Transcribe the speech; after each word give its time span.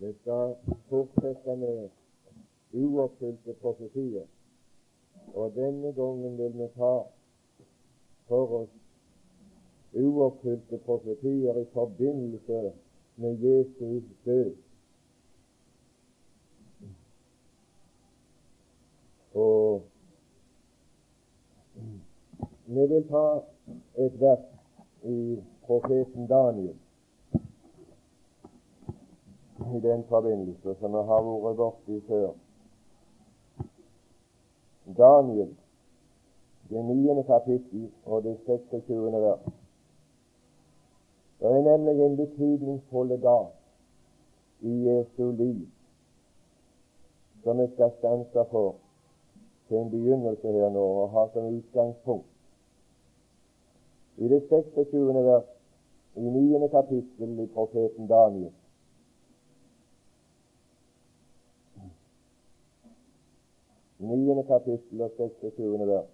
Vi 0.00 0.12
skal 0.20 0.54
fortsette 0.88 1.56
med 1.56 1.88
uoppfylte 2.72 3.54
profetier. 3.60 4.26
Og 5.34 5.54
denne 5.54 5.92
gangen 5.92 6.38
vil 6.38 6.52
vi 6.58 6.68
ta 6.76 6.92
for 8.28 8.54
oss 8.60 8.70
uoppfylte 9.98 10.78
profetier 10.86 11.58
i 11.58 11.66
forbindelse 11.72 12.72
med 13.16 13.42
Jesu 13.42 14.00
død. 14.24 14.54
Og 19.34 19.82
vi 22.66 22.86
vil 22.86 23.08
ta 23.08 23.26
et 23.98 24.20
vers 24.20 24.46
i 25.04 25.40
profeten 25.66 26.26
Daniel 26.30 26.76
i 29.76 29.80
den 29.80 30.04
forbindelse, 30.08 30.74
som 30.80 30.92
vi 30.92 31.02
har 31.10 31.22
vært 31.44 31.56
borti 31.56 32.00
før. 32.08 32.28
Daniel, 34.98 35.50
det 36.70 36.84
niende 36.84 37.22
kapittel 37.22 37.90
og 38.04 38.22
det 38.24 38.36
26. 38.46 39.12
vers. 39.12 39.48
Det 41.40 41.46
er 41.46 41.62
nemlig 41.62 42.04
en 42.04 42.16
betydningsfull 42.16 43.10
dag 43.22 43.46
i 44.60 44.72
Jesu 44.88 45.30
liv 45.30 45.66
som 47.42 47.58
vi 47.58 47.66
skal 47.74 47.92
stanse 47.98 48.44
for 48.50 48.74
til 49.68 49.76
en 49.76 49.90
begynnelse 49.90 50.52
her 50.52 50.70
nå 50.74 50.84
og 51.02 51.10
ha 51.10 51.26
som 51.32 51.46
utgangspunkt. 51.56 52.26
I 54.16 54.28
det 54.28 54.42
26. 54.48 55.14
vers 55.14 55.44
i 56.16 56.20
9. 56.20 56.68
kapittel 56.68 57.40
i 57.40 57.46
profeten 57.54 58.08
Daniel 58.08 58.52
Niende 63.98 64.44
kapittel 64.46 65.02
og 65.02 65.10
26. 65.16 65.86
vers. 65.86 66.06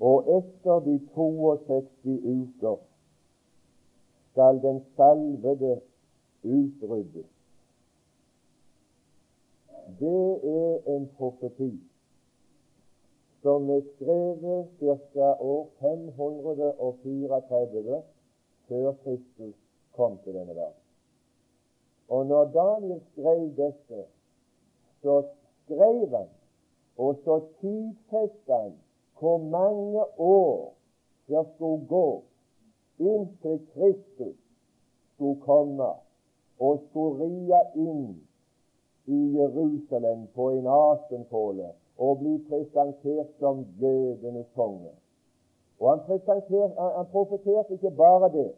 Og 0.00 0.38
etter 0.38 0.80
de 0.84 1.00
62 1.14 1.84
uker 2.04 2.76
skal 4.30 4.62
den 4.62 4.84
salvede 4.96 5.80
utryddes. 6.44 7.26
Det 10.00 10.40
er 10.44 10.78
en 10.96 11.10
profeti 11.18 11.80
som 13.42 13.70
er 13.70 13.80
skrevet 13.94 14.66
ca. 15.12 15.34
år 15.38 15.68
534 15.80 18.02
før 18.68 18.92
Kristus 19.04 19.54
kom 19.94 20.18
til 20.24 20.34
denne 20.34 20.54
verden. 20.54 20.82
Og 22.08 22.26
når 22.26 22.44
Daniel 22.44 23.00
skrev 23.12 23.56
dette, 23.56 24.04
så 25.02 25.22
skrev 25.66 26.08
han, 26.14 26.32
og 26.96 27.20
så 27.24 27.40
tidfesta 27.60 28.62
han 28.62 28.72
hvor 29.18 29.38
mange 29.38 30.02
år 30.18 30.72
det 31.28 31.46
skulle 31.54 31.86
gå 31.86 32.22
inntil 32.98 33.60
Kristus 33.74 34.36
skulle 35.14 35.40
komme 35.40 35.88
og 36.58 36.78
skulle 36.88 37.24
ria 37.24 37.60
inn 37.74 38.20
i 39.06 39.18
Jerusalem 39.38 40.26
på 40.34 40.50
en 40.50 40.66
asenpåle 40.66 41.72
og 41.98 42.18
bli 42.20 42.36
presentert 42.48 43.28
som 43.40 43.64
jødenes 43.80 44.46
konge. 44.54 44.92
Og 45.80 45.90
han, 45.90 46.00
han 46.96 47.06
profeterte 47.12 47.74
ikke 47.74 47.90
bare 47.90 48.32
det, 48.32 48.52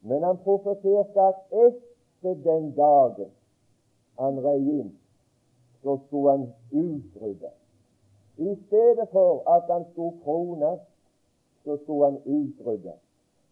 men 0.00 0.22
han 0.22 0.38
profeterte 0.44 1.20
at 1.20 1.40
etter 1.50 2.34
den 2.44 2.72
dagen 2.76 3.32
han 4.20 4.40
rei 4.44 4.58
inn, 4.60 4.92
så 5.82 5.98
skulle 6.06 6.30
han 6.30 6.52
utrydde. 6.72 7.50
I 8.36 8.56
stedet 8.66 9.08
for 9.12 9.50
at 9.56 9.62
han 9.74 9.84
skulle 9.92 10.20
krones, 10.24 10.80
så 11.64 11.76
skulle 11.76 12.04
han 12.04 12.18
utrydde. 12.24 12.92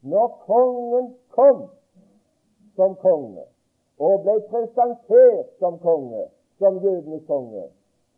Når 0.02 0.28
kongen 0.46 1.14
kom 1.28 1.62
som 2.76 2.94
konge 2.94 3.42
og 3.98 4.22
ble 4.22 4.40
presentert 4.50 5.48
som 5.58 5.78
konge, 5.78 6.24
som 6.58 6.78
jødenes 6.84 7.26
konge, 7.26 7.64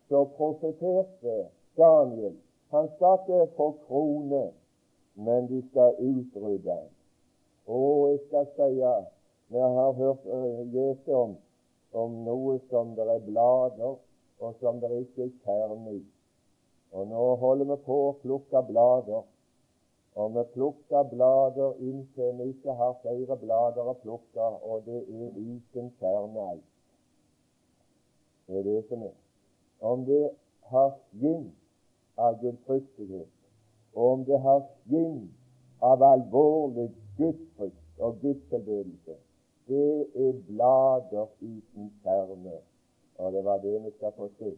så 0.08 0.24
profeterte 0.36 1.46
Daniel 1.76 2.36
han 2.70 2.88
skal 2.96 3.18
ikke 3.18 3.52
få 3.56 3.74
krone, 3.86 4.50
men 5.14 5.48
de 5.48 5.68
skal 5.70 5.94
utrydde 5.98 6.70
ham. 6.70 6.90
Og 7.66 8.10
jeg 8.10 8.18
skal 8.26 8.46
si 8.56 8.82
vi 9.50 9.58
har 9.58 9.92
hørt 9.92 10.24
lese 10.72 11.14
om, 11.14 11.36
om 11.92 12.22
noe 12.24 12.58
som 12.70 12.94
det 12.96 13.06
er 13.08 13.22
blader, 13.26 13.98
og 14.40 14.54
som 14.60 14.80
det 14.80 14.90
ikke 15.02 15.26
er 15.26 15.36
kjerne 15.44 15.96
i. 15.98 16.00
Og 16.92 17.06
nå 17.10 17.26
holder 17.42 17.68
vi 17.70 17.76
på 17.86 17.98
å 18.08 18.16
plukke 18.22 18.62
blader. 18.66 19.26
Og 20.18 20.34
vi 20.34 20.44
plukker 20.54 21.06
blader 21.10 21.78
inntil 21.86 22.34
vi 22.40 22.48
ikke 22.50 22.74
har 22.78 22.96
flere 23.02 23.36
blader 23.38 23.92
å 23.92 23.96
plukke, 24.02 24.46
og 24.66 24.86
det 24.88 25.02
er 25.04 25.36
uten 25.38 25.92
kjerne 26.00 26.46
ei. 26.54 26.60
Det 28.48 28.58
er 28.58 28.66
det 28.66 28.80
som 28.88 29.04
er. 29.06 29.16
Om 29.80 30.02
det 30.08 30.24
har 30.72 30.90
skinn 30.98 31.46
av 32.18 32.40
gudfryktighet, 32.42 33.30
og 33.94 34.12
om 34.12 34.24
det 34.26 34.40
har 34.42 34.64
skinn 34.82 35.28
av 35.86 36.02
alvorlig 36.04 36.90
gudsfrykt 37.18 38.02
og 38.02 38.18
gudstilbedelse, 38.24 39.16
det 39.70 39.94
er 40.24 40.32
blader 40.48 41.26
uten 41.40 41.92
kjerne. 42.02 42.58
Og 43.18 43.32
det 43.32 43.44
var 43.44 43.58
det 43.62 43.76
vi 43.84 43.90
skal 43.96 44.12
få 44.16 44.28
se 44.38 44.50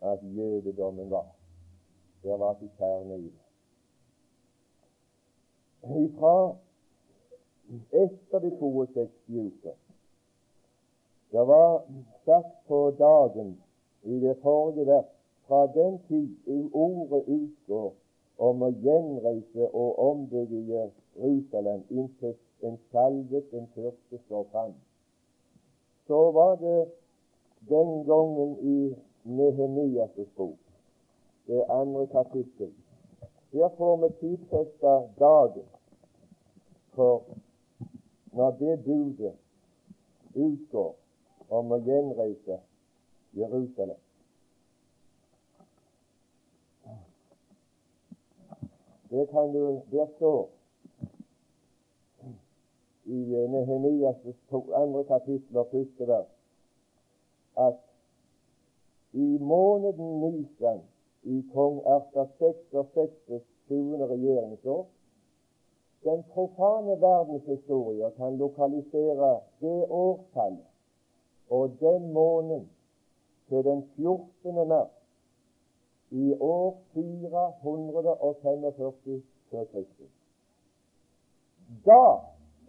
at 0.00 0.18
jødedommen 0.22 1.10
var. 1.10 1.26
Det 2.22 2.38
var 2.40 2.54
til 2.54 2.70
kjerne 2.78 3.18
i 3.18 3.28
det. 3.28 3.44
Ifra 6.04 6.56
etter 7.92 8.38
de 8.38 8.50
62 8.60 9.10
uker 9.28 9.76
det 11.30 11.46
var 11.46 11.82
sagt 12.24 12.66
på 12.66 12.90
dagen 12.98 13.62
i 14.02 14.20
det 14.20 14.36
forrige 14.42 14.86
vers 14.86 15.04
fra 15.46 15.66
den 15.66 15.98
tid 16.08 16.36
ordet 16.72 17.24
utgår 17.26 17.94
om 18.38 18.62
å 18.62 18.70
gjenreise 18.84 19.66
og 19.74 19.98
ombygge 19.98 20.60
Jerusalem 20.70 21.82
inntil 21.90 22.36
en 22.62 22.78
salvet 22.92 23.54
en 23.54 23.66
første 23.74 24.20
står 24.26 24.46
fram. 24.52 24.74
Så 26.06 26.20
var 26.32 26.56
det 26.62 26.78
den 27.68 28.04
gangen 28.06 28.54
i 28.62 28.78
Nehemias' 29.24 30.30
bok, 30.36 30.58
det 31.46 31.64
andre 31.68 32.06
kapittel. 32.06 32.72
Der 33.52 33.68
får 33.76 33.96
vi 33.96 34.08
tidfesta 34.20 34.94
dagen 35.18 35.68
for 36.94 37.22
når 38.32 38.50
det 38.50 38.80
budet 38.84 39.34
utgår 40.34 40.94
om 41.48 41.72
å 41.72 41.78
gjenreise 41.82 42.60
Jerusalem. 43.34 43.98
Det 49.10 49.28
kan 49.30 49.52
du 49.52 49.80
Der 49.90 50.06
står 50.16 50.48
i 53.04 53.48
Nehemias 53.48 54.16
andre 54.74 55.04
kapittel 55.04 55.56
og 55.56 55.66
første 55.72 56.08
vers 56.08 56.26
at 57.56 57.78
i 59.12 59.38
måneden 59.40 60.20
Nisan 60.20 60.80
i 61.22 61.42
kong 61.54 61.80
Erta 61.86 62.24
66. 62.38 63.42
20. 63.68 64.06
regjeringsår 64.06 64.86
den 66.04 66.22
profane 66.32 67.00
verdenshistorie 67.00 68.10
kan 68.16 68.36
lokalisere 68.36 69.40
det 69.60 69.84
årtallet 69.88 70.66
og 71.50 71.70
den 71.80 72.12
måneden 72.12 72.70
til 73.48 73.64
den 73.64 73.82
14. 73.96 74.68
mars 74.68 74.97
i 76.10 76.34
år 76.40 76.78
445 76.92 79.22
før 79.50 79.64
Kristus. 79.64 80.10
Da 81.86 82.18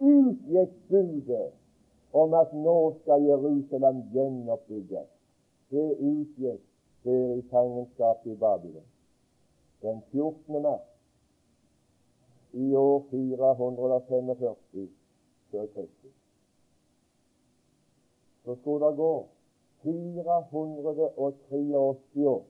utgikk 0.00 0.70
budet 0.88 1.52
om 2.12 2.34
at 2.34 2.52
nå 2.52 2.94
skal 3.00 3.24
Jerusalem 3.24 4.02
gjenoppbygges. 4.12 5.08
Det 5.70 5.96
utgikk 5.98 6.60
der 7.04 7.34
i 7.34 7.42
fangenskapet 7.50 8.32
i 8.32 8.36
Babylon. 8.36 8.88
Den 9.82 10.02
14. 10.12 10.62
mars 10.62 10.86
i 12.52 12.74
år 12.74 13.04
445 13.10 14.88
før 15.50 15.66
Kristus 15.74 16.20
så 18.44 18.54
skulle 18.54 18.86
det 18.86 18.96
gå 18.96 19.26
483 19.82 22.26
år. 22.26 22.44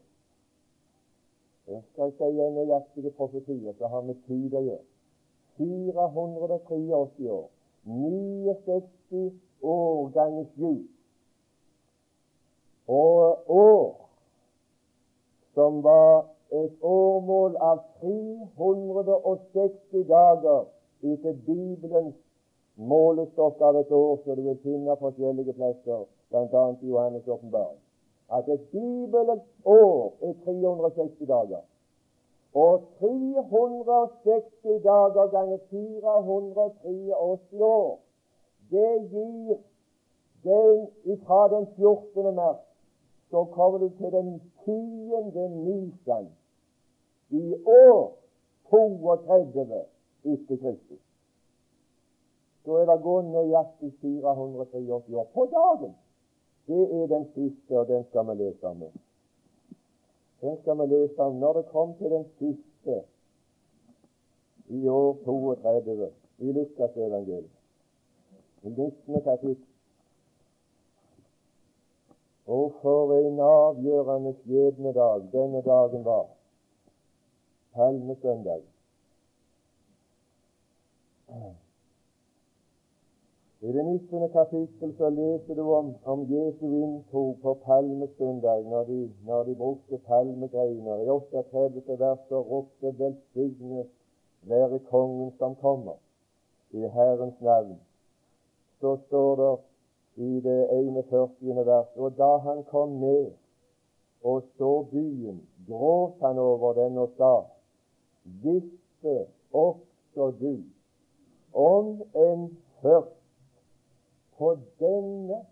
Jeg 1.70 1.82
skal 1.93 2.11
si 2.19 2.40
en 2.43 2.56
nøyaktig 2.58 3.12
profetier, 3.14 3.72
så 3.78 3.87
har 3.87 4.02
vi 4.08 4.17
tid 4.26 4.55
å 4.58 4.62
gjøre. 4.64 4.87
483 5.61 7.28
år, 7.31 7.44
69 7.84 9.28
år 9.62 10.08
ganger 10.17 10.49
7. 10.56 10.88
Og 12.90 13.50
år 13.55 13.94
som 15.55 15.82
var 15.82 16.26
et 16.50 16.72
årmål 16.82 17.56
av 17.61 17.78
360 18.00 20.05
dager 20.08 20.64
etter 21.02 21.37
Bibelens 21.46 22.17
målestokk 22.75 23.61
av 23.61 23.76
et 23.76 23.93
år, 23.93 24.19
så 24.25 24.34
du 24.34 24.43
vil 24.49 24.58
finne 24.64 24.96
forskjellige 24.99 25.55
plasser, 25.55 26.02
bl.a. 26.32 26.64
i 26.82 26.90
Johannes' 26.90 27.28
åpenbaring. 27.28 27.78
At 28.32 28.49
et 28.49 28.61
Bibelens 28.71 29.43
år 29.65 30.15
er 30.23 30.32
360 30.44 31.29
dager. 31.29 31.61
Og 32.55 32.82
360 32.99 34.82
dager 34.82 35.27
ganger 35.27 35.59
483 35.71 37.61
år, 37.61 38.00
det 38.71 39.11
gir 39.11 39.56
den 40.44 40.88
fra 41.27 41.49
den 41.56 41.67
14. 41.77 42.35
mars 42.35 42.56
så 43.31 43.44
kommer 43.44 43.79
du 43.79 43.88
til 43.88 44.12
den 44.12 44.43
10. 44.65 44.71
nisan 45.49 46.29
i 47.31 47.55
år 47.67 48.17
32 48.71 49.85
etter 50.25 50.56
Kristus. 50.56 50.99
Så 52.65 52.77
er 52.77 52.87
det 52.87 53.03
gått 53.03 53.25
nøyaktig 53.25 53.93
483 54.00 55.15
år 55.15 55.29
på 55.35 55.47
dagen. 55.53 55.94
Det 56.70 56.82
er 57.02 57.06
den 57.11 57.25
siste, 57.34 57.78
og 57.78 57.88
den 57.88 58.05
skal 58.08 58.28
vi 58.28 58.34
lese 58.43 58.67
om. 58.67 58.82
Den 60.40 60.58
skal 60.61 60.78
vi 60.78 60.87
lese 60.87 61.19
om 61.19 61.40
når 61.43 61.52
det 61.52 61.64
kom 61.72 61.94
til 61.99 62.11
den 62.11 62.26
siste 62.38 63.02
i 64.70 64.88
år 64.88 65.17
32 65.25 66.11
i 66.38 66.52
Lukas 66.52 66.96
evangeliet. 66.96 67.50
I 68.62 68.69
19. 68.69 69.22
kapittel. 69.22 69.67
Og 72.46 72.72
for 72.82 73.14
en 73.19 73.40
avgjørende 73.40 74.34
skjebnedag 74.43 75.26
denne 75.32 75.62
dagen 75.62 76.05
var. 76.05 76.26
Palmesøndag. 77.75 78.62
I 83.62 83.72
det 83.72 83.82
19. 83.84 84.28
kapittel 84.32 84.92
så 84.96 85.08
leser 85.10 85.54
du 85.54 85.62
om, 85.62 85.94
om 86.04 86.20
Jesu 86.24 86.64
inntog 86.64 87.34
på 87.42 87.52
palmesøndag, 87.64 88.62
når 88.64 88.84
de, 88.84 89.10
når 89.26 89.42
de 89.44 89.54
brukte 89.54 89.98
palmegreiner. 90.06 91.02
I 91.04 91.08
38. 91.08 91.98
vers 91.98 92.18
så 92.28 92.40
ropte 92.40 92.92
'Velsignet 92.98 93.86
være 94.42 94.78
Kongen 94.78 95.32
som 95.38 95.54
kommer', 95.54 96.00
i 96.70 96.88
Herrens 96.88 97.40
navn. 97.40 97.76
Så 98.80 98.96
står 99.06 99.36
det 99.36 99.58
i 100.24 100.40
det 100.40 100.68
41. 100.70 101.66
vers 101.66 101.86
Og 101.96 102.16
da 102.16 102.36
han 102.36 102.64
kom 102.64 102.88
ned 102.88 103.30
og 104.24 104.42
så 104.58 104.86
byen, 104.90 105.48
gråt 105.68 106.14
han 106.20 106.38
over 106.38 106.72
den 106.72 106.98
og 106.98 107.08
sa:" 107.16 107.40
Visste 108.24 109.26
også 109.52 110.30
du 110.40 110.56
om 111.52 112.02
en 112.14 112.58
først 112.82 113.19
på 114.40 114.56
denne 114.81 115.44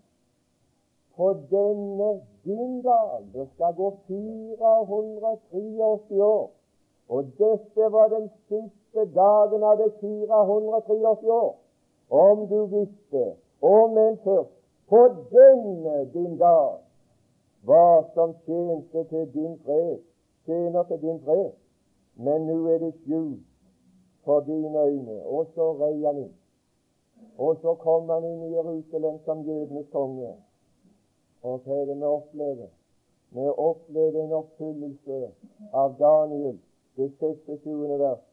på 1.16 1.32
denne 1.50 2.20
din 2.44 2.82
dag 2.82 3.24
Det 3.32 3.48
skal 3.54 3.74
gå 3.74 3.96
483 4.06 6.22
år. 6.22 6.50
Og 7.08 7.24
dette 7.24 7.92
var 7.92 8.08
den 8.08 8.30
siste 8.48 9.14
dagen 9.14 9.62
av 9.62 9.78
det 9.78 9.92
483 10.00 11.30
år. 11.30 11.54
Om 12.10 12.48
du 12.48 12.66
visste, 12.66 13.34
om 13.60 13.98
en 13.98 14.18
først 14.24 14.50
på 14.88 15.08
denne 15.32 16.04
din 16.12 16.38
dag 16.38 16.78
hva 17.64 18.02
som 18.14 18.34
tjente 18.46 19.04
til 19.10 19.32
din 19.34 19.58
fred, 19.64 19.98
tjener 20.46 20.82
til 20.82 21.00
din 21.02 21.20
fred, 21.24 21.50
men 22.16 22.46
nå 22.46 22.66
er 22.72 22.78
det 22.78 22.94
skjult 23.02 23.40
for 24.24 24.40
dine 24.40 24.78
øyne. 24.78 25.26
Og 25.26 25.46
så 25.54 25.72
rei 25.80 26.04
han 26.04 26.16
inn. 26.24 26.37
Og 27.38 27.56
så 27.62 27.74
kom 27.74 28.08
han 28.10 28.24
inn 28.24 28.42
i 28.46 28.54
Jerusalem 28.54 29.18
som 29.24 29.44
jødenes 29.46 29.86
konge. 29.92 30.32
Og 31.42 31.60
hva 31.64 31.76
er 31.80 31.86
det 31.86 31.96
vi 31.96 32.08
opplever? 32.08 32.70
Vi 33.30 33.44
opplever 33.64 34.24
en 34.24 34.32
oppfyllelse 34.32 35.18
av 35.72 35.94
Daniel, 35.98 36.58
det 36.96 37.10
26. 37.20 37.98
vers, 37.98 38.24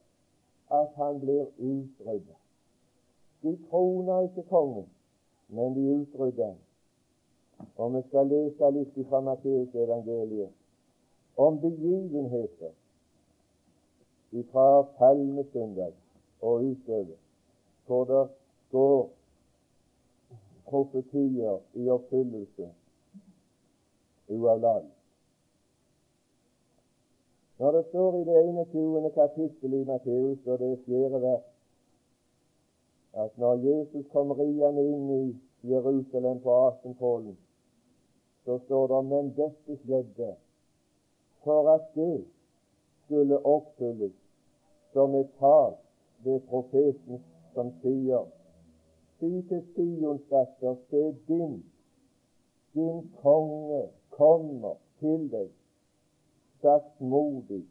at 0.71 0.93
han 0.95 1.19
blir 1.19 1.45
utryddet. 1.57 2.39
De 3.43 3.57
trona 3.69 4.21
ikke 4.25 4.45
kongen, 4.49 4.87
men 5.47 5.75
de 5.75 5.83
utrydder 5.95 6.45
ham. 6.45 6.61
Og 7.77 7.93
vi 7.93 8.01
skal 8.07 8.31
lese 8.31 8.71
litt 8.71 8.97
fra 9.09 9.21
Matteus 9.21 9.75
evangeliet 9.75 10.51
om 11.37 11.59
begivenheter 11.59 12.73
fra 14.51 14.81
palmesøndag 14.97 15.93
og 16.41 16.63
utover, 16.63 17.15
hvor 17.85 18.03
det 18.05 18.23
går 18.75 19.09
profetier 20.69 21.59
i 21.73 21.89
oppfyllelse 21.89 22.69
uavlatelig. 24.27 24.91
Når 27.57 27.71
det 27.71 27.85
står 27.89 28.15
i 28.19 28.23
det 28.29 28.39
21. 28.73 29.11
kapittel 29.15 29.73
i 29.73 29.83
Matteus, 29.83 30.47
og 30.47 30.59
det 30.59 30.71
er 30.71 30.83
fjerde 30.85 31.21
vers, 31.21 31.43
at 33.13 33.37
når 33.37 33.53
Jesus 33.55 34.05
kom 34.11 34.31
riende 34.31 34.83
inn 34.83 35.11
i 35.15 35.25
Jerusalem 35.71 36.41
på 36.43 36.55
Asenpollen, 36.67 37.37
så 38.45 38.57
står 38.65 38.87
det 38.87 39.03
men 39.05 39.31
dette 39.37 39.77
skjedde 39.85 40.33
for 41.43 41.69
at 41.75 41.87
det 41.95 42.25
skulle 43.05 43.39
oppfylles 43.45 44.17
som 44.93 45.15
et 45.15 45.31
tall 45.39 45.77
ved 46.25 46.39
profeten 46.49 47.23
som 47.53 47.71
sier 47.81 48.25
Si 49.25 49.41
til 49.49 49.61
Sions 49.73 50.21
datter, 50.29 50.75
se 50.89 51.15
din, 51.27 51.53
din 52.73 53.11
konge 53.21 53.87
kommer 54.09 54.75
til 54.99 55.23
deg, 55.31 55.47
saktmodig 56.61 57.63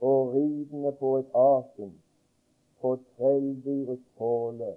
og 0.00 0.32
ridende 0.32 0.92
på 1.00 1.10
et 1.18 1.34
asen, 1.40 1.90
på 2.80 2.94
trelldyrets 3.18 4.06
påle. 4.22 4.70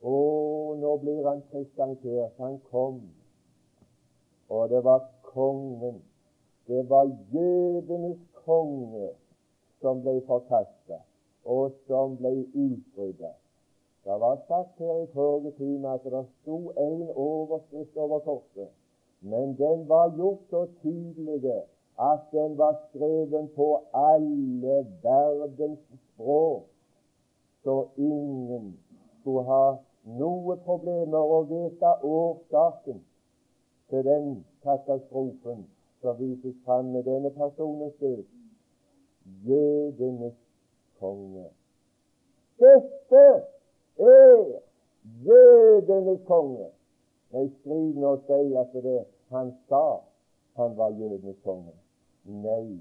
Å, 0.00 0.16
nå 0.80 0.94
blir 1.04 1.28
han 1.28 1.44
presentert. 1.52 2.40
Han 2.40 2.56
kom, 2.70 3.02
og 4.48 4.72
det 4.72 4.80
var 4.88 5.04
kongen. 5.34 6.00
Det 6.70 6.86
var 6.88 7.12
jødenes 7.36 8.24
konge 8.48 9.12
som 9.84 10.00
ble 10.00 10.16
forkasta, 10.32 11.02
og 11.44 11.76
som 11.84 12.16
ble 12.16 12.38
utrydda. 12.54 13.34
Det 14.04 14.20
var 14.20 14.36
sagt 14.48 14.78
her 14.78 15.02
i 15.02 15.06
forrige 15.12 15.52
time 15.56 15.88
at 15.88 16.04
det 16.04 16.26
sto 16.40 16.58
en 16.70 17.10
overskrift 17.14 17.96
over 17.96 18.18
korset, 18.18 18.68
men 19.20 19.56
den 19.58 19.88
var 19.88 20.16
gjort 20.16 20.38
så 20.50 20.66
tydelig 20.82 21.52
at 22.00 22.20
den 22.32 22.58
var 22.58 22.74
skrevet 22.88 23.50
på 23.56 23.80
alle 23.92 24.86
verdens 25.02 25.78
språk, 26.14 26.66
så 27.64 27.86
ingen 27.96 28.78
skulle 29.20 29.44
ha 29.44 29.76
noe 30.04 30.56
problemer 30.64 31.32
å 31.36 31.42
vite 31.50 31.92
årsaken 32.02 33.02
til 33.90 34.04
den 34.04 34.30
katastrofen 34.64 35.66
som 36.00 36.16
vises 36.18 36.56
fram 36.64 36.92
med 36.94 37.04
denne 37.04 37.30
personens 37.36 37.94
død. 38.00 38.24
Jødenes 39.44 40.36
konge. 41.00 41.50
Dette 42.60 43.24
er 44.00 44.60
jødenes 45.24 46.20
konge. 46.26 46.68
Nei, 47.30 47.46
skriv 47.60 47.98
nå 48.02 48.14
og 48.16 48.24
si 48.26 48.54
at 48.58 48.72
det 48.84 49.00
han 49.30 49.52
sa 49.68 49.84
han 50.58 50.76
var 50.76 50.94
jødenes 50.98 51.38
konge. 51.44 51.74
Nei, 52.24 52.80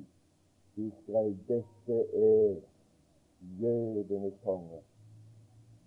de 0.76 0.92
skrev 1.02 1.34
dette 1.48 2.00
er 2.28 2.56
jødenes 3.62 4.40
konge. 4.44 4.82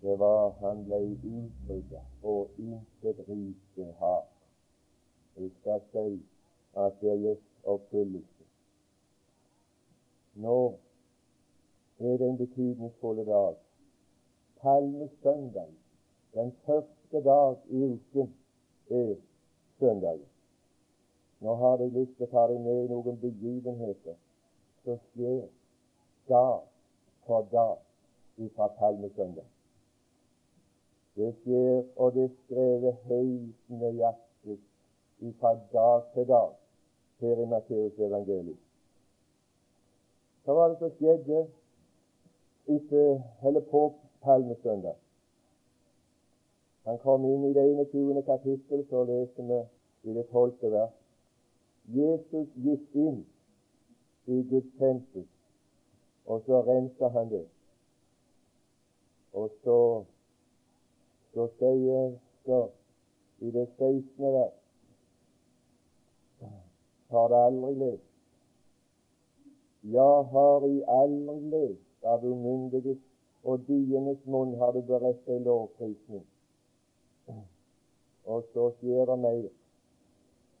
Det 0.03 0.19
var 0.19 0.53
han 0.59 0.83
ble 0.85 0.99
utrydda, 1.13 2.01
og 2.23 2.49
intet 2.59 3.19
rike 3.27 3.89
har. 3.99 4.23
Jeg 5.37 5.51
skal 5.59 5.81
si 5.91 6.07
at 6.77 6.97
det 7.01 7.19
gitt 7.21 7.45
oppfyllelse. 7.63 8.47
Nå 10.43 10.57
er 11.99 12.17
det 12.17 12.29
en 12.29 12.37
betydningsfull 12.37 13.23
dag 13.25 13.62
palmesøndag, 14.63 15.71
den 16.33 16.53
første 16.65 17.23
dag 17.23 17.55
i 17.69 17.83
uken, 17.93 18.35
er 18.89 19.15
søndagen. 19.79 20.29
Nå 21.39 21.55
har 21.55 21.77
jeg 21.77 21.91
lyst 21.91 22.15
til 22.17 22.27
å 22.27 22.31
ta 22.31 22.43
deg 22.47 22.61
med 22.63 22.85
i 22.85 22.91
noen 22.91 23.17
begivenheter 23.19 24.15
som 24.83 24.99
skjer 25.11 25.41
dag 26.31 26.61
for 27.27 27.49
dag 27.51 27.81
fra 28.55 28.67
palmesøndag. 28.79 29.49
Det 31.15 31.33
skjer, 31.41 31.83
og 31.95 32.13
det 32.15 32.23
er 32.23 32.37
skrevet 32.45 33.01
helt 33.09 33.73
nøyaktig 33.81 34.59
fra 35.39 35.53
dag 35.73 36.07
til 36.13 36.27
dag 36.27 36.55
her 37.23 37.43
i 37.43 37.49
Matteus 37.51 37.99
evangelium. 37.99 38.57
Hva 40.43 40.55
var 40.57 40.71
det 40.71 40.79
som 40.79 40.95
skjedde 40.97 41.43
etter, 42.73 43.21
eller 43.43 43.67
på 43.71 43.83
palmesøndag? 44.23 44.95
Han 46.83 46.97
kom 46.99 47.25
inn 47.25 47.45
i 47.47 47.53
det 47.55 47.63
21. 47.75 48.23
kapittel, 48.27 48.85
så 48.89 49.03
leser 49.07 49.43
vi 49.47 49.59
i 50.09 50.15
det 50.17 50.25
12. 50.31 50.71
vers. 50.71 50.95
Jesus 51.87 52.47
gikk 52.65 52.95
inn 52.95 53.21
i 54.25 54.39
Guds 54.49 54.71
tempel, 54.79 55.27
og 56.25 56.43
så 56.47 56.61
rensa 56.67 57.07
han 57.15 57.29
det. 57.31 57.45
Og 59.33 59.49
så, 59.63 59.79
så 61.33 61.47
sier 61.59 62.17
så 62.45 62.59
i 63.39 63.51
det 63.51 63.67
16. 63.77 64.03
vers 64.17 64.59
Har 67.13 67.27
det 67.29 67.39
aldri 67.45 67.73
levd. 67.77 68.05
Ja, 69.93 70.11
har 70.35 70.63
I 70.67 70.77
aldri 70.89 71.39
levd 71.51 72.07
av 72.09 72.23
umyndiges 72.25 73.01
og 73.43 73.65
dyenes 73.67 74.25
munn 74.25 74.55
har 74.59 74.71
du 74.71 74.81
beredt 74.87 75.27
ei 75.27 75.39
lovprisning. 75.43 76.23
Og 78.25 78.45
så 78.53 78.69
skjer 78.77 79.05
det 79.09 79.17
mer. 79.19 79.49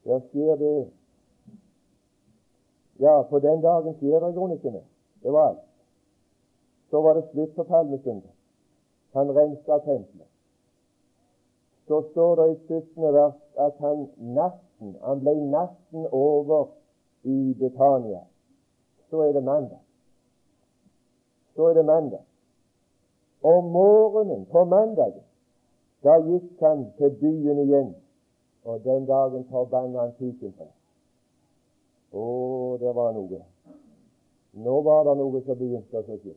Der 0.03 0.19
skjer 0.31 0.55
det 0.59 0.73
ja, 2.99 3.21
på 3.29 3.39
den 3.39 3.61
dagen 3.61 3.95
skjer 3.99 4.19
det 4.19 4.29
i 4.29 4.35
grunnen 4.35 4.57
ikke 4.57 4.71
mer. 4.71 4.87
Det 5.23 5.31
var 5.33 5.47
alt. 5.49 5.63
Så 6.89 7.01
var 7.01 7.13
det 7.17 7.23
slutt 7.31 7.55
på 7.55 7.63
palmesøndag. 7.63 8.33
Han 9.13 9.31
rensa 9.37 9.79
tempelet. 9.85 10.29
Så 11.87 12.01
står 12.11 12.35
det 12.35 12.51
i 12.51 12.57
17. 12.67 13.13
vers 13.13 13.39
at 13.57 13.79
han 13.79 14.07
natten 14.17 14.95
han 15.01 15.19
ble 15.23 15.33
natten 15.35 16.07
over 16.11 16.67
i 17.23 17.53
Betania. 17.59 18.23
Så 19.09 19.21
er 19.21 19.33
det 19.33 19.43
mandag. 19.43 19.79
Så 21.55 21.69
er 21.69 21.73
det 21.73 21.85
mandag. 21.85 22.23
Om 23.43 23.71
morgenen 23.71 24.45
på 24.51 24.63
mandagen 24.65 25.25
da 26.03 26.17
gikk 26.19 26.59
han 26.59 26.85
til 26.97 27.11
byen 27.19 27.59
igjen, 27.63 27.91
og 28.67 28.83
den 28.83 29.05
dagen 29.07 29.45
forbanna 29.51 29.99
han 29.99 30.33
for. 30.57 30.71
Å, 32.13 32.25
det 32.79 32.91
var 32.95 33.13
noe. 33.15 33.39
Nå 34.65 34.81
var 34.85 35.05
det 35.07 35.15
noe 35.17 35.41
som 35.45 35.57
begynte 35.57 36.01
å 36.01 36.03
skje. 36.07 36.35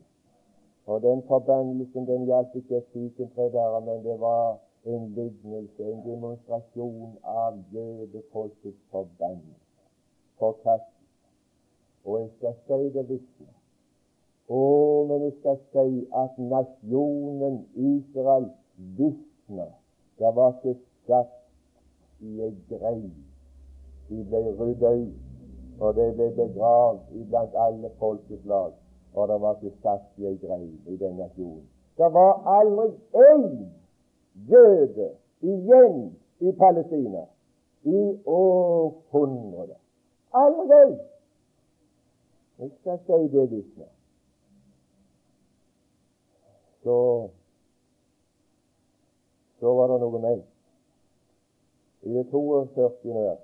Og 0.87 1.03
den 1.03 1.21
forbannelsen 1.27 2.07
den 2.07 2.25
gjaldt 2.29 2.55
ikke 2.55 2.79
et 2.79 2.87
fikentre 2.93 3.49
bare, 3.51 3.83
men 3.83 3.99
det 4.07 4.15
var 4.23 4.57
en 4.87 5.09
lignelse, 5.17 5.83
en 5.83 5.99
demonstrasjon 6.05 7.17
av 7.27 7.59
jødefolkets 7.75 8.79
forbannelse, 8.95 9.83
forkastelse. 10.39 10.95
Og 12.07 12.21
jeg 12.21 12.31
skal 12.37 12.55
si 12.63 12.93
det 12.95 13.07
vitne. 13.11 13.56
Å, 14.47 14.59
men 15.09 15.23
jeg 15.27 15.35
skal 15.39 15.57
si 15.73 16.03
at 16.15 16.37
nasjonen 16.39 17.61
Israel 17.75 18.49
visna. 18.97 19.69
Det 20.17 20.33
var 20.35 20.55
ikke 20.55 20.77
skatt 21.03 21.33
i 22.23 22.41
ei 22.47 22.53
grei. 22.71 23.01
De 24.07 24.23
ble 24.29 24.43
rydda 24.55 24.93
ut 25.03 25.27
og 25.79 25.95
det 25.95 26.13
ble 26.15 26.29
begravd 26.35 27.15
iblant 27.21 27.55
alle 27.55 27.89
folkeslag, 28.01 28.71
og 29.13 29.27
det 29.29 29.41
var 29.41 29.57
ikke 29.57 29.75
satt 29.83 30.05
i 30.17 30.29
ei 30.31 30.37
grei 30.41 30.63
i 30.89 30.97
den 30.97 31.17
nasjonen. 31.21 31.65
Det 31.97 32.09
var 32.13 32.41
aldri 32.57 32.87
én 33.29 33.45
jøde 34.49 35.09
igjen 35.41 35.99
i 36.39 36.53
Palestina 36.57 37.25
i 37.83 38.01
århundrer. 38.25 39.77
Aldri! 40.33 40.97
Jeg 42.57 42.71
skal 42.79 42.99
si 43.05 43.21
det 43.33 43.45
vitne. 43.51 43.87
Så 46.87 47.29
så 49.59 49.73
var 49.73 49.87
det 49.91 49.97
noe 49.99 50.19
mer. 50.23 50.37
I 52.07 52.13
det 52.13 52.23
42. 52.31 52.85
vers 53.15 53.41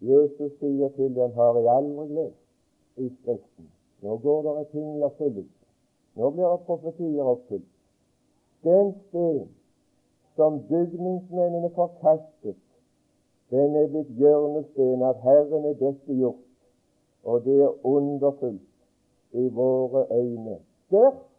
Jesus 0.00 0.52
sier 0.60 0.92
til 0.94 1.10
dem, 1.16 1.32
har 1.34 1.58
jeg 1.58 1.72
aldri 1.72 2.06
lest 2.18 3.00
i 3.02 3.08
Skriften. 3.16 3.66
Nå 4.06 4.20
går 4.22 4.46
det 4.50 4.68
ting 4.76 4.86
i 4.92 5.02
oppfyllelse. 5.08 5.66
Nå 6.14 6.30
blir 6.36 6.46
det 6.52 6.62
profetier 6.68 7.32
oppfylt. 7.34 7.66
Den 8.70 8.94
sten 9.08 9.42
som 10.36 10.62
bygningsmennene 10.70 11.74
forkastet, 11.74 12.62
den 13.50 13.76
er 13.82 13.90
blitt 13.90 14.14
hjørnesten 14.22 15.02
av 15.10 15.26
Herren 15.26 15.70
er 15.74 15.78
dette 15.82 16.22
gjort, 16.22 16.48
og 17.26 17.44
det 17.50 17.60
er 17.66 17.86
underfullt 17.96 19.38
i 19.42 19.48
våre 19.48 20.06
øyne. 20.22 20.60
Derfor, 20.90 21.33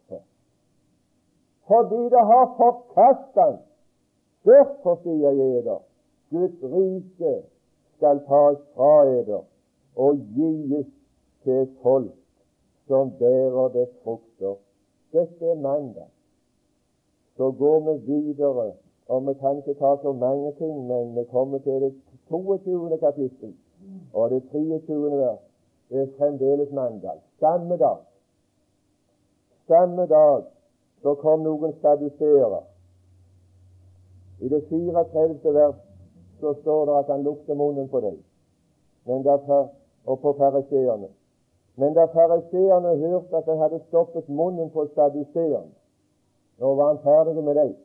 fordi 1.68 2.02
det 2.14 2.24
har 2.32 2.46
forkastet 2.58 3.60
derfor 4.46 5.00
sier 5.04 5.32
jeg 5.32 5.64
dere, 5.66 5.80
Guds 6.30 6.64
rike 6.74 7.34
skal 7.98 8.22
tas 8.28 8.60
fra 8.76 8.92
eder 9.10 9.44
og 9.96 10.20
gis 10.36 10.88
til 11.44 11.68
folk 11.82 12.14
som 12.88 13.12
bærer 13.20 13.70
det 13.74 13.88
frukter. 14.04 14.56
Dette 15.14 15.46
er 15.52 15.56
mandag. 15.56 16.10
Så 17.38 17.52
går 17.52 17.80
vi 17.80 17.96
videre, 18.12 18.72
og 19.08 19.28
vi 19.28 19.34
kan 19.34 19.58
ikke 19.58 19.74
ta 19.80 19.96
så 20.02 20.12
mange 20.14 20.52
ting, 20.58 20.88
men 20.88 21.16
vi 21.16 21.24
kommer 21.32 21.58
til 21.60 21.82
det 21.82 21.94
22. 22.30 22.98
kapittel 22.98 23.56
og 24.14 24.30
det 24.30 24.44
23. 24.52 25.12
vers. 25.12 25.40
Det 25.90 26.02
er 26.02 26.18
fremdeles 26.18 26.72
mandag. 26.72 27.22
Samme 27.40 27.78
dag. 27.78 27.98
Samme 29.68 30.08
dag 30.08 30.44
så 31.06 31.14
kom 31.22 31.44
noen 31.46 31.74
staduseere. 31.78 32.64
I 34.42 34.50
det 34.50 34.64
34. 34.70 35.52
vers 35.54 35.76
så 36.40 36.54
står 36.62 36.86
det 36.86 36.96
at 36.98 37.12
han 37.14 37.24
lukter 37.24 37.54
munnen 37.54 37.86
på 37.90 38.02
dem 38.02 38.18
og 39.06 40.20
på 40.24 40.34
fariseerne. 40.40 41.12
Men 41.78 41.94
da 41.94 42.08
fariseerne 42.10 42.96
hørte 42.98 43.38
at 43.38 43.46
han 43.46 43.62
hadde 43.62 43.84
stoppet 43.88 44.30
munnen 44.30 44.74
på 44.74 44.88
saduseerne, 44.96 45.70
nå 46.58 46.74
var 46.74 46.88
han 46.88 47.04
ferdig 47.06 47.44
med 47.44 47.56
dem. 47.56 47.76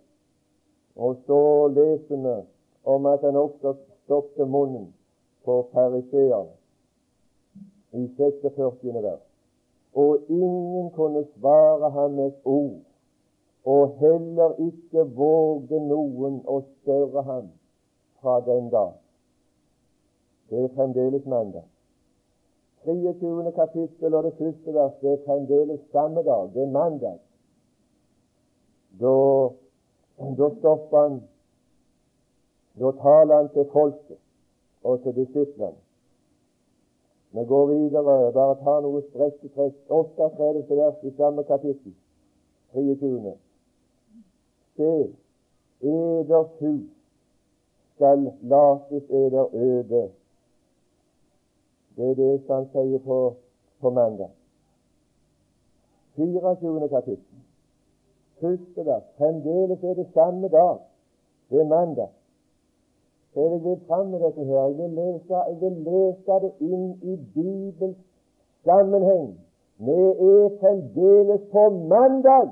Og 0.96 1.16
så 1.26 1.68
leser 1.76 2.16
vi 2.16 2.36
om 2.84 3.06
at 3.06 3.20
han 3.20 3.36
også 3.36 3.74
stoppet 4.04 4.48
munnen 4.48 4.94
på 5.44 5.66
fariseerne 5.72 6.56
i 7.92 8.08
46. 8.16 9.02
vers. 9.02 9.26
Og 9.94 10.18
ingen 10.28 10.90
kunne 10.90 11.26
svare 11.36 11.90
ham 11.90 12.10
med 12.10 12.26
et 12.26 12.38
ord, 12.44 12.80
og 13.64 13.96
heller 13.98 14.54
ikke 14.58 15.04
vågde 15.16 15.80
noen 15.88 16.40
å 16.48 16.60
spørre 16.64 17.22
ham 17.22 17.50
fra 18.20 18.40
den 18.46 18.70
dag. 18.72 18.94
Det 20.50 20.64
er 20.64 20.72
fremdeles 20.74 21.26
mandag. 21.26 21.66
23. 22.84 23.52
kapittel 23.52 24.14
og 24.14 24.24
det 24.24 24.32
første 24.38 24.74
vers, 24.74 24.94
det 25.02 25.12
er 25.12 25.24
fremdeles 25.26 25.80
samme 25.92 26.22
dag. 26.24 26.48
Det 26.54 26.62
er 26.62 26.72
mandag. 26.72 27.18
Da, 29.00 29.12
da 30.38 30.48
stopper 30.58 30.98
han 30.98 31.20
Da 32.80 32.90
taler 33.02 33.34
han 33.34 33.48
til 33.52 33.66
folket 33.72 34.18
og 34.82 35.02
til 35.02 35.14
disiplene. 35.14 35.76
Vi 37.32 37.44
går 37.44 37.66
videre, 37.66 38.32
bare 38.32 38.54
ta 38.62 38.78
noe 38.80 39.02
strekketrekk. 39.10 39.74
38. 39.88 40.76
vers 40.78 41.04
i 41.04 41.12
samme 41.18 41.44
kapittel, 41.44 41.92
23. 42.72 43.34
Se, 44.80 45.12
eders 45.84 46.52
hus 46.60 46.88
skal 47.94 48.32
lates 48.42 49.10
eder 49.10 49.54
øde. 49.54 50.08
Det 51.96 52.10
er 52.10 52.14
det 52.14 52.42
som 52.46 52.54
han 52.54 52.68
sier 52.72 53.02
på, 53.04 53.18
på 53.80 53.90
mandag. 53.90 54.30
24. 56.16 56.88
kapittel. 56.88 57.42
Første 58.40 58.86
vers. 58.86 59.02
Fremdeles 59.18 59.82
er 59.82 59.94
det 59.94 60.06
samme 60.14 60.48
dag. 60.48 60.78
Det 61.50 61.60
er 61.60 61.68
mandag. 61.68 62.08
Så 63.34 63.40
jeg 63.40 63.64
vil 63.64 63.80
fram 63.88 64.06
med 64.06 64.20
dette 64.20 64.44
her. 64.44 64.62
Jeg 64.62 64.78
vil 64.78 64.90
lese, 64.90 65.36
jeg 65.50 65.60
vil 65.60 65.76
lese 65.90 66.40
det 66.46 66.52
inn 66.60 66.88
i 67.02 67.18
Bibels 67.34 68.00
sammenheng. 68.64 69.28
Vi 69.76 70.00
er 70.30 70.48
fremdeles 70.60 71.44
på 71.52 71.68
mandag, 71.68 72.48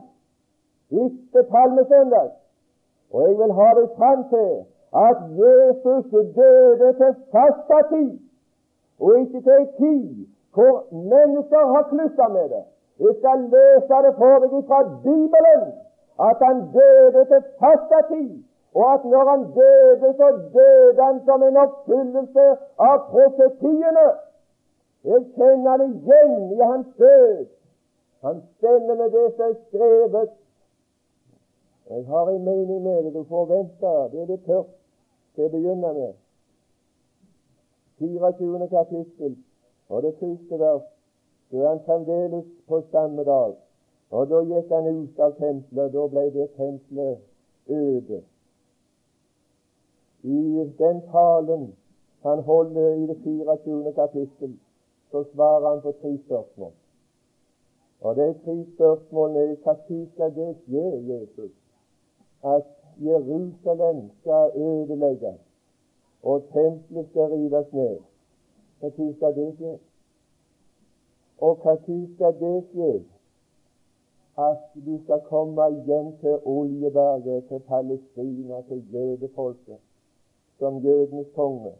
ikke 0.90 1.42
palmesøndag. 1.50 2.30
Og 3.12 3.28
jeg 3.28 3.38
vil 3.38 3.52
ha 3.52 3.68
det 3.80 3.88
fram 3.98 4.28
til 4.28 4.50
at 5.08 5.18
Jesus 5.40 6.04
døde 6.36 6.92
til 7.00 7.12
fasta 7.32 7.78
tid, 7.92 8.18
og 9.00 9.20
ikke 9.20 9.40
til 9.40 9.56
en 9.60 9.68
tid 9.78 10.26
hvor 10.54 10.74
mennesker 10.92 11.62
har 11.72 11.82
klussa 11.92 12.28
med 12.28 12.48
det. 12.54 12.64
Jeg 13.00 13.14
skal 13.18 13.38
lese 13.54 13.96
det 14.04 14.14
for 14.20 14.34
deg 14.42 14.52
fra 14.68 14.80
Bibelen 15.04 15.64
at 16.28 16.38
han 16.46 16.58
døde 16.78 17.24
til 17.30 17.42
fasta 17.60 17.98
tid, 18.12 18.30
og 18.74 18.92
at 18.94 19.04
når 19.04 19.24
han 19.30 19.42
døde, 19.58 20.08
så 20.20 20.28
døde 20.56 21.02
han 21.02 21.20
som 21.26 21.42
en 21.42 21.56
oppfyllelse 21.56 22.46
av 22.88 22.96
profetiene. 23.12 24.08
Jeg 25.04 25.20
kjenner 25.36 25.76
det 25.80 25.88
igjen 25.94 26.52
i 26.56 26.60
hans 26.70 26.88
død. 26.98 27.46
Han 28.26 28.42
stemmer 28.56 28.94
med 28.94 29.10
det 29.10 29.26
som 29.36 29.50
er 29.50 29.58
skrevet. 29.68 30.28
Jeg 31.90 32.06
har 32.06 32.30
en 32.30 32.44
mening 32.44 32.82
med 32.82 33.04
det. 33.04 33.14
Du 33.14 33.24
får 33.24 33.46
vente. 33.46 33.92
Det 34.12 34.22
er 34.22 34.26
det 34.26 34.40
tørt 34.44 34.72
til 35.34 35.44
å 35.44 35.52
begynne 35.52 35.92
med. 35.96 36.16
24. 37.98 38.68
kapittel 38.68 39.36
og 39.88 40.02
det 40.02 40.14
siste 40.20 40.58
vers. 40.60 40.84
Så 41.50 41.62
er 41.62 41.68
han 41.68 41.80
fremdeles 41.86 42.44
på 42.68 42.80
Stammedal. 42.88 43.54
Og 44.10 44.28
da 44.28 44.40
gikk 44.50 44.72
han 44.72 44.88
ut 44.88 45.20
av 45.20 45.34
tempelet, 45.40 45.92
da 45.92 46.04
ble 46.12 46.24
det 46.32 46.48
tempelet 46.56 47.18
øde. 47.68 48.20
I 50.22 50.64
den 50.78 51.00
talen 51.12 51.70
han 52.22 52.42
holder 52.42 52.94
i 52.94 53.06
det 53.06 53.16
24. 53.24 53.92
kapittel, 53.92 54.58
så 55.10 55.24
svarer 55.32 55.68
han 55.68 55.82
på 55.82 55.92
tre 56.02 56.18
spørsmål. 56.26 56.72
Og 58.00 58.16
de 58.16 58.34
tre 58.44 58.56
spørsmålene 58.74 59.56
er 59.64 59.80
tid 59.88 60.06
skal 60.14 60.34
det 60.34 60.50
skje, 60.64 60.84
Jesus, 61.12 61.52
at 62.44 62.64
Jerusalem 63.00 64.10
skal 64.20 64.50
ødelegges, 64.54 65.40
og 66.22 66.42
tempelet 66.52 67.08
skal 67.10 67.22
rives 67.22 67.72
ned. 67.72 67.98
Når 68.80 68.88
skal 69.16 69.34
det 69.34 69.54
skje? 69.56 69.78
Og 71.38 71.58
når 71.62 72.14
skal 72.14 72.34
det 72.40 72.64
skje 72.70 73.04
at 74.38 74.84
du 74.86 75.00
skal 75.04 75.20
komme 75.20 75.62
igjen 75.70 76.16
til 76.20 76.38
Oljeberget, 76.44 77.44
til 77.48 77.58
Palestina, 77.58 78.62
til 78.68 78.92
jødefolket, 78.92 79.78
som 80.58 80.78
jødenes 80.78 81.26
konge? 81.34 81.72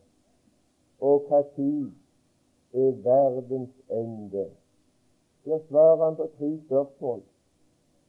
Og 1.00 1.24
når 1.28 1.94
er 2.72 2.92
verdens 3.02 3.70
ende? 3.90 4.46
Der 5.44 5.58
svarer 5.68 6.04
han 6.04 6.16
på 6.16 6.28
tre 6.38 6.58
spørsmål 6.66 7.22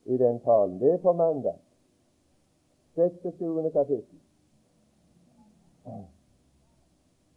i 0.05 0.17
den 0.17 0.39
talen. 0.39 0.79
Det 0.79 0.93
er 0.93 0.97
på 0.97 1.13
mandag. 1.13 1.53
26. 2.95 3.71
kapittel. 3.73 4.19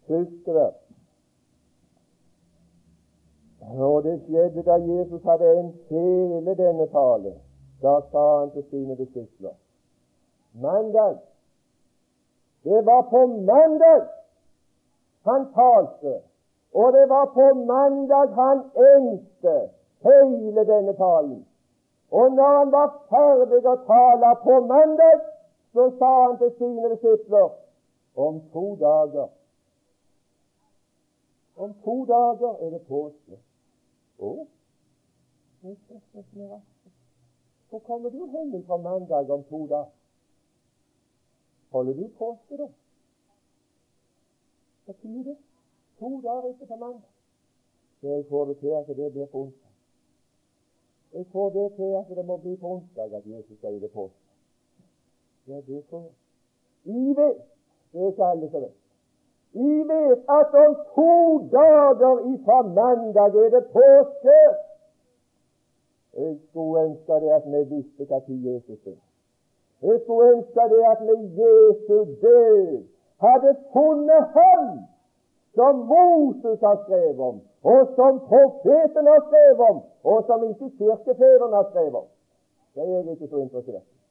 Husker 0.08 0.52
dere 0.52 0.72
Og 3.78 4.04
det 4.04 4.20
skjedde 4.26 4.62
da 4.62 4.74
Jesus 4.74 5.22
hadde 5.22 5.50
en 5.58 5.68
hele 5.88 6.54
denne 6.56 6.86
tale. 6.86 7.34
Da 7.82 8.00
sa 8.10 8.24
han 8.40 8.50
til 8.50 8.64
sine 8.70 8.96
disipler 8.96 9.54
Mandag. 10.52 11.18
Det 12.64 12.86
var 12.86 13.02
på 13.02 13.26
mandag 13.26 14.02
han 15.24 15.46
talte, 15.54 16.20
og 16.74 16.92
det 16.92 17.08
var 17.08 17.24
på 17.24 17.54
mandag 17.54 18.34
han 18.34 18.58
endte 18.94 19.56
hele 20.02 20.66
denne 20.66 20.92
talen. 20.92 21.46
Og 22.10 22.32
når 22.32 22.58
han 22.58 22.72
var 22.72 22.88
ferdig 23.08 23.62
å 23.66 23.76
tale 23.86 24.34
på 24.44 24.60
mandag, 24.66 25.31
så 25.72 25.92
sa 25.98 26.10
han 26.26 26.38
til 26.38 26.50
sine 26.58 26.90
disipler 26.94 27.48
om 28.14 28.40
to 28.52 28.76
dager 28.80 29.28
Om 31.56 31.74
to 31.84 32.04
dager 32.04 32.52
er 32.64 32.70
det 32.70 32.80
påske. 32.88 33.36
Å, 34.18 34.30
hvor 37.70 37.78
kommer 37.78 38.10
du 38.10 38.26
hen 38.26 38.64
fra 38.66 38.76
mandag 38.76 39.30
om 39.30 39.44
to 39.44 39.66
dager? 39.66 39.90
Holder 41.72 41.92
du 41.92 42.08
påske, 42.18 42.56
da? 42.56 42.66
Hva 44.84 44.92
betyr 44.92 45.22
det? 45.28 45.36
To 45.98 46.10
dager 46.24 46.48
etter 46.50 46.66
på 46.66 46.76
mandag. 46.76 47.08
Jeg 48.02 48.26
får 48.28 48.44
det 48.44 48.58
til 48.58 48.74
at 48.80 48.86
det 48.96 49.12
blir 49.12 49.26
på 49.26 49.44
onsdag. 49.44 49.72
Jeg 51.12 51.26
får 51.32 51.50
det 51.50 51.68
til 51.76 51.94
at 52.00 52.16
det 52.16 52.26
må 52.26 52.36
bli 52.36 52.56
på 52.56 52.74
onsdag 52.76 53.14
at 53.14 53.26
Jesus 53.26 53.58
sier 53.60 53.80
det 53.80 53.92
på. 55.46 55.52
Ja, 55.52 55.56
det 55.66 55.82
får 55.90 56.04
I 56.84 57.14
vet 57.16 57.40
Det 57.92 58.00
er 58.00 58.06
ikke 58.06 58.24
alle 58.24 58.50
som 58.50 58.60
vet. 58.60 58.76
I 59.52 59.74
vet 59.88 60.20
at 60.38 60.54
om 60.64 60.76
to 60.94 61.12
dager 61.52 62.14
ifra 62.32 62.62
mandag 62.62 63.34
er 63.44 63.50
det 63.56 63.64
påske. 63.72 64.38
Jeg 66.16 66.38
skulle 66.48 66.84
ønske 66.84 67.12
det 67.12 67.30
at 67.38 67.44
vi 67.52 67.60
visste 67.74 68.04
tid 68.26 68.40
Jesus 68.52 68.86
er. 68.86 69.00
Jeg 69.82 70.00
skulle 70.04 70.30
ønske 70.36 70.62
det 70.72 70.82
at 70.92 71.00
vi 71.08 71.16
Jesu 71.40 71.98
død 72.22 72.84
hadde 73.24 73.56
funnet 73.72 74.24
ham 74.36 74.66
som 75.54 75.74
Moses 75.92 76.60
har 76.60 76.78
skrevet 76.84 77.20
om, 77.20 77.40
og 77.62 77.80
som 77.96 78.20
profeten 78.30 79.06
har 79.12 79.22
skrevet 79.28 79.60
om, 79.70 79.78
og 80.04 80.24
som 80.26 80.50
ikke 80.50 80.70
kirkefedrene 80.78 81.56
har 81.56 81.66
skrevet 81.70 81.94
om. 81.94 82.06
Det 82.74 82.82
er 82.82 82.86
jeg 82.86 83.10
ikke 83.10 83.28
så 83.28 83.36
interessert 83.36 83.82
i. 83.82 84.01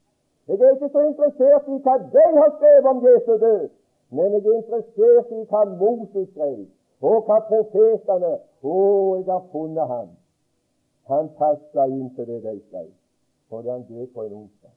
Jeg 0.47 0.59
er 0.59 0.73
ikke 0.75 0.89
så 0.89 1.01
interessert 1.07 1.67
i 1.67 1.77
hva 1.85 1.95
de 2.15 2.23
har 2.37 2.51
skrevet 2.57 2.89
om 2.91 3.03
Jesu 3.07 3.33
død, 3.45 3.69
men 4.09 4.33
jeg 4.33 4.45
er 4.45 4.57
interessert 4.61 5.35
i 5.37 5.43
hva 5.51 5.61
Moses 5.81 6.29
skrev, 6.33 6.65
og 7.01 7.27
hva 7.27 7.37
profetene 7.49 8.33
Å, 8.61 8.73
jeg 9.17 9.25
har 9.25 9.45
funnet 9.51 9.87
ham. 9.89 10.09
Han 11.09 11.29
passa 11.37 11.87
inn 11.89 12.11
til 12.13 12.27
det 12.29 12.41
de 12.43 12.51
skrev, 12.67 12.91
fordi 13.49 13.71
han 13.73 13.85
døde 13.87 14.07
på 14.13 14.25
en 14.27 14.35
onsdag. 14.43 14.73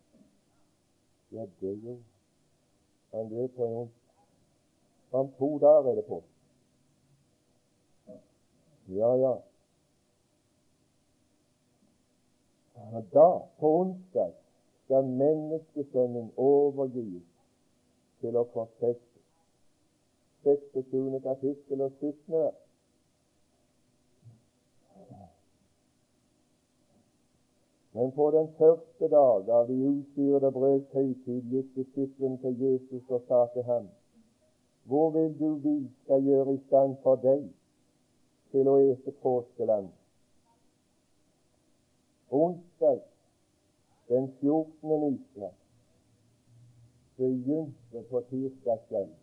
Ja, 1.36 1.44
det 1.60 1.74
jo. 1.84 1.98
Han 3.12 3.28
døde 3.28 3.48
på 3.48 3.66
en 3.66 3.74
onsdag. 3.82 4.00
Om 5.12 5.28
to 5.38 5.50
dager 5.58 5.90
er 5.90 5.94
det 6.00 6.06
på. 6.08 6.22
Ja, 8.88 9.10
ja. 9.16 9.34
Da, 13.12 13.28
på 13.60 13.74
onsdag, 13.80 14.32
skal 14.94 15.08
menneskesønnen 15.10 16.26
overgis 16.38 17.22
til 18.22 18.36
å 18.38 18.44
forfeste. 18.52 19.22
26. 20.44 21.16
kapittel 21.24 21.80
og 21.82 21.96
17. 21.98 22.44
Men 27.94 28.12
på 28.14 28.28
den 28.36 28.52
første 28.58 29.08
dag 29.10 29.50
av 29.56 29.66
de 29.70 29.78
usyrede 29.88 30.50
brøds 30.54 30.94
høytid 30.94 31.48
gikk 31.50 31.72
disippelen 31.80 32.36
til 32.44 32.62
Jesus 32.62 33.10
og 33.10 33.24
sa 33.26 33.40
til 33.54 33.66
ham, 33.66 33.88
Hvor 34.84 35.10
vil 35.10 35.34
du 35.40 35.54
vi 35.64 35.90
skal 36.04 36.22
gjøre 36.22 36.54
i 36.54 36.62
stand 36.68 36.94
for 37.02 37.16
deg 37.16 37.48
til 38.52 38.68
å 38.68 38.76
ete 38.92 39.16
påskeland? 39.24 39.90
Onsdag 42.30 43.02
den 44.08 44.32
14. 44.40 45.00
Nisra 45.02 45.50
begynte 47.16 48.02
på 48.10 48.22
tirsdagskvelden. 48.30 49.20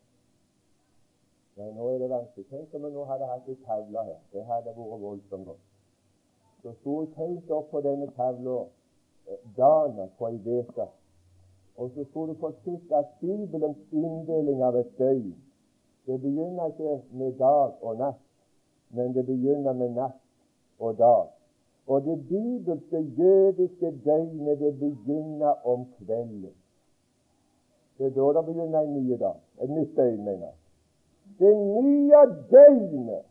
Ja, 1.58 1.68
nå 1.76 1.90
er 1.90 2.00
det 2.00 2.10
vanskelig. 2.10 2.48
Tenk 2.50 2.74
om 2.74 2.86
vi 2.86 2.94
nå 2.96 3.04
hadde 3.06 3.28
hatt 3.28 3.50
ei 3.52 3.58
tavle 3.66 4.06
her. 4.08 4.20
Det 4.32 4.46
hadde 4.48 4.74
vært 4.78 5.04
voldsomt 5.04 5.46
godt. 5.52 5.66
Så 6.64 6.74
sto 6.80 6.98
jeg 7.02 7.14
tenkt 7.18 7.52
opp 7.52 7.70
på 7.74 7.82
denne 7.84 8.08
tavla 8.16 8.58
eh, 9.28 9.40
dana 9.58 10.08
på 10.18 10.32
ei 10.32 10.40
uke. 10.62 10.88
Og 11.76 11.92
så 11.96 12.06
skulle 12.10 12.34
du 12.34 12.40
få 12.40 12.54
sett 12.64 12.92
at 12.96 13.16
Bibelens 13.20 13.82
inndeling 13.92 14.64
av 14.64 14.80
et 14.80 14.98
døgn 15.00 15.32
det 16.06 16.22
begynner 16.22 16.68
ikke 16.68 17.02
med 17.12 17.32
dag 17.38 17.72
og 17.82 17.98
natt, 17.98 18.22
men 18.90 19.14
det 19.14 19.26
begynner 19.26 19.74
med 19.74 19.90
natt 19.90 20.18
og 20.80 20.98
dag. 20.98 21.28
Og 21.88 22.04
det 22.04 22.28
bibelske 22.28 23.00
jødiske 23.18 23.92
døgnet, 24.06 24.60
det 24.60 24.80
begynner 24.80 25.68
om 25.68 25.86
kvelden. 25.98 26.54
Det 27.98 28.06
er 28.06 28.32
da 28.34 28.40
det 28.40 28.46
begynner 28.46 28.80
en 28.80 28.94
ny 28.94 29.20
dag. 29.20 29.38
Et 29.64 29.70
nytt 29.70 29.96
døgn, 29.98 30.24
mener 30.24 30.48
jeg. 30.48 30.58
Det 31.40 31.58
nye 31.58 32.22
døgnet, 32.52 33.26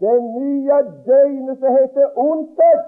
det 0.00 0.18
nye 0.22 0.78
døgnet 1.06 1.58
som 1.58 1.72
heter 1.78 2.06
onsdag, 2.16 2.80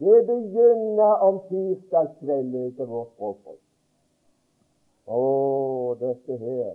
det 0.00 0.26
begynner 0.26 1.12
om 1.26 1.40
tirsdagskvelden 1.48 2.66
etter 2.70 2.86
vårt 2.88 3.10
språkbruk. 3.14 3.58
Å, 5.10 5.20
dette 6.00 6.38
her, 6.40 6.72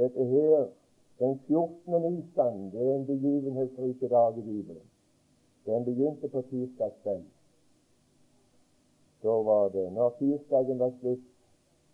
dette 0.00 0.24
her 0.32 0.66
den 1.20 1.38
14. 1.46 2.00
Nisan 2.02 2.70
det 2.72 2.82
er 2.82 2.94
en 2.96 3.06
begivenhetsrik 3.06 4.00
dag 4.10 4.38
i 4.38 4.42
Bibelen. 4.42 4.85
Den 5.66 5.84
begynte 5.84 6.28
på 6.28 6.42
tirsdagskvelden, 6.42 7.30
Så 9.22 9.42
var 9.42 9.68
det 9.68 9.92
Når 9.92 10.10
tirsdagen 10.18 10.78
var 10.78 10.92
slutt, 11.00 11.24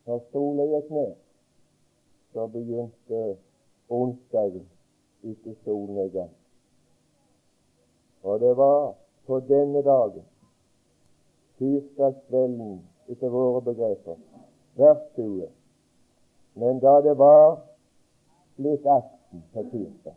når 0.07 0.21
sola 0.33 0.65
gikk 0.67 0.91
ned, 0.91 1.15
så 2.33 2.47
begynte 2.47 3.37
onsdagen 3.89 4.67
etter 5.23 5.55
solnedgang. 5.65 6.31
Og 8.23 8.41
det 8.41 8.57
var 8.57 8.95
på 9.27 9.41
denne 9.41 9.83
dagen, 9.83 10.27
tirsdagskvelden 11.59 12.83
etter 13.09 13.29
våre 13.29 13.63
begreper. 13.63 14.17
Vers 14.77 15.03
20. 15.17 15.49
Men 16.55 16.79
da 16.81 17.01
det 17.01 17.19
var 17.19 17.61
blitt 18.57 18.87
aften 18.87 19.45
på 19.53 19.65
tirsdag, 19.71 20.17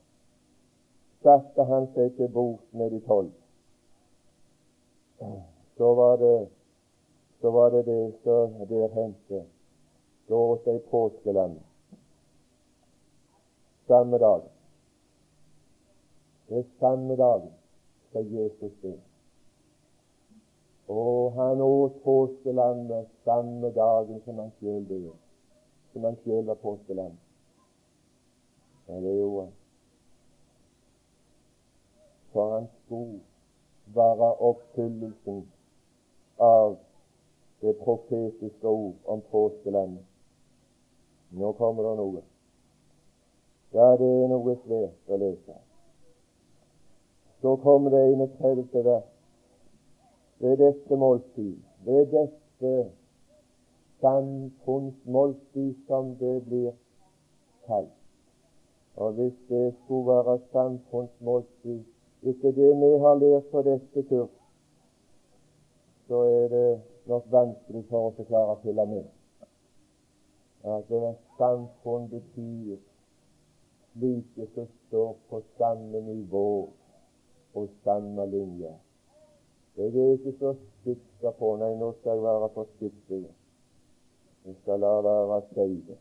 satte 1.24 1.63
han 1.63 1.88
seg 1.96 2.15
til 2.18 2.30
bords 2.30 2.63
med 2.72 2.91
de 2.91 3.00
tolv. 3.08 3.32
Så 5.78 5.93
var 5.95 6.17
det 6.17 6.47
så 7.41 7.51
var 7.51 7.71
det 7.71 7.86
det 7.86 8.13
som 8.23 8.67
der 8.67 8.89
hendte. 8.93 9.45
Da 10.28 10.36
åt 10.36 10.65
de 10.65 10.80
påskelam 10.80 11.60
samme 13.88 14.17
dag. 14.17 14.41
Det 16.49 16.58
er 16.58 16.63
samme 16.80 17.15
dagen 17.15 17.51
skal 18.10 18.32
Jesus 18.32 18.73
det. 18.82 18.99
Og 20.88 21.34
han 21.34 21.62
åt 21.62 22.01
påskelammet 22.04 23.08
samme 23.23 23.69
dagen 23.73 24.21
som 24.25 24.39
han 24.39 24.51
sjøl 24.60 24.89
døde. 24.89 25.13
Som 25.93 26.04
han 26.04 26.17
sjøl 26.23 26.45
var 26.45 26.56
påskelam. 26.56 27.17
Ja, 28.88 28.99
det 29.01 29.15
gjorde 29.17 29.45
han. 29.45 29.54
For 32.34 32.54
han 32.54 32.67
skulle 32.86 33.19
være 33.95 34.31
oppfyllelsen 34.49 35.45
av 36.39 36.77
det 37.62 37.75
profetiske 37.84 38.67
ord 38.67 38.95
om 39.05 39.21
påskelandet. 39.31 40.03
Nå 41.31 41.51
kommer 41.60 41.84
det 41.84 41.95
noe. 41.99 42.21
Ja, 43.73 43.88
det 43.99 44.10
er 44.23 44.29
noe 44.31 44.55
svært 44.63 45.12
å 45.12 45.19
lese. 45.19 45.58
Så 47.41 47.55
kommer 47.63 47.91
det 47.91 48.03
31. 48.15 48.84
vers 48.86 49.10
ved 50.39 50.58
dette 50.62 50.99
måltid, 50.99 51.58
ved 51.88 52.08
dette 52.13 52.73
samfunnsmåltid 54.03 55.75
som 55.88 56.15
det 56.19 56.38
blir 56.45 56.71
kalt. 57.67 57.91
Og 58.95 59.12
hvis 59.17 59.36
det 59.49 59.73
skulle 59.84 60.08
være 60.08 60.39
samfunnsmåltid 60.51 61.84
etter 62.25 62.55
det 62.57 62.71
vi 62.81 62.91
har 63.03 63.19
lært 63.21 63.49
på 63.51 63.63
dette 63.67 64.03
kurs, 64.09 64.33
så 66.07 66.21
er 66.29 66.47
det 66.53 66.69
nok 67.09 67.27
vanskelig 67.33 67.83
for 67.89 68.09
oss 68.09 68.21
å 68.21 68.27
klare 68.29 68.55
å 68.55 68.61
følge 68.63 68.88
med. 68.93 69.11
At 70.75 70.89
samfunn 71.38 72.09
betyr 72.13 72.79
slike 73.91 74.49
som 74.55 74.71
står 74.88 75.13
på 75.29 75.43
samme 75.59 76.01
nivå 76.07 76.47
og 77.55 77.69
samme 77.85 78.25
linje 78.31 78.73
jeg 79.77 79.88
er 79.88 80.11
ikke 80.11 80.31
så 80.39 80.53
sikker 80.83 81.31
på 81.35 81.47
Nei, 81.59 81.73
nå 81.75 81.89
skal 81.97 82.15
jeg 82.15 82.23
være 82.23 82.47
forsiktig. 82.55 83.17
Jeg 84.45 84.55
skal 84.61 84.79
la 84.79 84.91
være 85.03 85.35
å 85.35 85.39
si 85.49 85.65
det. 85.89 85.97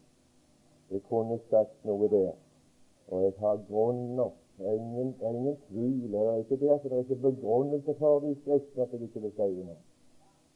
Jeg 0.92 1.02
kunne 1.08 1.40
sagt 1.50 1.74
noe 1.88 2.06
der, 2.12 2.36
og 3.08 3.24
jeg 3.24 3.34
har 3.40 3.58
grunn 3.66 4.04
nok. 4.20 4.36
Det 4.58 4.66
er 4.68 4.72
ingen, 4.72 5.14
ingen 5.20 5.56
tvil. 5.68 6.12
Det 6.12 6.20
er 6.20 6.36
ikke 6.36 6.56
det 6.60 6.70
at 6.70 6.82
det 6.82 6.92
er 6.92 6.98
ikke 6.98 7.16
begrunnelse 7.16 7.94
for 7.98 8.20
det 8.20 8.30
i 8.30 8.40
Skriften 8.40 8.82
at 8.82 8.92
jeg 8.92 9.02
ikke 9.02 9.20
vil 9.20 9.32
si 9.36 9.50
noe. 9.62 9.76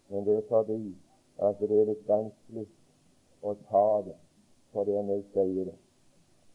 Men 0.08 0.26
det 0.26 0.36
er 0.36 0.46
fordi 0.48 0.94
at 1.38 1.60
det 1.60 1.70
er 1.70 1.88
litt 1.90 2.08
vanskelig 2.08 2.66
å 3.42 3.54
ta 3.70 3.86
det 4.06 4.16
for 4.72 4.84
det 4.84 4.96
om 4.98 5.10
jeg 5.10 5.24
sier 5.34 5.70
det. 5.70 5.78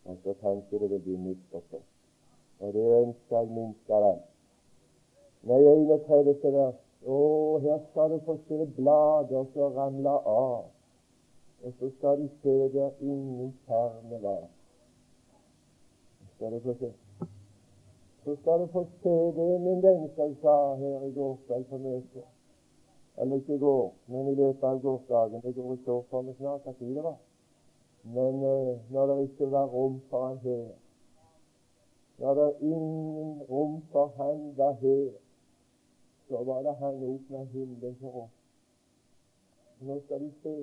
Og 0.05 0.17
så 0.23 0.35
kanskje 0.41 0.79
det 0.79 0.89
vil 0.91 1.03
bli 1.03 1.17
misforstått. 1.27 1.89
Og 2.59 2.73
det 2.73 2.83
ønsker 3.01 3.37
jeg 3.37 3.51
minst 3.57 3.91
av 3.91 4.07
alt. 4.11 4.25
Nei, 5.43 5.59
31. 5.59 6.51
vers. 6.55 6.79
Å, 7.03 7.15
her 7.63 7.79
skal 7.89 8.13
du 8.13 8.19
få 8.23 8.37
se 8.47 8.65
blader 8.77 9.47
som 9.51 9.75
ramler 9.75 10.27
av. 10.31 10.69
Og 11.63 11.79
så 11.79 11.89
skal 11.97 12.21
du 12.23 12.27
se 12.43 12.57
der 12.75 12.91
ingen 13.01 13.51
kjerne 13.67 14.19
var. 14.23 14.45
Skal 16.35 16.55
du 16.55 16.63
få 16.63 16.75
se. 16.79 16.91
Så 18.23 18.35
skal 18.35 18.59
du 18.59 18.67
få 18.67 18.85
se 19.01 19.09
det 19.09 19.61
min 19.61 19.81
venn 19.83 20.09
som 20.15 20.35
sa 20.41 20.75
her 20.75 21.07
i 21.07 21.11
går 21.11 21.33
kveld 21.47 21.65
på 21.69 21.77
møtet. 21.77 22.29
Eller 23.17 23.35
ikke 23.35 23.55
i 23.55 23.57
går, 23.57 23.93
men 24.07 24.27
i 24.27 24.35
løpet 24.35 24.63
av 24.63 24.79
gårsdagen. 24.81 25.41
Det 25.41 25.55
går 25.55 25.73
ikke 25.73 25.91
opp 25.91 26.07
for 26.09 26.21
meg 26.21 26.37
snart 26.37 26.63
hva 26.63 26.73
tid 26.79 26.95
det 26.95 27.03
var. 27.03 27.19
Men 28.03 28.39
uh, 28.43 28.79
når 28.95 29.11
det 29.11 29.17
ikke 29.27 29.51
var 29.51 29.67
rom 29.75 29.99
for 30.09 30.27
han 30.27 30.39
her, 30.45 30.63
når 32.17 32.33
det 32.39 32.47
ingen 32.61 33.43
rom 33.49 33.81
for 33.91 34.13
han 34.17 34.53
var 34.57 34.73
her, 34.81 35.11
så 36.29 36.43
var 36.43 36.63
det 36.63 36.75
han 36.79 37.03
åpna 37.11 37.43
himmelen 37.43 37.95
for 38.01 38.23
oss. 38.23 38.35
Nå 39.79 39.99
skal 40.05 40.19
du 40.19 40.31
se 40.43 40.57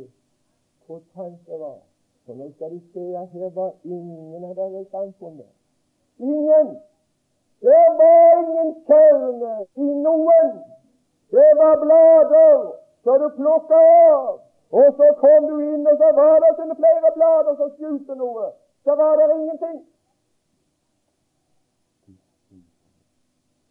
hvor 0.87 1.03
trangt 1.15 1.47
det 1.47 1.61
var. 1.61 1.81
For 2.25 2.35
nå 2.35 2.51
skal 2.53 2.71
du 2.71 2.81
se 2.93 3.05
at 3.19 3.29
her 3.29 3.51
var 3.51 3.75
ingen 3.85 4.45
av 4.45 4.55
deres 4.57 4.89
samfunnet. 4.91 5.53
Ingen! 6.19 6.79
Det 7.61 7.85
var 8.01 8.43
ingen 8.43 8.71
kjerne 8.89 9.55
i 9.77 9.89
noen. 10.05 10.53
Det 11.31 11.51
var 11.61 11.75
blader 11.85 12.81
så 13.05 13.19
du 13.19 13.29
plukka 13.37 13.81
av. 14.13 14.41
Og 14.71 14.95
så 14.97 15.07
kom 15.19 15.47
du 15.51 15.57
inn, 15.61 15.87
og 15.87 15.97
så 15.99 16.09
var 16.15 16.37
det 16.43 16.51
sånne 16.59 16.77
flere 16.79 17.11
blader 17.17 17.57
som 17.59 17.73
skjulte 17.79 18.17
noe. 18.21 18.53
Så 18.85 18.95
var 19.01 19.17
det 19.19 19.27
ingenting. 19.37 19.81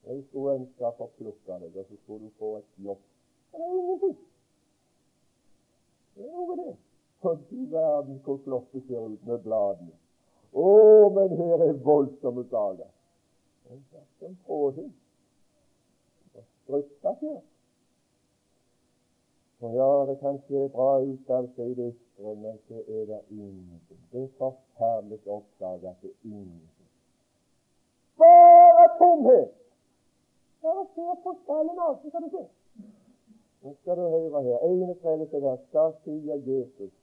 Jeg 0.10 0.24
skulle 0.28 0.58
ønske 0.58 0.86
å 0.90 0.92
få 0.98 1.08
plukka 1.22 1.60
deg, 1.62 1.72
og 1.78 1.86
så 1.86 1.96
skulle 2.02 2.28
du 2.28 2.36
få 2.42 2.52
et 2.58 2.86
jobb. 2.86 3.02
Det 3.54 3.64
er 3.64 3.80
ingenting. 3.80 4.16
Det 6.18 6.28
er 6.28 6.36
noe 6.36 6.60
det. 6.60 6.76
For 7.24 7.42
du 7.50 7.66
verden 7.72 8.22
hvor 8.26 8.40
flott 8.44 8.70
det 8.74 8.84
ser 8.88 9.06
ut 9.06 9.26
med 9.28 9.44
bladene. 9.46 9.96
Å, 10.54 10.70
men 11.16 11.36
her 11.38 11.66
er 11.68 11.82
voldsomme 11.86 12.46
saker. 12.50 12.90
En 13.70 14.38
fråde 14.46 14.92
og 16.36 16.44
strutta 16.64 17.12
her. 17.22 17.42
For 19.60 19.70
ja, 19.70 20.12
det 20.12 20.20
kan 20.20 20.42
se 20.48 20.70
bra 20.70 21.02
ut 21.02 21.30
altså 21.30 21.62
i 21.64 21.74
det 21.74 21.88
ytre, 21.94 22.36
men 22.36 22.60
så 22.68 22.74
er 22.74 23.06
det 23.06 23.22
ingenting. 23.30 24.02
Det 24.12 24.24
er 24.24 24.28
forferdelig 24.38 25.20
å 25.26 25.42
oppdage 25.42 25.90
at 25.90 26.02
det 26.02 26.10
er 26.10 26.32
ingenting. 26.32 26.90
Bare 28.18 28.88
tomhet! 29.00 29.52
Bare 30.62 30.86
se 30.96 31.08
på 31.24 31.36
skallen 31.44 31.80
av, 31.80 32.00
så 32.02 32.10
skal 32.10 32.24
du 32.26 32.30
se. 32.38 32.46
Nå 33.62 33.74
skal 33.82 34.00
du 34.00 34.06
høre 34.16 34.44
her. 34.48 34.64
Ene 34.70 34.96
31. 34.96 35.42
der, 35.42 35.58
Da 35.74 35.92
sier 36.04 36.42
Jesus 36.48 36.96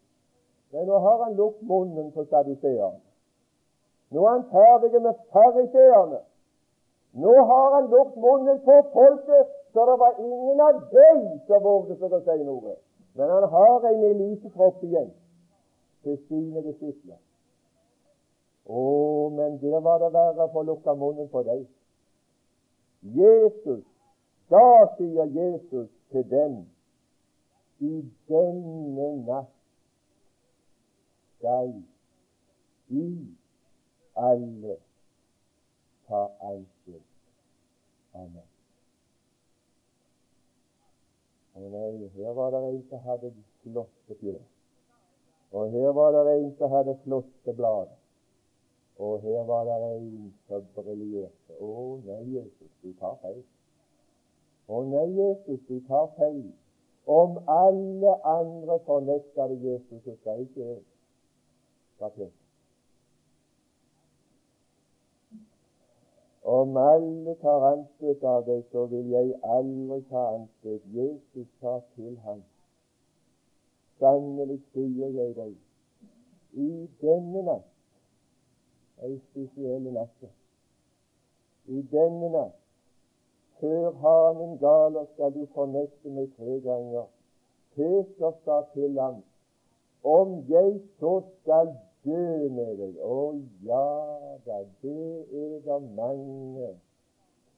Nei, 0.72 0.82
nå 0.84 0.98
har 0.98 1.22
han 1.24 1.36
lukket 1.38 1.68
munnen 1.68 2.08
på 2.12 2.24
saduseerne. 2.24 3.04
Nå 4.10 4.24
er 4.24 4.32
han 4.32 4.48
ferdig 4.50 5.02
med 5.02 5.20
fariseerne. 5.32 6.18
Nå 7.16 7.32
har 7.48 7.74
han 7.74 7.86
lukket 7.90 8.16
munnen 8.20 8.58
på 8.64 8.74
folket, 8.92 9.46
så 9.72 9.86
det 9.90 9.96
var 9.98 10.18
ingen 10.20 10.60
av 10.60 10.80
dem 10.92 11.22
som 11.46 11.62
våget 11.62 12.00
seg 12.00 12.12
å 12.12 12.20
si 12.26 12.36
noe. 12.44 12.74
Men 13.16 13.32
han 13.32 13.46
har 13.54 13.86
en 13.88 14.04
elitetropp 14.10 14.82
igjen 14.84 15.08
til 16.04 16.18
sine 16.28 16.60
disipler. 16.66 17.16
Å, 18.66 18.82
men 19.32 19.56
der 19.62 19.80
var 19.80 20.02
det 20.02 20.12
verre 20.12 20.44
å 20.44 20.52
få 20.52 20.66
lukka 20.68 20.94
munnen 20.98 21.30
på 21.32 21.42
dem. 21.46 21.64
Jesus, 23.16 23.84
da 24.52 24.68
sier 24.98 25.32
Jesus 25.32 25.88
til 26.12 26.28
dem 26.30 26.56
i 27.80 27.92
denne 28.28 29.10
natt 29.24 29.52
skal 31.36 31.74
i 32.88 33.10
alle 34.16 34.80
ta 36.08 36.24
ansvar 36.40 36.75
av. 38.16 38.36
Og 41.56 41.70
nei, 41.72 42.08
her 42.16 42.34
var 42.36 42.52
det 42.52 42.62
en 42.68 42.82
som 42.90 43.04
hadde 43.06 43.32
flotte 43.62 44.16
fjør. 44.20 44.40
Og 45.56 45.70
her 45.72 45.94
var 45.96 46.12
det 46.16 46.24
en 46.34 46.50
som 46.58 46.72
hadde 46.74 46.96
flotte 47.04 47.54
blader. 47.56 47.96
Og 48.98 49.20
her 49.20 49.44
var 49.48 49.64
det 49.68 49.76
en 49.96 50.34
som 50.48 50.64
briljerte. 50.76 51.56
Å 51.60 51.72
nei, 52.04 52.22
Jesus, 52.36 52.72
du 52.82 52.92
tar 53.00 53.16
feil. 53.24 53.42
Å 54.68 54.82
nei, 54.88 55.06
Jesus, 55.16 55.60
du 55.68 55.80
tar 55.88 56.08
feil. 56.16 56.46
Om 57.06 57.38
alle 57.52 58.16
andre 58.26 58.80
fornekter 58.88 59.54
Jesus, 59.62 60.02
så 60.04 60.16
skal 60.20 60.42
ikke 60.42 60.64
jeg 60.64 60.82
ta 62.00 62.10
plass. 62.16 62.45
Om 66.46 66.76
alle 66.78 67.34
tar 67.42 67.64
anstøt 67.72 68.22
av 68.22 68.44
deg, 68.46 68.60
så 68.70 68.84
vil 68.90 69.08
jeg 69.10 69.32
aldri 69.42 70.00
ta 70.10 70.26
anstøt. 70.36 70.82
Jesus 70.94 71.48
sa 71.60 71.80
til 71.96 72.12
ham, 72.26 72.44
sannelig 73.98 74.60
sier 74.72 75.10
jeg 75.16 75.34
deg, 75.38 75.56
i 76.54 76.68
denne 77.02 77.42
natt 77.48 77.72
ei 79.04 79.16
spesiell 79.30 79.90
natt. 79.92 80.28
I 81.66 81.82
denne 81.90 82.30
natt, 82.32 82.56
før 83.60 83.90
hanen 84.02 84.56
galer, 84.62 85.08
skal 85.14 85.34
du 85.34 85.42
fornekte 85.56 86.12
meg 86.14 86.30
tre 86.38 86.60
ganger. 86.64 87.08
Peter 87.76 88.32
sa 88.44 88.60
til 88.72 89.00
ham, 89.00 89.18
om 90.04 90.38
jeg 90.48 90.78
så 91.00 91.18
skal 91.26 91.74
dø 92.06 92.48
med 92.54 92.72
deg 92.80 92.98
Å 93.02 93.20
ja 93.66 93.84
da, 94.46 94.58
det 94.82 94.96
er 95.42 95.56
det 95.66 95.78
mange 95.96 96.68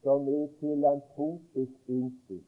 som 0.03 0.29
er 0.29 0.47
filantropisk 0.61 1.91
innstilt, 1.93 2.47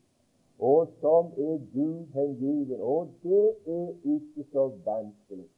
og 0.59 0.89
som 1.01 1.33
er 1.37 1.59
Gud 1.75 2.07
hengiven. 2.15 2.81
Og 2.81 3.11
det 3.23 3.47
er 3.67 3.91
ikke 4.15 4.47
så 4.53 4.69
vanskelig 4.87 5.49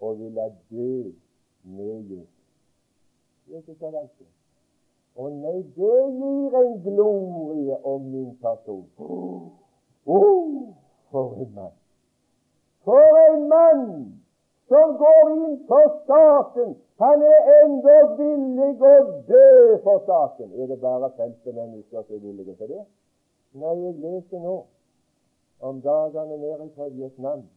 å 0.00 0.12
ville 0.18 0.48
dø 0.72 0.92
med 1.62 2.10
Jesus. 2.10 2.36
Det 3.46 3.56
er 3.56 3.64
ikke 3.64 3.78
så 3.78 3.90
vanskelig. 3.94 4.32
Og 5.20 5.32
nei, 5.42 5.58
det 5.76 5.96
gir 6.16 6.56
en 6.60 6.76
glorie 6.84 7.76
om 7.84 8.04
min 8.12 8.30
person. 8.40 8.86
Oh, 10.06 10.74
for 11.10 11.36
en 11.42 11.54
mann! 11.54 11.76
For 12.84 13.18
en 13.26 13.48
mann 13.50 14.20
som 14.70 14.96
går 15.02 15.30
inn 15.34 15.56
for 15.68 15.86
staten. 16.04 16.74
Han 17.02 17.22
er 17.26 17.48
ennå 17.58 17.96
villig 18.18 18.72
å 18.90 18.96
dø 19.26 19.78
for 19.84 20.02
staten. 20.04 20.52
Er 20.54 20.70
det 20.70 20.78
bare 20.82 21.10
femte 21.16 21.54
mennesker 21.56 22.04
som 22.04 22.14
er 22.16 22.22
villige 22.22 22.54
til 22.60 22.70
det? 22.74 22.84
Nei, 23.58 23.74
jeg 23.82 23.96
leser 24.04 24.44
nå 24.44 24.58
om 25.66 25.80
dagene 25.82 26.38
nede 26.38 26.70
fra 26.76 26.86
Vietnam 26.94 27.48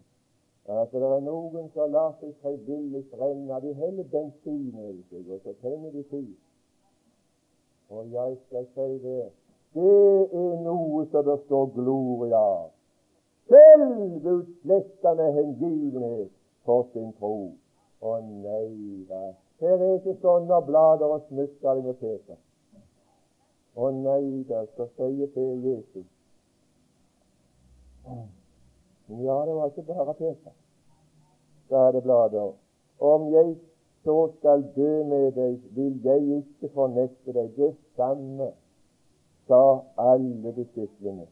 at 0.63 0.91
det 0.95 1.03
er 1.03 1.21
noen 1.21 1.67
som 1.75 1.91
lar 1.91 2.13
seg 2.21 2.33
frivillig 2.41 3.03
brenne. 3.11 3.61
De 3.61 3.73
heller 3.77 4.05
bensin 4.09 4.69
i 4.79 4.93
seg, 5.11 5.25
og 5.27 5.41
så 5.43 5.53
tenner 5.61 5.91
de 5.91 6.03
fyr. 6.09 6.29
Og 7.93 8.13
jeg 8.15 8.37
skal 8.47 8.69
si 8.73 8.91
det 9.03 9.23
det 9.73 10.29
er 10.37 10.61
noe 10.61 11.01
som 11.11 11.25
det 11.25 11.35
står 11.47 11.71
gloria 11.75 12.39
av. 12.39 12.71
Selvutslettende 13.49 15.27
hengivenhet 15.35 16.31
for 16.65 16.87
sin 16.93 17.11
tro. 17.19 17.35
Å 18.03 18.13
nei 18.23 19.05
da, 19.09 19.21
her 19.63 19.77
er 19.77 19.93
ikke 19.99 20.17
sånne 20.23 20.59
blader 20.67 21.13
og 21.15 21.27
smykker 21.29 21.79
med 21.85 21.99
Peter. 22.01 22.39
Å 23.75 23.91
nei 23.95 24.43
da, 24.49 24.65
så 24.75 24.89
sier 24.97 25.29
Per 25.33 25.53
Jesus 25.63 26.09
Ja, 28.03 29.37
det 29.47 29.53
var 29.55 29.71
ikke 29.71 29.85
bare 29.87 30.13
Peter. 30.19 30.53
Da 31.71 31.87
er 31.87 31.95
det 31.95 32.03
blader. 32.03 32.51
Om 32.99 33.29
jeg 33.33 33.55
så 34.03 34.17
skal 34.37 34.65
dø 34.75 34.91
med 35.07 35.31
deg, 35.37 35.59
vil 35.75 35.95
jeg 36.03 36.41
ikke 36.41 36.69
fornekte 36.75 37.35
deg. 37.35 37.53
Det 37.55 37.71
samme 37.95 38.51
sa 39.47 39.61
alle 39.97 40.53
disiplene. 40.59 41.27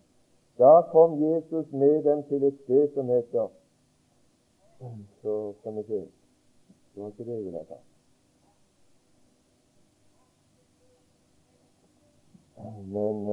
Da 0.59 0.81
kom 0.91 1.19
Jesus 1.19 1.71
med 1.71 2.03
dem 2.07 2.23
til 2.29 2.43
et 2.47 2.57
sted 2.63 2.93
som 2.95 3.11
heter 3.11 3.51
Så 5.21 5.53
skal 5.59 5.75
vi 5.75 5.83
se 5.83 5.99
Det 6.95 7.01
var 7.01 7.07
ikke 7.07 7.25
det 7.25 7.35
jeg 7.35 7.45
ville 7.45 7.65
ta. 7.69 7.75
Men 12.85 13.27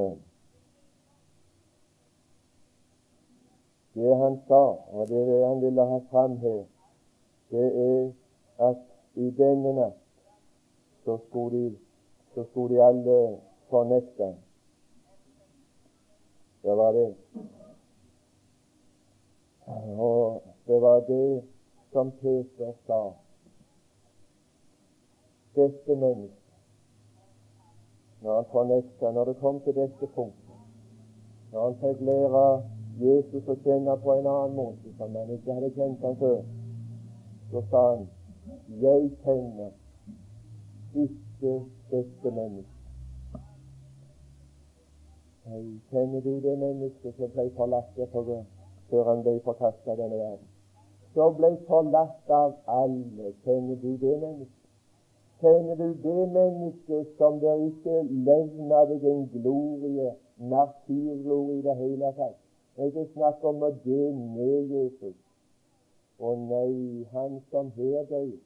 det 3.94 4.16
han 4.16 4.40
sa, 4.48 4.62
og 4.92 5.08
det 5.08 5.46
han 5.46 5.62
ville 5.62 5.84
ha 5.84 5.98
fram 6.10 6.36
her, 6.36 6.64
det 7.50 7.66
er 7.84 8.12
at 8.68 8.84
i 9.14 9.30
denne 9.30 9.72
natt 9.72 10.04
så 11.04 11.16
skulle 11.28 11.56
de, 11.56 11.78
så 12.34 12.44
skulle 12.50 12.74
de 12.74 12.82
alle 12.84 13.16
fornekte. 13.70 14.34
Det 16.62 16.76
var 16.76 16.92
det. 16.92 17.16
Og 19.98 20.47
det 20.68 20.80
var 20.80 21.00
det 21.00 21.42
som 21.92 22.10
Peter 22.10 22.72
sa. 22.86 23.12
Dette 25.54 25.96
mennesket, 25.96 26.52
når 28.22 28.34
han 28.34 28.44
fornekta, 28.52 29.10
når 29.10 29.24
det 29.24 29.36
kom 29.40 29.60
til 29.60 29.74
dette 29.74 30.06
punktet, 30.14 30.58
når 31.52 31.64
han 31.64 31.78
fikk 31.80 32.02
lære 32.10 32.42
Jesus 33.00 33.48
å 33.48 33.56
kjenne 33.64 33.94
på 34.02 34.18
en 34.18 34.28
annen 34.28 34.56
måte 34.58 34.92
som 34.98 35.16
han 35.16 35.32
ikke 35.38 35.56
hadde 35.56 35.70
kjent 35.78 36.04
ham 36.04 36.18
før, 36.20 36.42
så 37.50 37.64
sa 37.70 37.82
han 37.86 38.04
jeg 38.82 39.08
kjenner 39.24 39.72
ikke 41.06 41.54
dette 41.94 42.34
mennesket. 42.40 42.76
Kjenner 45.88 46.20
du 46.20 46.30
det 46.44 46.58
mennesket 46.60 47.16
som 47.16 47.32
ble 47.32 47.48
forlatt 47.56 48.00
før 48.12 49.12
han 49.14 49.24
ble 49.24 49.38
forkasta 49.48 49.96
denne 49.96 50.20
verden? 50.20 50.46
Som 51.18 51.32
ble 51.34 51.48
forlatt 51.66 52.30
av 52.30 52.52
alle. 52.70 53.32
Kjenner 53.42 53.78
du 53.82 53.96
det 53.98 54.12
mennesket? 54.22 54.68
Kjenner 55.40 55.74
du 55.80 55.88
det 56.04 56.26
mennesket 56.34 57.08
som 57.18 57.40
der 57.42 57.64
ikke 57.64 58.04
levna 58.28 58.84
deg 58.86 59.06
en 59.12 59.24
glorie, 59.32 60.12
naturglorie 60.52 61.56
i 61.56 61.64
det 61.64 61.74
hele 61.80 62.12
tatt? 62.20 62.36
Det 62.76 62.92
er 63.02 63.08
snakk 63.16 63.42
om 63.50 63.66
å 63.66 63.72
dø 63.82 63.98
med 64.36 64.70
Jesus. 64.76 65.16
Å 66.22 66.36
nei, 66.44 67.02
han 67.10 67.42
som 67.50 67.74
her 67.80 68.06
døde, 68.12 68.38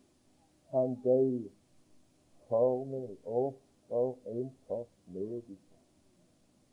han 0.72 0.96
døde 1.04 1.52
for 2.48 2.86
meg. 2.88 3.12
Og 3.28 3.52
for 3.92 4.16
en 4.32 4.48
forsmedelse. 4.70 5.60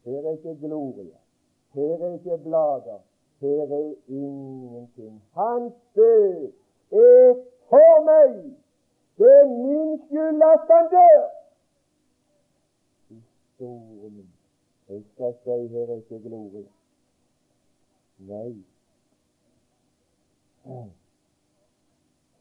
Her 0.07 0.23
er 0.23 0.39
ikke 0.39 0.55
glorie. 0.63 1.19
Her 1.75 2.07
er 2.07 2.19
ikke 2.21 2.39
blader. 2.47 3.03
Her 3.39 3.61
er 3.61 3.93
ingenting. 4.07 5.23
Hans 5.33 5.73
død 5.95 6.51
er 6.91 7.33
for 7.69 8.03
meg. 8.09 8.55
Det 9.17 9.31
er 9.41 9.47
min 9.47 10.01
skyld 10.05 10.41
at 10.53 10.59
han 10.71 10.85
dør. 10.95 11.23
Historien 13.09 14.33
Jeg 14.89 15.03
skal 15.13 15.33
si 15.43 15.67
her 15.73 15.85
er 15.93 15.95
ikke 15.95 16.19
glorie. 16.29 16.67
Nei. 18.17 18.63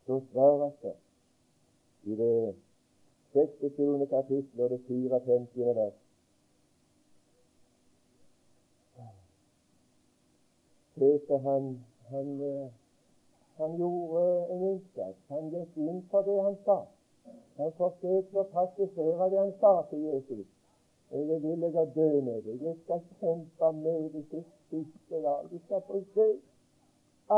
Så 0.07 0.21
svares 0.33 0.75
det 0.83 0.95
i 2.03 2.17
det 2.17 2.55
26. 3.33 4.07
kapittel 4.07 4.61
og 4.61 4.71
det 4.71 4.81
54. 4.89 5.75
vers. 5.77 6.08
Peter 10.99 11.39
han, 11.39 11.79
han, 12.11 12.71
han 13.57 13.77
gjorde 13.77 14.23
en 14.53 14.63
innsats. 14.71 15.19
Han 15.29 15.51
gikk 15.55 15.77
inn 15.77 16.01
for 16.11 16.27
det 16.27 16.39
han 16.43 16.57
sa. 16.67 16.79
Han 17.59 17.75
forsøkte 17.79 18.41
å 18.43 18.47
praktisere 18.53 19.29
det 19.33 19.41
han 19.41 19.53
sa 19.61 19.73
til 19.91 20.05
Jesus. 20.11 20.47
Jeg 21.11 21.25
er 21.35 21.43
villig 21.45 21.71
å 21.73 21.85
dø 21.95 22.09
med 22.21 22.43
deg. 22.45 22.63
Jeg 22.63 22.77
skal 22.85 23.05
kjempe 23.21 23.73
med 23.81 24.09
deg 24.15 24.25
til 24.33 24.45
siste 24.71 25.23
dag. 25.25 25.47
Du 25.51 25.59
skal 25.67 25.85
få 25.89 26.03
se 26.15 26.29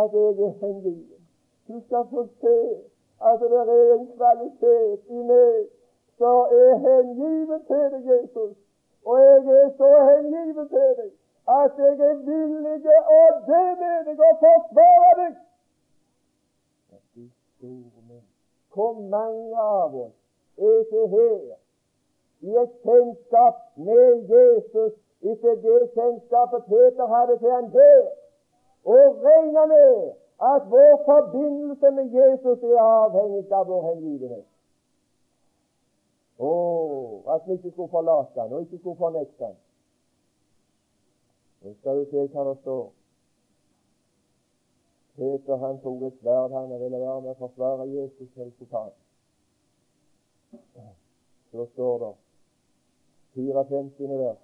at 0.01 0.17
jeg 0.17 0.47
er 0.49 0.57
hengiven. 0.63 1.29
Du 1.69 1.79
skal 1.87 2.09
få 2.11 2.27
se 2.43 2.57
at 3.31 3.45
det 3.53 3.63
er 3.63 3.95
en 3.95 4.09
kvalitet 4.17 5.15
i 5.19 5.23
meg 5.31 5.69
som 6.19 6.53
er 6.61 6.77
hengiven 6.85 7.65
til 7.69 7.87
deg, 7.95 8.13
Jesus. 8.13 8.55
Og 9.05 9.25
jeg 9.25 9.57
er 9.63 9.73
så 9.79 9.91
hengiven 10.11 10.69
til 10.75 10.95
deg 11.01 11.11
at 11.49 11.79
jeg 11.79 11.95
er 12.11 12.19
villig 12.27 12.77
å 13.19 13.23
det 13.47 13.65
mener 13.81 14.11
jeg 14.11 14.21
å 14.21 14.33
forsvare 14.45 15.15
deg. 15.21 15.39
Hvor 18.75 18.93
mange 19.13 19.57
av 19.61 19.97
oss 20.05 20.17
er 20.59 20.77
ikke 20.83 21.07
her 21.15 21.57
i 22.41 22.57
et 22.63 22.77
kjennskap 22.85 23.57
med 23.77 24.31
Jesus 24.33 24.93
etter 25.21 25.59
det 25.65 25.81
kjennskapet 25.95 26.69
Peter 26.69 27.07
hadde 27.07 27.37
til 27.39 27.51
han 27.53 27.69
der, 27.73 28.07
og 28.85 29.25
regner 29.25 29.67
med 29.67 30.13
at 30.53 30.63
vår 30.73 30.95
forbindelse 31.05 31.91
med 31.91 32.15
Jesus 32.21 32.63
er 32.63 32.81
avhengig 32.81 33.53
av 33.53 33.67
vår 33.69 33.83
hengivenhet. 33.91 34.47
Å, 36.41 36.53
at 37.35 37.45
vi 37.45 37.59
ikke 37.59 37.75
skulle 37.75 37.93
forlate 37.93 38.41
han 38.41 38.55
og 38.57 38.65
ikke 38.65 38.79
skulle 38.81 38.97
fornekte 38.97 39.45
han. 39.45 39.59
Nå 41.61 41.75
skal 41.81 42.01
du 42.01 42.11
se 42.11 42.25
hva 42.33 42.45
det 42.49 42.57
står. 42.63 42.89
Peter 45.21 45.57
han 45.61 45.81
tok 45.83 46.03
et 46.09 46.19
sverd 46.23 46.55
han 46.57 46.71
ville 46.73 47.01
være 47.03 47.21
med 47.21 47.35
å 47.35 47.39
forsvare 47.43 47.89
Jesus 47.91 48.31
resultat. 48.41 48.97
Så 51.51 51.67
står 51.75 51.99
det 52.05 52.13
54. 53.35 54.19
vers. 54.23 54.41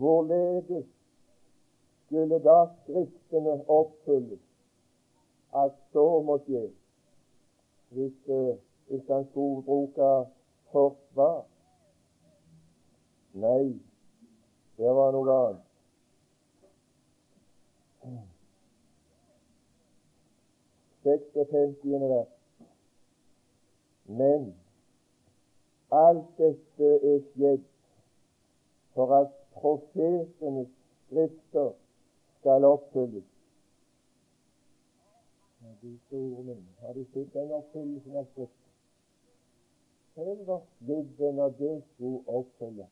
Hvorledes 0.00 0.86
skulle 2.06 2.38
da 2.44 2.56
Skriftene 2.82 3.58
oppfylles 3.68 4.42
at 5.56 5.76
så 5.92 6.06
må 6.22 6.38
skje 6.46 6.64
hvis, 7.96 8.16
uh, 8.28 8.56
hvis 8.88 9.06
han 9.08 9.28
skulle 9.30 9.62
bruke 9.68 10.10
forsvar? 10.72 11.44
Nei, 13.44 13.76
det 14.80 14.96
var 14.98 15.12
noe 15.12 15.38
annet. 15.42 15.65
56. 21.06 21.76
vers. 22.08 22.26
Men 24.06 24.54
alt 25.90 26.26
dette 26.38 26.88
er 27.10 27.20
skjedd 27.30 27.64
for 28.94 29.14
at 29.14 29.30
profetenes 29.54 30.72
skrifter 31.06 31.72
skal 32.38 32.66
oppfylles. 32.66 33.28
Store 36.06 36.42
min, 36.42 36.64
har 36.80 36.92
du 36.92 37.04
sett 37.12 37.30
den 37.34 37.52
oppfyllelsen 37.54 38.16
av 38.16 38.24
Skriften? 38.32 38.66
var 40.46 40.62
skjedde 40.80 41.32
når 41.36 41.54
det 41.60 41.74
skulle 41.92 42.22
oppfylles? 42.26 42.90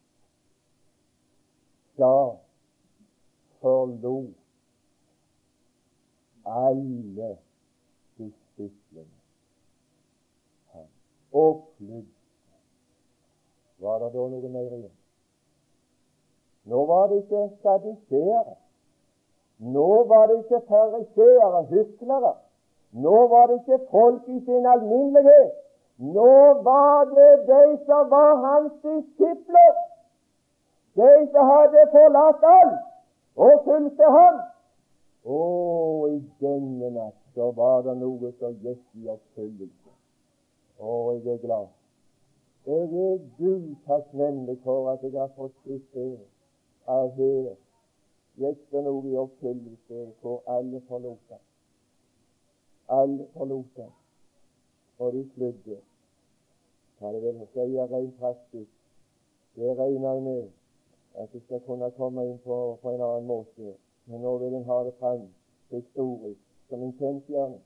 Da 1.98 2.14
forlot 3.62 4.34
alle 6.44 7.32
disiplene 8.56 9.20
han 10.72 10.86
og 11.32 11.64
flydde. 11.76 12.10
Var 13.78 13.98
det 13.98 14.12
da 14.14 14.26
noe 14.32 14.48
mer 14.48 14.68
igjen? 14.78 14.92
Nå 16.64 16.84
var 16.88 17.08
det 17.10 17.22
ikke 17.22 17.42
sadisere. 17.62 18.54
Nå 19.74 19.88
var 20.08 20.26
det 20.30 20.38
ikke 20.38 20.60
fariseere, 20.68 21.64
hyklere. 21.72 22.32
Nå 22.92 23.16
var 23.32 23.46
det 23.50 23.58
ikke 23.60 23.86
folk 23.90 24.28
i 24.28 24.38
sin 24.46 24.66
alminnelighet. 24.66 25.52
Nå 25.98 26.36
var 26.68 27.04
det 27.04 27.32
de 27.50 27.64
som 27.86 28.10
var 28.10 28.32
hans 28.46 28.72
disipler. 28.82 29.74
De 30.94 31.10
som 31.32 31.50
hadde 31.52 31.84
forlatt 31.92 32.48
alt 32.56 32.80
og 33.36 33.62
fulgte 33.66 34.10
ham. 34.16 34.40
Å, 35.24 35.42
i 36.14 36.18
denne 36.40 36.90
natt 36.94 37.23
så 37.34 37.50
var 37.52 37.82
det 37.82 37.96
noe 37.98 38.30
som 38.38 38.54
gikk 38.62 38.82
i 39.00 39.08
oppfyllelse. 39.10 39.92
Å, 40.78 40.92
jeg 41.16 41.32
er 41.34 41.40
glad. 41.42 41.72
Jeg 42.66 42.86
er 43.06 43.18
Gud 43.38 43.66
takknemlig 43.86 44.56
for 44.64 44.92
at 44.92 45.02
jeg 45.02 45.18
har 45.18 45.32
fått 45.36 45.56
se 45.66 46.06
at 46.94 47.18
her 47.18 47.56
gikk 48.40 48.62
det 48.70 48.84
noe 48.86 49.02
i 49.10 49.18
oppfyllelse 49.24 50.06
hvor 50.20 50.40
alle 50.56 50.80
forlot 50.88 51.34
ham. 51.34 51.42
Alle 52.98 53.26
forlot 53.34 53.82
ham, 53.82 53.92
og 54.98 55.12
de 55.16 55.24
flydde. 55.34 55.78
Hva 56.98 57.12
det 57.12 57.22
vil 57.24 57.46
si 57.52 57.68
rent 57.78 58.18
praktisk, 58.20 58.74
det 59.56 59.76
regner 59.78 60.14
jeg 60.14 60.22
med 60.22 60.44
at 61.22 61.34
jeg 61.34 61.42
skal 61.46 61.62
kunne 61.66 61.90
komme 61.98 62.26
inn 62.26 62.38
på, 62.46 62.58
på 62.82 62.94
en 62.94 63.02
annen 63.02 63.26
måte. 63.26 63.74
Men 64.06 64.22
nå 64.22 64.36
vil 64.42 64.54
en 64.58 64.68
ha 64.68 64.82
det 64.86 64.94
fram 65.00 65.28
historisk 65.70 66.43
som 66.68 66.82
en 66.82 66.94
kjensgjerning. 66.98 67.62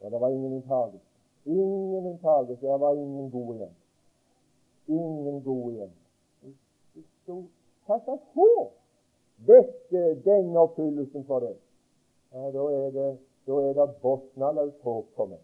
Og 0.00 0.10
det 0.10 0.20
var 0.20 0.28
ingen 0.28 0.52
inntagelse. 0.52 1.06
Ingen 1.44 2.06
inntagelse. 2.06 2.66
Det 2.66 2.80
var 2.80 2.94
ingen 2.94 3.30
god 3.30 3.54
igjen. 3.54 3.76
Ingen 4.86 5.42
god 5.44 5.72
igjen. 5.72 5.92
Det 7.26 7.36
hva 7.84 7.98
slags 8.00 8.24
håp 8.32 8.72
vekker 9.48 10.14
den 10.24 10.56
oppfyllelsen 10.56 11.24
for 11.28 11.44
deg? 11.44 11.56
Ja, 12.32 12.48
da 12.54 12.64
er 12.72 12.86
det, 12.94 13.08
da 13.46 13.58
er 13.60 13.76
det 13.76 13.88
bunnløst 14.02 14.80
håp 14.86 15.10
for 15.18 15.32
meg. 15.32 15.42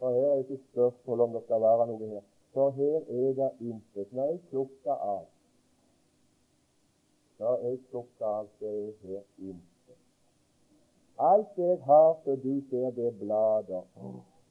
For 0.00 0.12
her 0.16 0.26
er 0.26 0.36
det 0.42 0.50
ikke 0.50 0.68
spørsmål 0.72 1.24
om 1.26 1.32
det 1.36 1.42
skal 1.46 1.64
være 1.64 1.88
noe 1.88 2.10
her. 2.12 2.22
For 2.52 2.76
her 2.76 3.00
er 3.00 3.32
det 3.40 3.50
intet. 3.60 4.12
Når 4.12 4.32
jeg 4.32 4.40
plukker 4.50 4.96
av 5.14 5.26
Når 7.40 7.60
jeg 7.64 7.78
plukker 7.88 8.26
av, 8.26 8.48
så 8.58 8.66
er 8.68 8.92
her 9.06 9.22
intet. 9.38 9.69
Alt 11.20 11.56
det 11.56 11.66
jeg 11.68 11.78
har, 11.84 12.16
som 12.24 12.40
du 12.40 12.54
ser, 12.70 12.90
det 12.96 13.06
er 13.06 13.18
blader. 13.20 13.82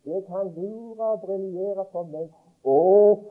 Det 0.05 0.25
kan 0.27 0.51
lure 0.55 1.05
og 1.11 1.21
briljere 1.21 1.85
for 1.91 2.05
meg. 2.13 2.29
Å, 2.63 2.75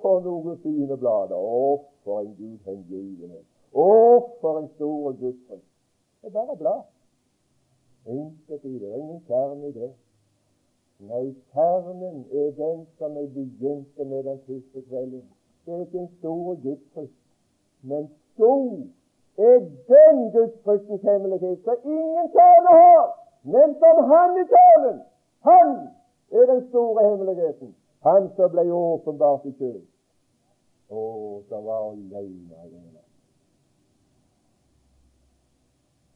for 0.03 0.25
noen 0.25 0.59
fine 0.65 0.97
blader! 0.99 1.37
Å, 1.37 1.85
for 2.05 2.25
en 2.25 2.35
Gud 2.39 2.59
hengivenhet! 2.67 3.45
Å, 3.77 3.89
for 4.41 4.63
en 4.63 4.69
stor 4.75 5.13
gudsfrykt! 5.21 5.67
Det 6.23 6.31
er 6.31 6.35
bare 6.35 6.57
blad. 6.59 6.85
Intet 8.09 8.65
i 8.65 8.75
det. 8.79 8.93
Ingen 8.97 9.21
kjerne 9.29 9.69
i 9.69 9.75
det. 9.77 9.91
Nei, 11.09 11.27
kjernen 11.55 12.25
er 12.35 12.49
den 12.57 12.87
som 12.99 13.19
jeg 13.21 13.29
begynte 13.37 14.05
med 14.05 14.25
den 14.27 14.41
første 14.49 14.83
kvelden. 14.89 15.27
Det 15.65 15.75
er 15.75 15.85
ikke 15.85 16.01
en 16.01 16.09
stor 16.19 16.57
gudsfrykt, 16.65 17.19
men 17.87 18.09
stor 18.33 18.65
er 19.39 19.59
den 19.93 20.17
gudsfrykten 20.35 20.99
hemmelighet 21.05 21.61
som 21.69 21.87
ingen 21.87 22.27
kjerne 22.35 22.73
har, 22.81 22.98
men 23.43 23.77
om 23.91 24.11
Han 24.11 24.39
i 24.43 24.45
talen. 24.55 25.01
Han 25.41 25.69
er 26.31 26.47
den 26.47 26.69
store 26.69 27.09
hemmeligheten. 27.11 27.75
Han 28.03 28.31
som 28.37 28.51
ble 28.51 28.73
åpenbart 28.73 29.47
i 29.47 29.53
kjød. 29.59 29.83
Å, 30.89 31.03
som 31.49 31.65
var 31.65 31.91
alene 31.91 32.57
alene. 32.63 33.03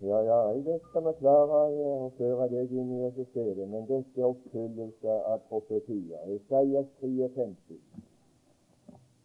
Ja, 0.02 0.18
ja, 0.26 0.36
jeg 0.50 0.80
skal 0.88 1.04
vi 1.06 1.12
klare 1.20 1.58
å 1.86 2.08
føre 2.16 2.48
deg 2.50 2.72
inn 2.74 2.88
i 2.96 3.24
stedet, 3.28 3.66
men 3.70 3.84
dette 3.86 4.18
er 4.18 4.32
oppfyllelse 4.32 5.18
av 5.30 5.44
profetier. 5.50 6.24
Isaias 6.34 6.88
53. 6.98 7.78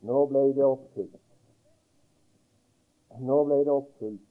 Nå 0.06 0.26
ble 0.30 0.44
det 0.54 0.68
oppfylt. 0.68 1.24
Nå 3.26 3.40
ble 3.48 3.58
det 3.66 3.74
oppfylt, 3.74 4.30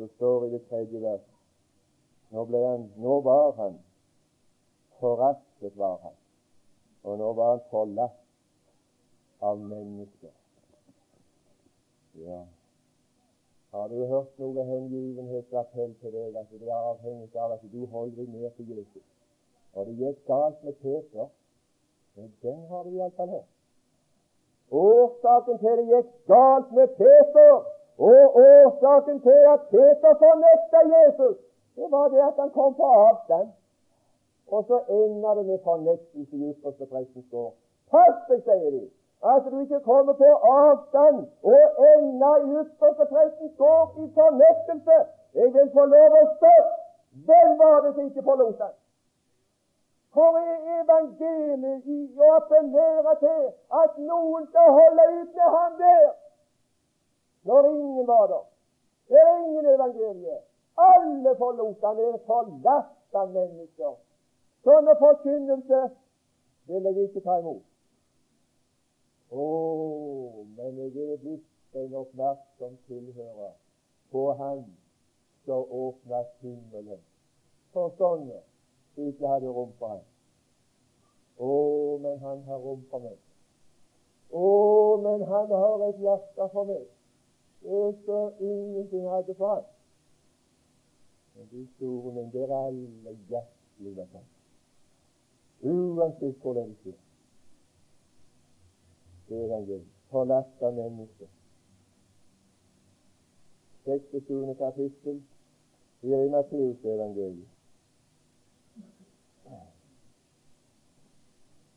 det 0.00 0.08
står 0.14 0.46
i 0.46 0.50
det 0.54 0.62
tredje 0.70 1.02
vers. 1.04 1.31
Nå, 2.32 2.44
ble 2.48 2.60
han, 2.64 2.86
nå 2.96 3.18
var 3.26 3.52
han, 3.58 3.74
foraktet 5.00 5.76
var 5.76 5.98
han, 6.06 6.16
og 7.04 7.18
nå 7.20 7.32
var 7.36 7.50
han 7.56 7.66
forlatt 7.68 8.18
av 9.44 9.60
mennesker. 9.60 10.32
Ja, 12.22 12.40
har 13.72 13.88
du 13.88 14.04
hørt 14.06 14.40
noe 14.40 14.64
hengivenhetsappell 14.68 15.92
til 16.00 16.12
deg 16.12 16.34
at 16.36 16.48
det 16.52 16.68
er 16.68 16.88
avhengig 16.92 17.36
av 17.40 17.54
at 17.54 17.62
du 17.72 17.86
holder 17.92 18.18
deg 18.22 18.34
ned 18.34 18.50
til 18.56 18.72
Jesus? 18.78 19.04
Og 19.72 19.86
det 19.88 19.94
gikk 20.00 20.18
galt 20.28 20.58
med 20.64 20.76
Peter, 20.82 21.30
men 22.16 22.34
den 22.44 22.58
har 22.72 22.84
du 22.84 22.96
iallfall 22.96 23.32
hørt. 23.36 23.48
Årsaken 24.72 25.60
til 25.62 25.80
det 25.80 25.86
gikk 25.88 26.12
galt 26.32 26.76
med 26.80 26.92
Peter, 27.00 27.54
og 28.08 28.36
årsaken 28.42 29.24
til 29.24 29.48
at 29.54 29.64
Peter 29.72 30.20
fornekta 30.20 30.84
Jesus, 30.96 31.40
det 31.76 31.90
var 31.90 32.08
det 32.08 32.22
at 32.30 32.40
han 32.42 32.50
kom 32.50 32.74
på 32.74 32.84
avstand. 32.84 33.48
Og 34.52 34.64
så 34.68 34.78
ender 34.88 35.34
det 35.34 35.46
med 35.46 35.58
fornektelse 35.64 36.36
i 36.36 36.50
yppersteprestens 36.50 37.28
gård. 37.30 37.54
Pass 37.90 38.18
deg, 38.28 38.42
sier 38.48 38.70
de 38.70 38.84
at 39.22 39.44
du 39.50 39.60
ikke 39.60 39.80
kommer 39.80 40.12
på 40.12 40.24
avstand 40.52 41.18
og 41.42 41.62
ender 41.94 42.36
i 42.46 42.50
ypperste 42.60 43.04
prestens 43.14 43.56
gård 43.58 43.88
i 44.02 44.06
fornektelse. 44.18 44.96
Jeg 45.34 45.52
vil 45.54 45.68
få 45.76 45.84
lov 45.94 46.16
å 46.20 46.24
spørre 46.36 46.70
hvem 47.28 47.58
var 47.58 47.76
det 47.84 47.94
som 47.94 48.06
ikke 48.06 48.22
forlot 48.22 48.58
ham? 48.64 48.74
Hvor 50.12 50.38
er 50.38 50.80
evangeliet 50.80 51.86
i 51.86 52.00
å 52.20 52.30
appellere 52.36 53.14
til 53.20 53.44
at 53.82 53.98
noen 54.10 54.46
skal 54.48 54.74
holde 54.78 55.04
ut 55.20 55.36
med 55.38 55.48
ham 55.56 55.76
der, 55.78 56.08
når 57.48 57.68
ingen 57.70 58.06
var 58.06 58.26
der? 58.32 58.44
Det 59.08 59.20
er 59.20 59.36
ingen 59.38 59.66
evangelie. 59.74 60.38
Alle 60.76 61.36
forlot 61.38 61.82
han. 61.82 61.98
Er 61.98 62.18
forlatt 62.26 63.18
av 63.20 63.32
mennesker. 63.34 63.94
Sånne 64.64 64.94
forkynnelse 65.00 65.82
vil 66.70 66.88
jeg 66.88 67.08
ikke 67.08 67.24
ta 67.24 67.38
imot. 67.42 67.64
Å, 69.32 69.44
oh, 69.44 70.42
men 70.56 70.78
jeg 70.78 70.92
er 71.08 71.20
blitt 71.22 71.78
en 71.80 71.94
oppmerksom 72.02 72.76
tilhører 72.86 73.54
på 74.12 74.26
Han 74.38 74.66
som 75.46 75.64
åpner 75.72 76.26
himmelen 76.42 77.00
for 77.72 77.94
sånne 77.96 78.42
ikke 79.00 79.28
hadde 79.28 79.48
rom 79.48 79.72
for 79.78 79.94
ham. 79.94 80.02
Å, 81.38 81.48
oh, 81.48 82.00
men 82.00 82.18
Han 82.20 82.42
har 82.48 82.60
rom 82.60 82.82
for 82.90 83.06
meg. 83.06 83.16
Å, 84.30 84.42
oh, 84.42 85.00
men 85.00 85.24
Han 85.32 85.54
har 85.64 85.86
et 85.88 86.02
hjerte 86.04 86.48
for 86.52 86.68
meg. 86.68 86.84
Er 87.64 87.94
så 88.04 88.20
ingenting 88.38 89.08
hadde 89.08 89.34
for 89.38 89.54
ham. 89.54 89.64
De 91.50 91.66
store, 91.76 92.12
men 92.14 92.30
er 92.42 92.52
alle 92.56 93.16
hjertelig 93.28 93.96
velkommen. 93.96 94.28
Uansett 95.62 96.36
hvordan 96.42 96.76
det 96.84 96.94
skjer 99.26 99.44
evangeliet. 99.46 99.88
Forlatt 100.10 100.62
av 100.62 100.74
mennesker. 100.76 101.30
26. 103.84 104.54
kapittel 104.58 105.22
i 106.02 106.28
Matteusevangeliet. 106.34 107.48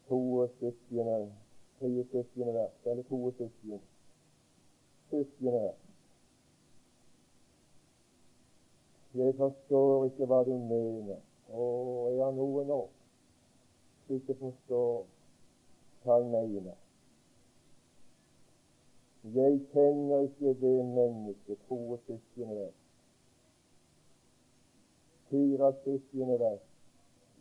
72. 0.08 1.32
73. 1.80 2.54
vers, 2.54 2.72
eller 2.86 3.04
72. 3.04 3.82
70. 5.10 5.52
vers. 5.52 5.85
Jeg 9.16 9.36
forstår 9.40 10.06
ikke 10.10 10.28
hva 10.28 10.44
du 10.44 10.54
mener. 10.60 11.24
Å, 11.56 11.66
jeg 12.12 12.24
har 12.24 12.36
noe 12.36 12.64
nå 12.68 12.82
ikke 14.14 14.36
forstår 14.40 15.06
hva 16.04 16.18
jeg 16.22 16.32
mener. 16.32 16.76
Jeg 19.36 19.62
kjenner 19.72 20.28
ikke 20.28 20.54
det 20.62 20.74
mennesket, 20.86 21.62
to 21.70 21.98
syskende 22.06 22.56
der. 22.60 22.74
Fire 25.30 25.72
syskende 25.84 26.38
der. 26.40 26.60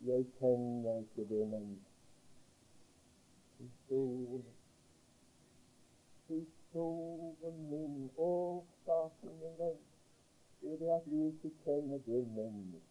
Jeg 0.05 0.25
kjenner 0.39 1.03
ikke 1.03 1.27
det 1.29 1.47
mennesket. 1.47 1.91
Historien, 3.59 4.47
historien 6.27 7.61
min, 7.69 8.09
årsaken 8.17 9.37
min 9.41 9.77
venn, 10.65 10.79
det 10.79 10.91
at 10.91 11.01
vi 11.05 11.25
ikke 11.27 11.51
kjenner 11.63 11.97
det 11.97 12.27
mennesket. 12.27 12.81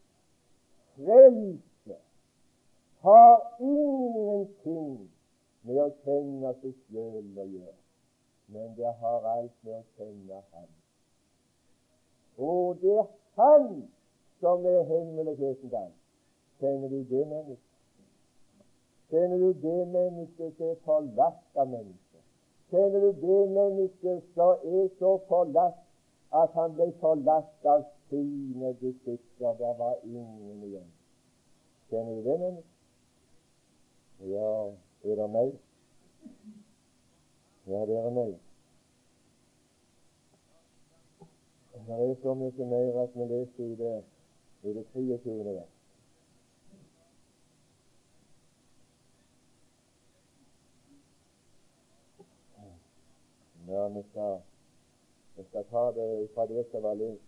Frelse 0.97 1.97
har 3.01 3.57
ingenting 3.61 5.11
med 5.63 5.81
å 5.83 5.89
kjenne 6.05 6.55
seg 6.61 6.77
sjøl 6.87 7.41
å 7.41 7.47
gjøre, 7.49 7.77
men 8.55 8.73
det 8.79 8.95
har 9.01 9.29
alt 9.35 9.57
med 9.67 9.75
å 9.81 9.85
kjenne 9.99 10.41
Han. 10.53 10.71
Og 12.39 12.81
det 12.81 12.97
er 12.99 13.13
Han 13.37 13.69
som 14.41 14.67
er 14.67 14.83
hemmeligheten 14.87 15.71
der. 15.71 15.91
Kjenner 16.61 16.89
du 16.89 17.01
det 17.11 17.27
mennesket? 17.27 17.71
Kjenner 19.11 19.39
du 19.39 19.53
det 19.63 19.81
mennesket 19.89 20.57
som 20.57 20.71
er 20.71 20.79
forlatt 20.87 21.59
av 21.59 21.69
mennesket? 21.69 22.23
Kjenner 22.71 23.01
du 23.01 23.11
det 23.27 23.41
mennesket 23.51 24.23
som 24.35 24.63
er 24.63 24.87
så 24.99 25.17
forlatt 25.29 25.84
at 26.43 26.55
han 26.59 26.75
ble 26.75 26.91
forlatt 27.01 27.69
av 27.75 27.85
sine 28.11 28.73
disipler? 28.81 29.59
Det 29.59 29.75
var 29.79 29.99
ingen 30.05 30.63
igjen. 30.69 30.91
Kjenner 31.91 32.15
du 32.15 32.23
det 32.31 32.39
mennesket? 32.41 32.71
Ja, 34.21 34.51
er 35.05 35.15
det 35.21 35.31
meg? 35.31 35.55
Ja, 37.67 37.87
det 37.87 37.97
er 37.99 38.11
meg. 38.11 38.35
Det 41.87 42.01
er 42.01 42.15
så 42.23 42.35
mye 42.35 42.67
mer 42.67 43.03
at 43.03 43.17
vi 43.17 43.25
leser 43.29 43.65
i 43.65 43.77
det, 43.77 43.95
i 44.63 44.73
det 44.73 44.85
23. 44.93 45.45
vers. 45.45 45.71
Ja, 53.69 53.89
vi 53.89 54.03
skal, 54.11 54.41
vi 55.37 55.45
skal 55.45 55.65
ta 55.71 55.93
det 55.93 56.29
fra 56.35 56.47
det 56.47 56.67
som 56.71 56.83
var 56.83 56.95
lest 56.95 57.23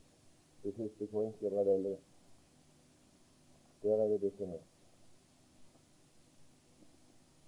i 0.64 0.72
første 0.72 1.06
Korinterbrev. 1.06 1.96
Der 3.82 4.02
er 4.02 4.08
det 4.08 4.20
definert. 4.20 4.60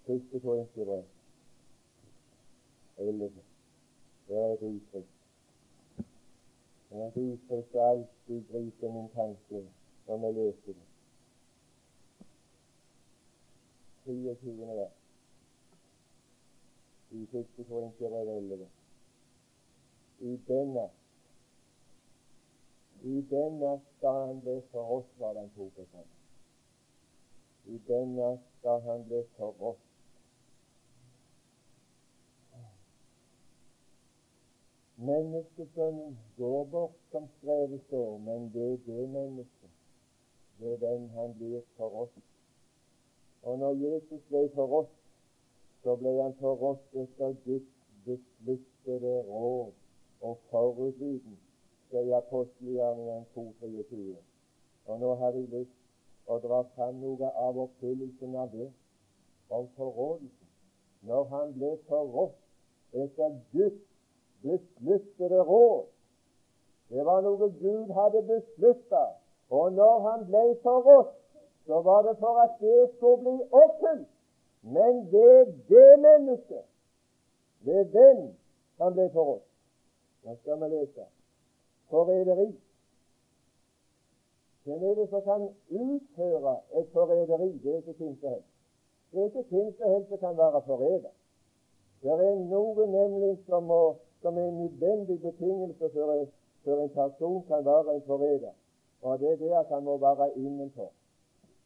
Første 0.07 0.39
Korinterbrev 0.39 1.03
elleve. 2.97 3.43
Der 4.27 4.37
er 4.37 4.53
et 4.53 4.61
uttrykk. 4.61 5.05
Det 6.89 6.97
er 6.97 7.07
et 7.07 7.17
uttrykk 7.17 7.75
alltid 7.75 8.43
griper 8.51 8.91
min 8.93 9.09
tanke 9.09 9.67
når 10.07 10.25
jeg 10.25 10.33
leser 10.33 10.73
det. 10.73 10.87
23. 14.05 14.67
vers 14.67 14.91
i 17.11 17.25
første 17.31 17.63
Korinterbrev 17.63 18.37
11. 18.37 18.78
I 20.21 20.37
denne 20.47 20.89
i 23.01 23.21
denne 23.31 23.69
skal 23.97 24.25
han 24.27 24.39
bli 24.43 24.61
for 24.71 24.91
oss, 24.97 25.05
var 25.19 25.37
han 25.39 25.51
tok 25.55 25.77
oss 25.79 25.93
om. 25.95 26.09
I 27.65 27.77
denne 27.87 28.33
skal 28.57 28.81
han 28.81 29.05
bli 29.07 29.21
for 29.37 29.63
oss 29.71 29.85
Menneskesønnen 34.99 36.17
går 36.37 36.65
bort, 36.71 36.95
som 37.11 37.27
skrevet 37.37 37.81
står, 37.87 38.17
men 38.17 38.49
det 38.51 38.65
er 38.73 38.81
det 38.85 39.09
mennesket. 39.09 39.69
Det 40.59 40.73
er 40.73 40.81
den 40.81 41.09
han 41.15 41.37
blir 41.37 41.61
for 41.77 42.01
oss. 42.01 42.17
Og 43.47 43.59
når 43.59 43.79
Jesus 43.79 44.25
ble 44.27 44.41
for 44.55 44.81
oss, 44.81 44.91
så 45.83 45.95
ble 46.01 46.17
han 46.21 46.35
for 46.41 46.65
oss 46.73 46.81
etter 46.91 47.37
Guds 47.45 47.71
besluttede 48.03 49.21
råd 49.29 49.71
og 50.21 50.37
forutviten, 50.49 51.37
sier 51.89 52.15
apostelgjerningene 52.17 53.25
2.23. 53.35 54.15
Og 54.85 54.99
nå 54.99 55.13
har 55.21 55.37
jeg 55.37 55.47
lyst 55.53 56.29
å 56.29 56.37
dra 56.43 56.63
fram 56.75 56.99
noe 57.03 57.31
av 57.45 57.57
oppfyllelsen 57.65 58.35
av 58.35 58.51
det, 58.53 58.69
om 59.49 59.69
forrådelsen. 59.77 60.49
Når 61.09 61.23
han 61.31 61.53
ble 61.55 61.71
forrådt 61.87 62.37
etter 62.93 63.37
Guds 63.53 63.85
besluttede 64.41 65.41
råd. 65.43 65.85
Det 66.89 67.05
var 67.05 67.21
noe 67.21 67.49
Gud 67.61 67.91
hadde 67.93 68.21
beslutta. 68.27 69.03
Og 69.49 69.73
når 69.73 69.99
han 70.09 70.25
ble 70.29 70.43
forrådt, 70.63 71.15
så 71.65 71.81
var 71.81 72.01
det 72.07 72.15
for 72.19 72.41
at 72.43 72.55
det 72.61 72.89
skulle 72.95 73.17
bli 73.23 73.35
oppfylt. 73.51 74.07
Men 74.61 75.05
det 75.11 75.27
er 75.39 75.45
det 75.69 75.99
mennesket, 75.99 76.65
ved 77.59 77.85
hvem 77.93 78.25
han 78.81 78.93
ble 78.93 79.09
forrådt. 79.13 79.48
Nå 80.29 80.35
skal 80.35 80.61
vi 80.61 80.67
lese. 80.75 81.03
Forræderi. 81.89 82.59
Hvem 84.63 85.07
som 85.09 85.21
kan 85.21 85.49
utføre 85.69 86.57
et 86.79 86.87
forræderi? 86.93 87.57
Det 87.63 87.71
er 87.71 87.77
ikke 87.77 87.93
hvem 87.97 88.19
som 88.19 88.29
helst. 88.29 88.47
Det 89.11 89.19
er 89.19 89.25
ikke 89.25 89.43
hvem 89.49 89.73
som 89.77 89.89
helst 89.89 90.09
som 90.09 90.17
kan 90.17 90.37
være 90.37 90.61
forræder. 90.65 91.13
Det 92.01 92.11
er 92.11 92.35
noe 92.35 92.87
nemlig 92.87 93.37
som 93.47 93.63
må 93.63 93.95
som 94.21 94.37
er 94.37 94.45
en 94.47 94.57
nødvendig 94.63 95.21
betingelse 95.21 95.89
for, 95.93 96.27
for 96.63 96.83
en 96.83 96.89
person 96.89 97.43
kan 97.47 97.65
være 97.65 97.95
en 97.95 98.01
forræder. 98.01 98.53
Og 99.01 99.19
det 99.19 99.31
er 99.31 99.35
det 99.35 99.51
at 99.51 99.65
han 99.65 99.83
må 99.83 99.97
være 99.97 100.37
innenfor 100.37 100.91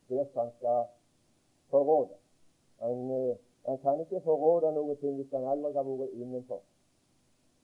der 0.10 0.26
han 0.40 0.52
skal 0.58 0.84
forråde. 1.70 2.16
Han, 2.80 3.12
eh, 3.12 3.36
han 3.66 3.78
kan 3.78 4.00
ikke 4.00 4.22
forråde 4.22 4.72
noe 4.76 4.96
hvis 4.96 5.32
han 5.32 5.44
aldri 5.44 5.74
har 5.74 5.84
vært 5.84 6.10
innenfor. 6.14 6.62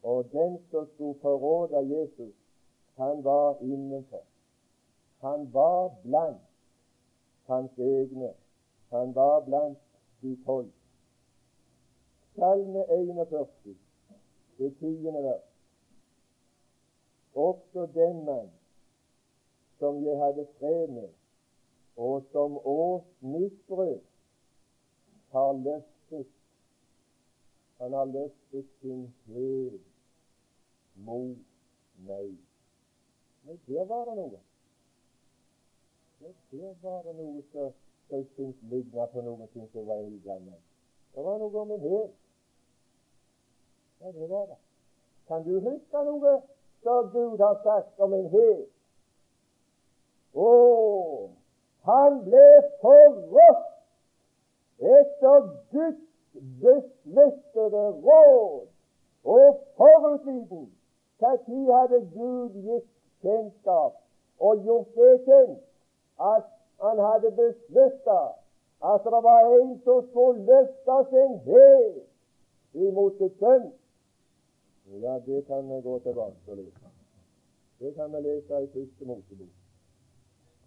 Og 0.03 0.31
den 0.31 0.59
som 0.71 0.87
skulle 0.93 1.19
forråde 1.21 1.99
Jesus, 1.99 2.35
han 2.95 3.23
var 3.23 3.57
innenfor. 3.61 4.23
Han 5.19 5.53
var 5.53 5.95
blant 6.03 6.41
hans 7.45 7.71
egne. 7.77 8.33
Han 8.89 9.15
var 9.15 9.45
blant 9.45 9.77
de 10.21 10.37
tolv. 10.45 10.71
Salme 12.35 12.83
41 12.89 13.75
det 14.59 14.77
tiende 14.79 15.23
vers. 15.23 15.43
Også 17.33 17.87
den 17.93 18.25
mann 18.25 18.49
som 19.79 20.05
jeg 20.05 20.17
hadde 20.17 20.47
fred 20.59 20.87
med, 20.87 21.09
og 21.95 22.23
som 22.31 22.57
åt 22.63 23.03
mitt 23.21 23.67
brød, 23.67 23.99
har 25.31 25.53
løftet 25.53 26.27
Han 27.79 27.93
har 27.93 28.05
løftet 28.05 28.65
sin 28.81 29.13
hæl 29.25 29.88
mot 31.05 31.37
meg. 32.07 32.37
Men 33.43 33.59
der 33.67 33.85
var 33.85 34.05
det 34.05 34.15
noe. 34.15 34.39
Der 36.51 36.73
var 36.81 37.03
det 37.03 37.15
noe 37.15 37.43
som 37.51 37.71
jeg 38.09 38.25
syntes 38.35 38.63
ligna 38.71 39.05
på 39.05 39.21
noe 39.21 39.47
som 39.53 39.87
var 39.87 40.01
eldgammelt. 40.03 40.65
Det 41.15 41.23
var 41.25 41.37
noe 41.37 41.61
om 41.61 41.71
en 41.71 41.85
hel. 41.85 42.09
Ja, 44.01 44.11
det 44.11 44.29
var 44.29 44.45
det. 44.45 44.59
Kan 45.27 45.43
du 45.43 45.59
huske 45.59 46.03
noe 46.05 46.41
som 46.83 47.09
Gud 47.13 47.39
har 47.39 47.57
sagt 47.63 47.99
om 47.99 48.13
en 48.13 48.29
hel? 48.33 48.61
Å, 50.33 50.49
han 51.89 52.21
ble 52.25 52.45
forrådt 52.81 53.65
etter 54.79 55.49
Guds 55.73 56.05
besluttede 56.63 57.85
råd 58.05 58.67
og 59.23 59.63
forutviten. 59.77 60.69
Når 61.49 61.79
hadde 61.79 61.99
Gud 62.13 62.49
gitt 62.49 62.89
kjennskap 63.21 63.93
og 64.39 64.63
gjort 64.65 64.95
det 64.95 65.15
kjent 65.25 65.63
at 66.33 66.45
han 66.83 66.99
hadde 66.99 67.31
beslutta 67.31 68.19
at 68.91 69.03
det 69.03 69.21
var 69.23 69.47
en 69.61 69.81
som 69.83 70.03
skulle 70.09 70.45
løfte 70.51 70.97
sin 71.09 71.33
hæl 71.47 71.95
imot 72.73 73.17
sitt 73.17 73.39
sønn? 73.39 73.71
Ja, 75.01 75.19
det 75.25 75.45
kan 75.47 75.69
vi 75.69 75.81
gå 75.81 75.99
tilbake 75.99 76.35
og 76.47 76.57
lese. 76.57 76.93
Det 77.79 77.95
kan 77.95 78.13
vi 78.13 78.21
lese 78.21 78.63
i 78.63 78.67
første 78.73 79.05
Mosebok. 79.05 79.55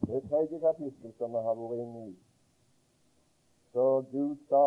Det 0.07 0.22
tredje 0.28 0.59
kapittel 0.59 1.12
som 1.18 1.33
vi 1.33 1.41
har 1.47 1.55
vært 1.55 1.78
inne 1.78 2.05
i. 2.09 2.12
Så 3.72 3.87
Gud 4.12 4.37
sa 4.49 4.66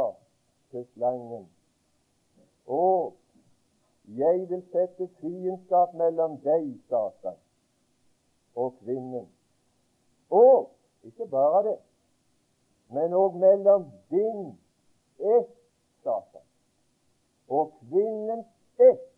til 0.72 0.86
slangen 0.94 1.46
Og 2.66 3.14
jeg 4.08 4.50
vil 4.50 4.62
sette 4.72 5.08
fiendskap 5.20 5.94
mellom 5.94 6.38
deg, 6.44 6.68
Satan, 6.90 7.38
og 8.56 8.76
kvinnen. 8.84 9.28
Og 10.30 10.70
ikke 11.04 11.28
bare 11.28 11.64
det, 11.70 11.78
men 12.94 13.14
òg 13.14 13.38
mellom 13.42 13.88
din 14.14 14.54
ett, 15.20 15.54
Satan, 16.04 16.46
og 17.50 17.74
kvinnens 17.82 18.48
ett. 18.80 19.12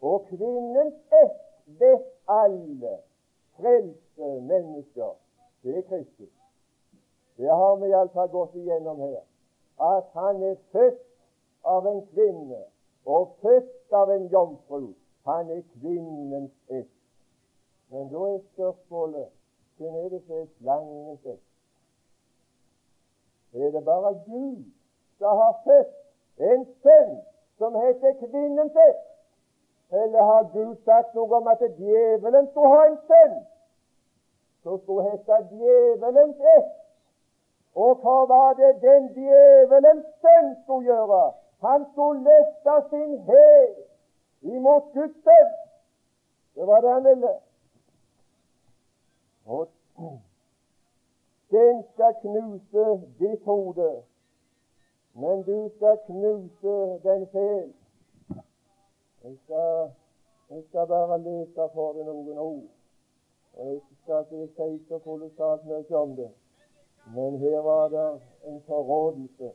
Og 0.00 0.26
kvinnens 0.28 0.94
ett 1.22 1.78
vet 1.80 2.08
alle 2.28 2.98
frelste 3.56 4.40
mennesker. 4.40 5.14
Det 5.62 5.78
er 5.78 5.82
Kristus. 5.88 6.32
Det 7.36 7.48
har 7.48 7.76
vi 7.76 7.88
iallfall 7.88 8.28
gått 8.28 8.54
igjennom 8.54 9.00
her. 9.00 9.22
At 9.80 10.10
han 10.12 10.42
er 10.42 10.56
født 10.72 11.00
av 11.64 11.86
en 11.88 12.02
kvinne 12.12 12.60
og 13.06 13.36
født 13.42 13.92
av 13.92 14.10
en 14.10 14.26
jomfru. 14.26 14.92
Han 15.24 15.50
er 15.50 15.62
kvinnens 15.80 16.52
ett. 16.68 16.90
Men 17.88 18.08
da 18.12 18.20
er 18.34 18.38
spørsmålet 18.52 19.28
hvem 19.78 19.94
er 19.94 20.08
det 20.08 20.22
som 20.26 20.36
er 20.36 20.46
slangens 20.58 21.26
ett? 21.26 21.44
Er 23.54 23.70
det 23.70 23.84
bare 23.84 24.14
Gud 24.26 24.64
som 25.18 25.36
har 25.38 25.60
født 25.64 25.94
en 26.50 26.66
sønn 26.82 27.16
som 27.58 27.74
heter 27.74 28.12
kvinnens 28.20 28.76
ett? 28.88 29.02
Eller 29.90 30.22
har 30.22 30.48
Gud 30.52 30.76
sagt 30.84 31.14
noe 31.14 31.36
om 31.36 31.46
at 31.46 31.62
djevelen 31.78 32.48
skulle 32.50 32.72
ha 32.76 32.86
en 32.86 32.98
sønn 33.10 33.36
som 34.62 34.80
skulle 34.82 35.10
hete 35.10 35.40
djevelens 35.52 36.40
ett? 36.56 36.72
Og 37.74 38.02
hva 38.02 38.18
var 38.30 38.54
det 38.58 38.74
den 38.82 39.10
djevelens 39.14 40.06
sønn 40.22 40.54
skulle 40.62 40.86
gjøre? 40.90 41.22
Han 41.60 41.86
skulle 41.92 42.20
løfte 42.24 42.88
sin 42.90 43.18
hæl 43.18 43.74
imot 44.42 44.82
Guds. 44.94 45.24
Det 46.54 46.66
var 46.66 46.80
det 46.80 46.90
han 46.92 47.04
ville. 47.04 47.34
Og 49.46 49.68
den 51.50 51.84
skal 51.92 52.14
knuse 52.20 52.84
ditt 53.18 53.44
hode, 53.44 54.02
men 55.14 55.42
du 55.42 55.70
skal 55.76 55.98
knuse 56.06 56.74
den 57.08 57.26
fel. 57.32 57.74
Jeg 59.24 59.36
skal, 59.44 59.90
jeg 60.50 60.62
skal 60.68 60.86
bare 60.86 61.18
lese 61.18 61.68
for 61.74 61.92
deg 61.92 62.06
noen 62.06 62.38
ord. 62.38 62.64
Og 63.56 63.66
Jeg 63.66 63.80
skal 64.02 64.26
ikke 64.30 64.48
si 64.56 64.86
så 64.88 64.98
kolossalt 64.98 65.64
mye 65.66 65.96
om 65.96 66.16
det. 66.16 66.30
Men 67.14 67.38
her 67.38 67.60
var 67.60 67.88
det 67.88 68.20
en 68.44 68.62
forrådelse 68.66 69.52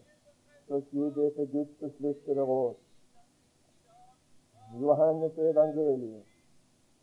som 0.69 0.83
skjedde 0.89 1.27
etter 1.27 1.47
Guds 1.53 1.71
besluttede 1.81 2.45
råd. 2.45 2.75
Johannes 4.81 5.37
evangeliet, 5.37 6.25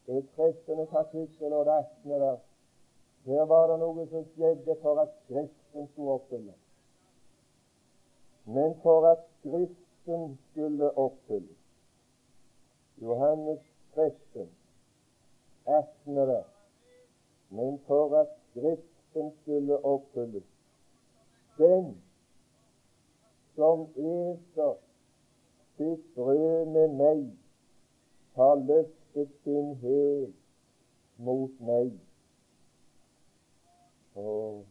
det 0.07 0.23
13. 0.37 0.87
kapittel 0.87 1.53
og 1.53 1.67
det 1.67 1.73
18. 1.73 2.21
vers. 2.21 2.45
Der 3.27 3.43
var 3.51 3.67
det 3.73 3.81
noe 3.83 4.07
som 4.07 4.23
skjedde 4.35 4.77
for 4.83 5.03
at 5.03 5.11
Skriften 5.25 5.89
skulle 5.93 6.15
oppfylles. 6.15 6.63
Men 8.47 8.77
for 8.83 9.09
at 9.11 9.25
Skriften 9.41 10.39
skulle 10.51 10.91
oppfylles 10.95 11.63
Johannes 13.03 13.61
13, 13.95 14.49
18. 15.67 16.17
vers. 16.17 16.53
Men 17.51 17.81
for 17.87 18.15
at 18.21 18.29
Skriften 18.51 19.33
skulle 19.43 19.85
oppfylles 19.85 20.45
Den 21.59 22.06
som 23.57 23.89
eter 23.97 24.75
sitt 25.77 26.15
brød 26.15 26.67
med 26.67 26.89
meg, 26.89 27.23
har 28.37 28.55
løftet 28.55 29.31
sin 29.45 29.75
hæl 29.81 30.33
mot 31.17 31.61
meg. 31.61 31.93
Og 34.15 34.65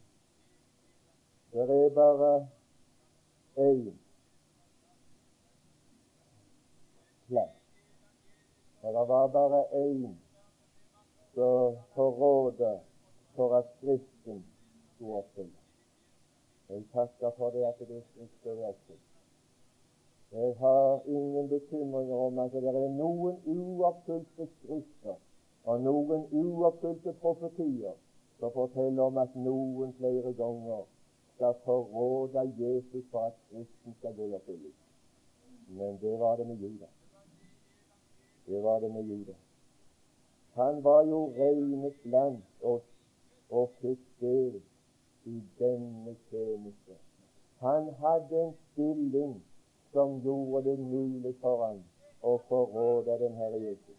det 1.54 1.70
er 1.70 1.90
bare 1.96 2.48
én 3.58 3.94
plass. 7.28 7.58
Og 8.82 8.94
det 8.94 9.08
var 9.08 9.28
bare 9.28 9.64
én 9.74 10.18
som 11.34 11.78
forråder 11.94 12.80
for 13.36 13.58
at 13.58 13.66
Skriften 13.78 14.46
skulle 14.96 15.14
oppfylles. 15.14 15.65
Jeg 16.70 16.84
takker 16.94 17.32
for 17.38 17.50
det 17.50 17.66
at 17.66 17.80
du 17.80 18.02
inspirerte. 18.22 18.98
Jeg 20.32 20.56
har 20.58 21.02
ingen 21.06 21.50
bekymringer 21.50 22.16
om 22.16 22.40
at 22.40 22.52
det 22.52 22.64
er 22.68 22.90
noen 22.98 23.38
uoppfylte 23.46 24.48
skrifter 24.56 25.16
og 25.64 25.82
noen 25.82 26.26
uoppfylte 26.32 27.14
profetier 27.22 27.94
som 28.40 28.52
forteller 28.52 29.04
om 29.04 29.18
at 29.18 29.36
noen 29.36 29.94
flere 30.00 30.34
ganger 30.34 30.84
skal 31.36 31.56
forråde 31.64 32.44
Jesus 32.58 33.06
for 33.12 33.30
at 33.30 33.40
Kristen 33.50 33.96
skal 34.00 34.16
gå 34.18 34.28
i 34.28 34.36
oppfyllelse. 34.36 34.86
Men 35.68 35.98
det 36.02 36.20
var 36.20 36.36
det 36.36 36.48
med 36.48 36.56
Judas. 36.56 36.96
Det 38.48 38.64
var 38.64 38.80
det 38.80 38.92
med 38.94 39.04
Judas. 39.04 39.42
Han 40.54 40.84
var 40.84 41.04
jo 41.04 41.26
regnet 41.38 41.94
blant 42.04 42.64
oss 42.64 42.90
og 43.50 43.72
fikk 43.82 44.00
del 44.20 44.62
i 45.26 45.42
denne 45.60 46.16
tjeneste. 46.30 46.98
Han 47.60 47.94
hadde 48.00 48.42
en 48.42 48.54
stilling 48.72 49.44
som 49.92 50.22
gjorde 50.22 50.70
det 50.70 50.80
mulig 50.80 51.36
for 51.42 51.66
ham 51.66 51.82
å 52.22 52.38
forråde 52.50 53.18
den 53.22 53.38
Herre 53.40 53.62
Jesus. 53.64 53.98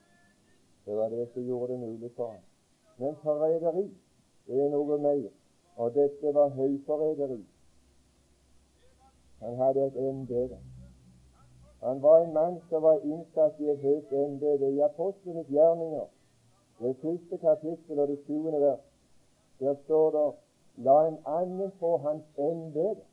Det 0.85 0.97
var 0.97 1.11
det 1.11 1.27
som 1.33 1.43
gjorde 1.43 1.73
det 1.73 1.81
mulig 1.81 2.11
for 2.17 2.35
ham. 2.35 2.45
Men 2.99 3.17
forræderi 3.23 3.89
er 4.49 4.71
noe 4.71 4.99
mer, 5.03 5.29
og 5.77 5.95
dette 5.95 6.35
var 6.35 6.49
høyforræderi. 6.49 7.43
Han 9.41 9.57
hadde 9.57 9.87
et 9.87 9.97
embete. 10.09 10.59
Han 11.83 12.03
var 12.03 12.23
en 12.25 12.33
mann 12.33 12.61
som 12.69 12.83
var 12.83 13.03
innsatt 13.05 13.61
i 13.61 13.71
et 13.71 13.83
høyt 13.83 14.13
embete 14.13 14.71
i 14.73 14.81
apostlenes 14.81 15.49
gjerninger. 15.49 16.07
Det 16.81 16.97
første 17.03 17.39
kapittel 17.39 18.01
og 18.01 18.09
det 18.09 18.19
sjuende 18.27 18.61
vers. 18.61 18.85
Der 19.61 19.75
står 19.85 20.11
det 20.11 20.25
la 20.77 21.07
en 21.09 21.19
annen 21.25 21.71
få 21.81 21.97
hans 21.97 22.25
embete. 22.37 23.05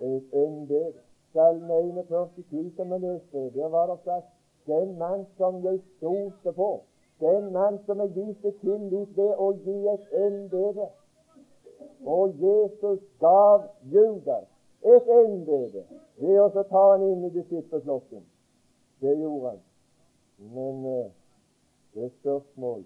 Et 0.00 0.34
embete. 0.44 1.00
Salme 1.32 1.74
41, 1.74 2.72
som 2.76 2.90
vi 2.90 2.98
leste, 2.98 3.50
der 3.54 3.68
var 3.68 3.86
det 3.86 3.98
sagt 4.04 4.26
den 4.66 4.98
mann 4.98 5.26
som 5.36 5.64
jeg 5.64 5.80
stolte 5.96 6.52
på, 6.52 6.82
den 7.20 7.52
mann 7.52 7.78
som 7.86 8.00
jeg 8.00 8.14
viste 8.16 8.50
tillit 8.60 9.16
ved 9.16 9.34
å 9.38 9.52
gi 9.64 9.76
et 9.94 10.16
embete. 10.24 10.88
Og 12.06 12.34
Jesus 12.42 13.00
gav 13.20 13.68
Judas 13.92 14.48
et 14.82 15.10
embete 15.20 15.84
ved 16.18 16.40
å 16.40 16.64
ta 16.72 16.84
han 16.92 17.04
inn 17.12 17.26
i 17.28 17.34
disippelflokken. 17.34 18.24
Det 19.00 19.18
gjorde 19.20 19.52
han. 19.52 19.60
Men 20.54 20.86
uh, 20.86 21.10
det 21.94 22.08
er 22.08 22.16
spørsmål 22.20 22.82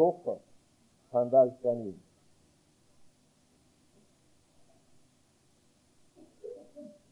hvorfor 0.00 0.38
han 1.12 1.32
valgte 1.32 1.68
han 1.68 1.80
inn. 1.90 1.98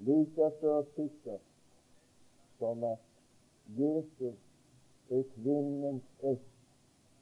Like 0.08 0.50
så 0.60 0.74
sikkert 0.96 1.44
som 2.58 2.84
at 2.84 3.02
Jesus 3.76 4.38
er 5.10 5.22
kvinnens 5.34 6.06
ett, 6.22 6.46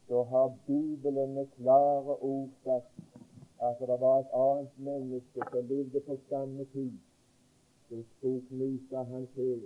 så 0.09 0.23
har 0.23 0.55
Bibelen 0.67 1.35
med 1.35 1.47
klare 1.57 2.14
ord 2.23 2.51
sagt 2.64 2.93
at 3.59 3.81
det 3.81 4.01
var 4.01 4.21
et 4.21 4.35
annet 4.43 4.79
menneske 4.79 5.49
som 5.51 5.67
levde 5.67 6.01
på 6.01 6.19
samme 6.29 6.64
tid, 6.73 6.93
som 7.89 8.05
skulle 8.05 8.45
knuse 8.49 8.97
hans 9.11 9.31
hæl, 9.35 9.64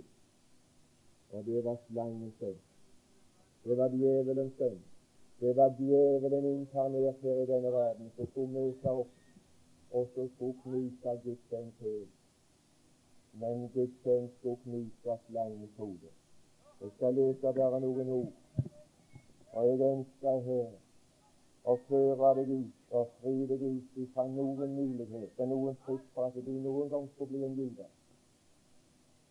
og 1.31 1.45
det 1.45 1.65
var 1.65 1.77
slangens 1.89 2.39
sønn. 2.39 2.57
Det 3.63 3.77
var 3.77 3.93
djevelens 3.93 4.57
sønn. 4.57 4.81
Det 5.41 5.55
var 5.57 5.69
djevelen 5.79 6.45
inkarnert 6.45 7.21
her 7.21 7.37
i 7.43 7.45
denne 7.45 7.71
verden 7.73 8.11
som 8.15 8.27
skulle 8.27 8.53
møte 8.53 8.91
opp, 8.91 9.13
og 9.91 10.07
så 10.15 10.27
skulle 10.35 10.53
knuse 10.63 11.13
Guds 11.23 11.79
hæl. 11.79 12.05
Men 13.33 13.69
Guds 13.73 13.95
sønn 14.03 14.27
skulle 14.37 14.59
knuse 14.63 15.15
slangens 15.25 15.77
hode. 15.77 16.11
Jeg 16.81 16.91
skal 16.95 17.13
lese 17.13 17.53
bare 17.57 17.79
noen 17.81 18.09
ord, 18.09 18.67
og 19.53 19.67
jeg 19.67 19.81
ønsker 19.87 20.45
her 20.49 20.69
å 21.63 21.75
føre 21.87 22.35
deg 22.37 22.53
ut 22.59 22.95
og 22.99 23.09
fri 23.21 23.33
deg 23.49 23.65
ut 23.71 23.97
fra 24.13 24.27
noen 24.27 24.77
muligheter, 24.77 25.49
noen 25.49 25.77
frykt 25.87 26.13
for 26.13 26.29
at 26.29 26.37
du 26.37 26.51
noen 26.51 26.93
gang 26.93 27.09
skulle 27.15 27.33
bli 27.33 27.43
en 27.49 27.57
jude. 27.63 27.89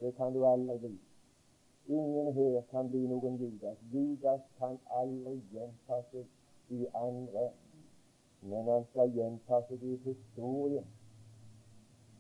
Det 0.01 0.15
kan 0.19 0.35
du 0.35 0.43
aldri 0.47 0.79
bli. 0.89 0.95
Ingen 1.91 2.33
her 2.35 2.61
kan 2.71 2.89
bli 2.91 3.01
noen 3.11 3.37
Judas. 3.41 3.79
Judas 3.93 4.43
kan 4.59 4.77
aldri 5.01 5.41
gjenta 5.51 5.97
seg 6.11 6.77
i 6.77 6.87
andre, 6.95 7.49
men 8.47 8.69
han 8.71 8.85
skal 8.93 9.11
gjenta 9.17 9.59
seg 9.69 9.83
i 9.83 9.97
historien. 10.05 10.87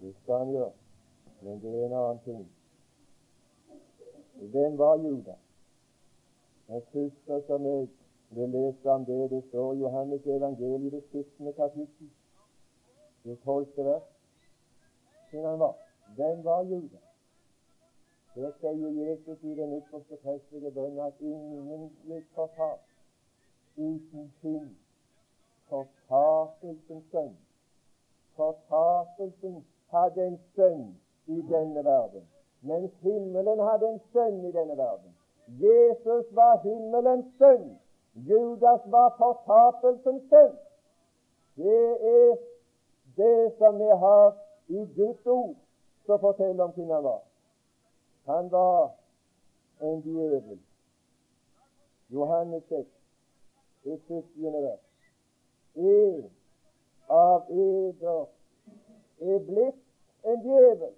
Det 0.00 0.10
skal 0.22 0.42
han 0.44 0.50
gjøre, 0.56 0.72
men 1.46 1.62
det 1.62 1.76
er 1.76 1.86
en 1.86 1.96
annen 2.00 2.20
ting. 2.24 2.42
Hvem 4.56 4.78
var 4.80 4.98
Judas? 5.04 5.46
Den 6.66 6.82
første 6.92 7.42
som 7.46 7.66
jeg 7.66 7.88
Vi 8.30 8.46
lese 8.46 8.90
om 8.90 9.04
det. 9.04 9.30
Det 9.30 9.44
står 9.48 9.72
i 9.74 9.78
Johannes 9.78 10.26
evangeliet, 10.26 10.92
det 10.92 11.24
17. 11.24 11.52
kapittel, 11.52 12.10
det 13.24 13.38
tolvte 13.44 13.84
vers. 13.84 14.02
Hvem 15.30 15.44
han 15.44 15.58
var? 15.58 15.74
Hvem 16.16 16.44
var 16.44 16.62
Judas? 16.62 17.09
Der 18.34 18.52
sier 18.60 18.90
Jesus 18.90 19.42
i 19.42 19.54
den 19.54 19.72
ytterste 19.78 20.16
prestelige 20.22 20.70
bønn 20.70 20.98
at 21.02 21.14
ingen 21.20 21.90
blir 22.04 22.20
fortalt 22.34 22.86
uten 23.76 24.32
synd. 24.40 24.68
Fortapelsens 25.68 27.04
sønn. 27.10 27.32
Fortapelsen 28.36 29.64
hadde 29.90 30.26
en 30.26 30.38
sønn 30.54 30.84
i 31.26 31.40
denne 31.48 31.84
verden, 31.84 32.28
mens 32.62 32.92
himmelen 33.02 33.62
hadde 33.68 33.88
en 33.88 34.00
sønn 34.12 34.44
i 34.44 34.52
denne 34.52 34.76
verden. 34.78 35.16
Jesus 35.64 36.26
var 36.34 36.60
himmelens 36.62 37.26
sønn. 37.38 37.78
Judas 38.14 38.86
var 38.86 39.08
fortapelsens 39.18 40.22
sønn. 40.30 40.54
Det 41.56 41.82
er 42.12 42.36
det 43.16 43.52
som 43.58 43.78
vi 43.78 43.90
har 44.04 44.36
i 44.68 44.86
Guds 44.96 45.26
ord 45.26 45.56
som 46.06 46.20
forteller 46.20 46.64
om 46.64 46.70
hvem 46.70 46.90
han 46.90 47.04
var. 47.04 47.29
Han 48.30 48.50
var 48.50 48.90
en 49.80 50.00
djevel. 50.00 50.58
Johannes 52.08 52.62
6, 52.68 52.88
det 53.82 53.98
70. 54.08 54.52
vers. 54.62 54.80
En 55.74 56.30
av 57.06 57.50
eder 57.50 58.26
er 59.18 59.38
blitt 59.48 59.80
en 60.22 60.42
djevel. 60.46 60.94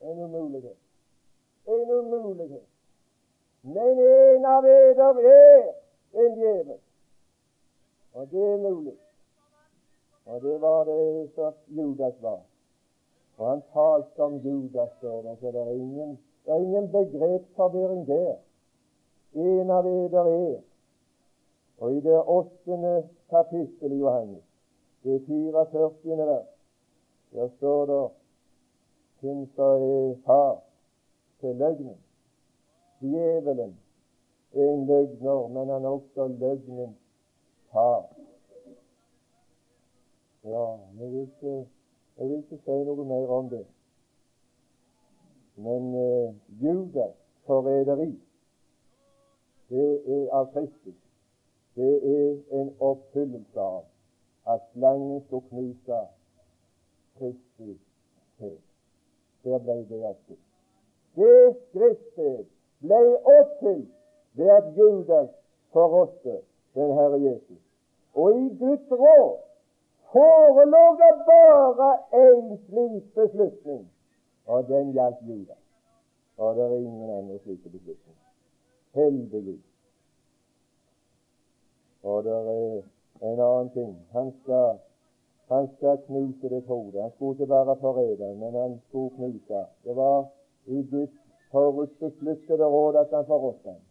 En 0.00 0.18
umulighet. 0.18 0.78
En 1.64 1.90
umulighet. 1.90 2.68
Men 3.62 3.98
en 3.98 4.44
av 4.44 4.64
eder 4.64 5.20
er 5.24 5.74
en 6.12 6.40
djevel. 6.40 6.80
Og 8.12 8.30
det 8.30 8.48
er 8.52 8.58
mulig. 8.58 8.98
Og 10.24 10.42
det 10.42 10.60
var 10.60 10.84
det 10.84 11.30
som 11.34 11.52
Judas 11.66 12.22
var. 12.22 12.40
Og 13.36 13.50
han 13.50 13.62
talte 13.72 14.22
om 14.22 14.40
Gud, 14.42 14.68
der 14.70 14.86
står 14.98 15.22
det, 15.22 15.38
så 15.40 15.46
det 15.46 15.60
er 15.60 15.70
ingen, 15.70 16.18
det 16.46 16.60
ingen 16.62 16.88
begrepsforvirring 16.92 18.06
der. 18.06 18.34
En 19.34 19.70
av 19.70 19.86
eder 19.86 20.24
er. 20.24 20.60
Og 21.78 21.92
i 21.92 22.00
det 22.00 22.20
åttende 22.22 23.08
kapittel 23.30 23.92
i 23.92 23.98
Johannes, 23.98 24.42
det 25.02 25.22
44. 25.26 26.16
vers, 26.16 26.46
der 27.32 27.48
står 27.56 27.86
det 27.86 28.10
hvem 29.20 29.42
er 29.42 30.14
far 30.26 30.62
til 31.40 31.56
løgnen. 31.56 31.98
Djevelen 33.00 33.78
er 34.52 34.70
en 34.70 34.86
løgner, 34.86 35.48
men 35.48 35.68
han 35.68 35.84
er 35.84 35.88
også 35.88 36.28
løgnens 36.28 36.96
far. 37.72 38.04
Ja, 40.44 40.66
jeg 41.00 41.12
vil, 41.12 41.20
ikke, 41.20 41.66
jeg 42.18 42.28
vil 42.28 42.36
ikke 42.38 42.58
si 42.64 42.76
noe 42.86 43.04
mer 43.04 43.32
om 43.38 43.48
det. 43.50 43.64
Men 45.56 45.94
eh, 45.94 46.34
Judas 46.62 47.14
forræderi, 47.46 48.12
det 49.68 49.88
er 50.16 50.28
av. 50.32 50.94
Det 51.74 51.94
er 52.16 52.60
en 52.60 52.70
oppfyllelse 52.80 53.60
av 53.60 53.84
at 54.46 54.60
slangen 54.72 55.22
skal 55.26 55.42
knuse 55.48 56.00
Kristus 57.18 57.80
til. 58.38 58.58
Der 59.44 59.58
ble 59.58 59.78
det 59.88 60.02
oppfylt. 60.04 60.44
Det 61.16 61.56
skriftet 61.68 62.46
ble 62.82 63.00
oppfylt 63.38 63.90
ved 64.38 64.50
at 64.58 64.70
Judas 64.78 65.30
forrådte 65.72 66.38
den 66.74 66.94
Herre 66.98 67.20
Jesus. 67.22 67.62
Og 68.14 68.38
i 68.38 68.48
Guds 68.58 68.90
råd 68.90 69.38
forelå 70.14 70.84
det 71.00 71.12
bare 71.28 71.90
én 72.24 72.46
slik 72.66 73.04
beslutning, 73.14 73.84
og 74.46 74.68
den 74.68 74.92
gjaldt 74.96 75.22
Juda. 75.28 75.56
Og 76.36 76.56
det 76.56 76.64
er 76.64 76.76
ingen 76.76 77.10
andre 77.10 77.38
slike 77.38 77.68
beslutninger. 77.68 78.22
Heldigvis. 78.94 79.64
Og 82.02 82.24
det 82.24 82.32
er 82.32 82.82
en 83.22 83.40
annen 83.40 83.70
ting. 83.70 83.92
Han 84.12 84.32
skal, 84.42 84.78
han 85.48 85.68
skal 85.76 85.98
knuse 86.06 86.48
ditt 86.48 86.66
hode. 86.66 87.02
Han 87.02 87.10
skulle 87.14 87.34
ikke 87.34 87.50
være 87.54 87.76
forræder, 87.80 88.34
men 88.34 88.54
han 88.54 88.80
skulle 88.88 89.10
knuse. 89.16 89.64
Det 89.84 89.96
var 89.96 90.26
i 90.66 90.82
Guds 90.90 91.14
forutbesluttede 91.50 92.64
råd 92.64 92.94
at 92.96 93.16
han 93.16 93.26
forrådte 93.26 93.68
ham. 93.68 93.82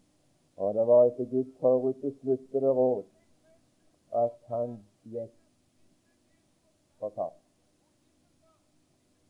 Og 0.57 0.73
det 0.73 0.87
var 0.87 1.03
etter 1.05 1.25
Guds 1.25 1.53
forutbesluttede 1.59 2.69
råd 2.69 3.03
at 4.13 4.35
han 4.47 4.77
gikk 5.03 5.42
fortapt. 7.03 7.39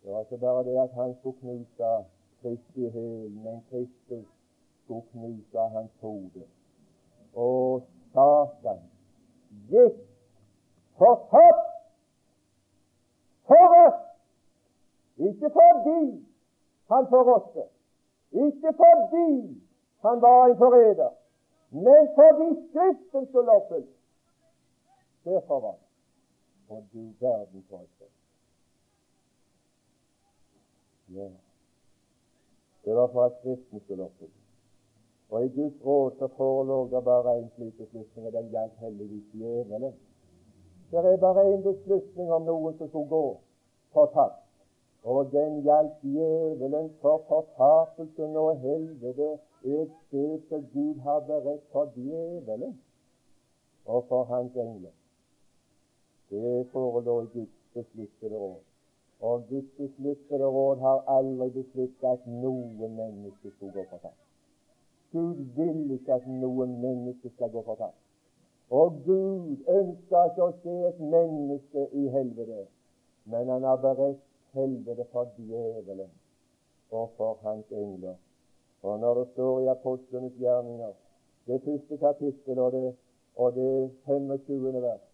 Det 0.04 0.12
var 0.14 0.20
ikke 0.20 0.38
bare 0.38 0.64
det 0.64 0.78
at 0.84 0.92
han 1.02 1.16
skulle 1.20 1.40
knuse 1.40 1.92
Kristi 2.42 2.90
hæl, 2.90 3.32
men 3.32 3.66
Kristus 3.70 4.28
skulle 4.84 5.06
knuse 5.12 5.60
hans 5.76 5.92
hode. 6.02 6.44
Og 7.34 7.84
Satan 8.14 8.82
gikk 9.70 9.96
fortapt 10.98 11.70
for 13.48 13.68
oss. 13.86 14.02
Ikke 15.18 15.50
fordi 15.58 16.26
han 16.92 17.04
forrådte, 17.14 17.64
ikke 18.32 18.70
fordi 18.82 19.32
han 20.06 20.22
var 20.22 20.46
en 20.46 20.58
forræder, 20.58 21.12
men 21.72 22.04
fordi 22.18 22.48
Skriften 22.70 23.28
skulle 23.28 23.52
oppfylles. 23.52 23.98
Derfor 25.26 25.60
var 25.60 25.72
det. 25.72 25.83
Og 26.70 26.84
du 26.94 27.12
verden 27.20 27.66
for 27.70 27.78
et 27.78 28.10
Ja. 31.10 31.30
Det 32.86 32.96
var 32.96 33.08
for 33.08 33.24
at 33.24 33.32
Skriften 33.40 33.80
skulle 33.80 34.04
oppfylles. 34.04 34.44
Og 35.30 35.46
i 35.46 35.50
Guds 35.50 35.86
råd 35.86 36.12
så 36.20 36.28
forelå 36.28 36.90
det 36.92 37.04
bare 37.04 37.38
én 37.40 37.50
slik 37.56 37.78
beslutning, 37.78 38.28
og 38.28 38.34
den 38.34 38.50
gjaldt 38.50 38.78
heldigvis 38.78 39.24
djevelen. 39.34 39.94
Det 40.92 41.00
er 41.00 41.18
bare 41.18 41.54
én 41.54 41.64
beslutning 41.64 42.32
om 42.32 42.42
noe 42.42 42.74
som 42.78 42.88
skulle 42.88 43.10
gå 43.10 43.40
fortapt, 43.94 44.44
og 45.04 45.32
den 45.32 45.62
gjaldt 45.64 46.02
djevelen 46.02 46.92
for 47.02 47.24
fortapelsen 47.28 48.36
og 48.36 48.60
helvete 48.60 49.30
et 49.64 49.92
sted 50.08 50.42
som 50.50 50.66
Gud 50.74 51.00
har 51.00 51.20
beredt 51.20 51.66
for 51.72 51.86
djevelen 51.96 52.82
og 53.86 54.06
for 54.08 54.24
hans 54.24 54.56
engler. 54.56 54.92
Det 56.34 56.68
forelå 56.72 57.22
i 57.22 57.26
Guds 57.34 57.58
besluttede 57.74 58.38
råd. 58.38 58.62
Og 59.20 59.44
Guds 59.50 59.70
besluttede 59.78 60.46
råd 60.46 60.80
har 60.86 61.04
aldri 61.18 61.50
besluttet 61.50 62.08
at 62.16 62.26
noen 62.28 62.96
mennesker 63.02 63.52
skal 63.58 63.72
gå 63.76 63.84
fortapt. 63.90 64.24
Gud 65.14 65.44
vil 65.58 65.92
ikke 65.94 66.14
at 66.14 66.26
noen 66.28 66.74
menneske 66.82 67.30
skal 67.36 67.52
gå 67.54 67.62
fortapt. 67.68 68.00
Og 68.70 68.98
Gud 69.06 69.62
ønsker 69.78 70.32
ikke 70.32 70.48
å 70.48 70.58
se 70.64 70.76
et 70.90 71.06
menneske 71.16 71.86
i 72.02 72.08
helvete, 72.18 72.66
men 73.30 73.54
han 73.54 73.70
har 73.70 73.78
beredt 73.86 74.26
helvete 74.58 75.06
for 75.14 75.30
djevelen 75.38 76.10
og 76.90 77.14
for 77.18 77.38
hans 77.46 77.70
engler. 77.72 78.18
Og 78.82 79.00
når 79.00 79.20
det 79.20 79.28
står 79.36 79.62
i 79.62 79.72
apostlenes 79.78 80.42
gjerninger, 80.42 80.94
det 81.48 81.62
første 81.62 81.98
kapittel 81.98 82.60
og 82.60 82.72
det, 82.72 82.96
og 83.36 83.56
det 83.56 83.92
25. 84.06 84.82
vers, 84.82 85.13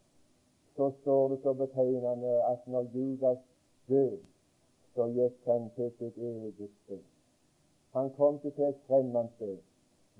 så 0.79 0.91
står 1.01 1.27
det 1.27 1.39
så 1.43 1.53
betegnende 1.53 2.33
at 2.51 2.67
når 2.67 2.83
Judas 2.93 3.37
død, 3.89 4.17
så 4.95 5.07
gikk 5.15 5.37
han 5.51 5.65
til 5.75 5.89
sitt 5.99 6.17
eget 6.17 6.71
sted. 6.83 7.01
Han 7.95 8.07
kom 8.17 8.39
til 8.39 8.53
et 8.67 8.79
fremmed 8.87 9.27
sted. 9.35 9.57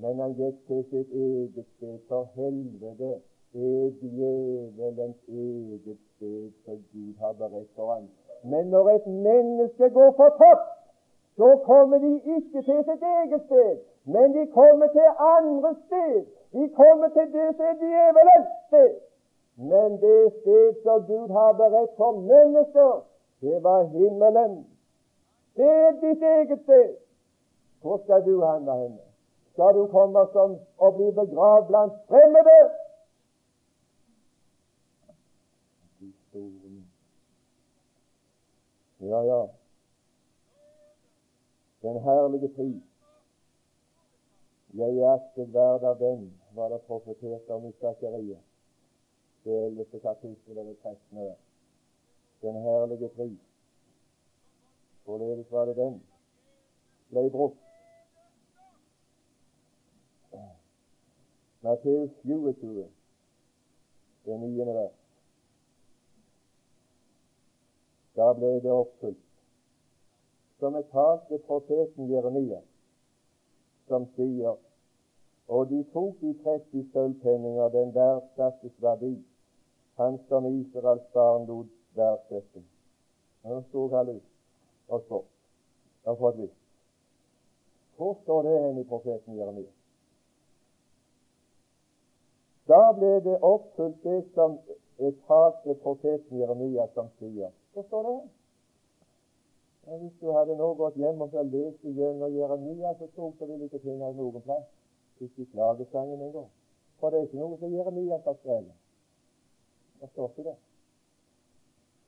Men 0.02 0.20
han 0.24 0.36
gikk 0.42 0.58
til 0.68 0.84
sitt 0.92 1.16
eget 1.22 1.66
sted, 1.78 1.96
for 2.10 2.28
helvete 2.36 3.12
er 3.54 3.88
djevelens 4.02 5.22
eget 5.28 5.98
sted 6.12 6.52
som 6.66 6.78
Gud 6.92 7.14
har 7.24 7.34
beredt 7.42 7.72
for 7.76 7.94
ham. 7.94 8.10
Men 8.44 8.68
når 8.76 8.90
et 8.90 9.08
menneske 9.08 9.90
går 9.90 10.12
fortapt, 10.22 10.70
så 11.38 11.50
kommer 11.70 11.98
de 12.06 12.14
ikke 12.36 12.62
til 12.68 12.84
sitt 12.90 13.04
eget 13.18 13.42
sted, 13.48 13.78
men 14.16 14.28
de 14.38 14.44
kommer 14.60 14.88
til 14.98 15.08
andre 15.38 15.76
sted. 15.86 16.16
De 16.54 16.70
kommer 16.82 17.08
til 17.16 17.28
det 17.38 17.50
som 17.56 17.66
er 17.72 17.78
djevelens 17.86 18.52
sted. 18.68 19.09
Men 19.60 20.00
det 20.02 20.22
sted 20.40 20.82
som 20.84 21.04
Gud 21.08 21.30
har 21.36 21.52
beredt 21.54 21.98
for 21.98 22.20
mennesker, 22.20 23.04
det 23.42 23.64
var 23.64 23.84
himmelen. 23.92 24.66
Det 25.56 25.68
er 25.68 25.92
ditt 26.02 26.24
eget 26.24 26.60
sted. 26.64 26.98
Hvor 27.82 28.02
skal 28.04 28.26
du 28.26 28.42
handle 28.46 28.76
henne? 28.76 29.10
skal 29.60 29.76
du 29.76 29.88
komme 29.88 30.22
som 30.34 30.52
og 30.78 30.96
bli 30.96 31.08
begravd 31.12 31.68
blant 31.68 31.94
fremmede. 32.08 32.60
Ja, 39.00 39.20
ja. 39.32 39.42
Den 41.82 42.02
herlige 42.04 42.50
pris. 42.56 42.84
Jeg 44.74 44.98
er 44.98 45.12
aktet 45.14 45.54
verd 45.54 45.84
av 45.84 46.00
den 46.00 46.34
var 46.56 46.70
det 46.70 46.82
profetert 46.88 47.50
om 47.50 47.66
i 47.66 47.72
Zakaria, 47.82 48.38
det 49.44 49.66
ellevte 49.66 50.00
kapittel 50.00 50.58
og 50.58 50.66
det 50.66 50.78
trettende. 50.84 51.36
Den 52.42 52.56
herlige 52.62 53.10
pris. 53.10 53.40
Hvorledes 55.06 55.52
var 55.52 55.66
det 55.66 55.76
den 55.76 56.04
ble 57.10 57.30
brukt? 57.32 57.58
Matteus 61.62 62.12
27, 62.24 62.88
det 64.26 64.40
niende 64.40 64.74
vers. 64.74 64.96
Da 68.16 68.32
ble 68.34 68.54
det 68.64 68.72
oppfylt, 68.72 69.28
som 70.60 70.76
er 70.76 70.88
talt 70.92 71.28
til 71.28 71.44
profeten 71.48 72.12
Jeremia, 72.12 72.62
som 73.88 74.08
sier 74.16 74.56
og 75.50 75.70
de 75.70 75.84
tok 75.94 76.20
de 76.22 76.34
30 76.44 76.84
sølvpenninger, 76.94 77.70
den 77.70 77.94
verdsattes 77.96 78.76
verdi, 78.82 79.16
han 80.00 80.18
som 80.28 80.48
Israels 80.48 81.06
barn 81.14 81.46
lot 81.50 81.72
verdsette. 81.96 82.64
Nå 83.44 83.60
sto 83.68 83.88
han 83.94 84.16
ut 84.16 84.28
og 84.90 85.04
så 85.08 85.20
og 86.10 86.18
fått 86.18 86.38
lyst. 86.40 86.56
Hvor 87.98 88.16
står 88.24 88.42
det 88.48 88.56
hen 88.64 88.80
i 88.80 88.88
profeten 88.88 89.36
Jeremia? 89.38 89.72
Da 92.72 92.80
ble 92.96 93.12
det 93.26 93.36
oppfylt 93.44 94.00
det 94.04 94.22
som 94.34 94.58
er 95.00 95.14
talt 95.28 95.66
ved 95.68 95.82
profeten 95.84 96.40
Jeremia, 96.40 96.88
som 96.94 97.12
sier 97.20 97.52
Hvor 97.74 97.84
står 97.84 98.04
det? 98.08 98.18
Ja, 99.88 99.98
hvis 99.98 100.16
du 100.22 100.32
hadde 100.32 100.56
nå 100.56 100.74
gått 100.80 100.96
hjem 100.96 101.22
og 101.22 101.34
lest 101.52 101.84
gjennom 101.84 102.34
Jeremia, 102.34 102.96
så 103.00 103.08
tok 103.16 103.40
du 103.40 103.46
vel 103.46 103.68
ikke 103.68 103.84
finne 103.84 104.14
noen 104.16 104.42
plass 104.48 104.68
ikke 105.20 105.42
i 105.42 105.50
klagesangen 105.54 106.22
engang. 106.22 106.52
For 107.00 107.10
det 107.10 107.20
er 107.20 107.28
ikke 107.28 107.42
noe 107.42 107.58
som 107.60 107.74
Jeremia 107.74 108.20
har 108.26 108.38
skrevet. 108.40 108.78
Det 110.00 110.10
står 110.10 110.30
ikke 110.30 110.44
det. 110.50 110.56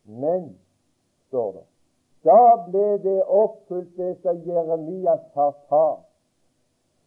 Men, 0.03 0.59
står 1.27 1.51
det, 1.51 1.65
da 2.23 2.41
ble 2.67 2.85
det 3.03 3.17
oppfylt 3.25 3.97
det 3.97 4.13
som 4.21 4.41
Jeremias 4.45 5.23
har 5.33 5.53
talt. 5.69 6.07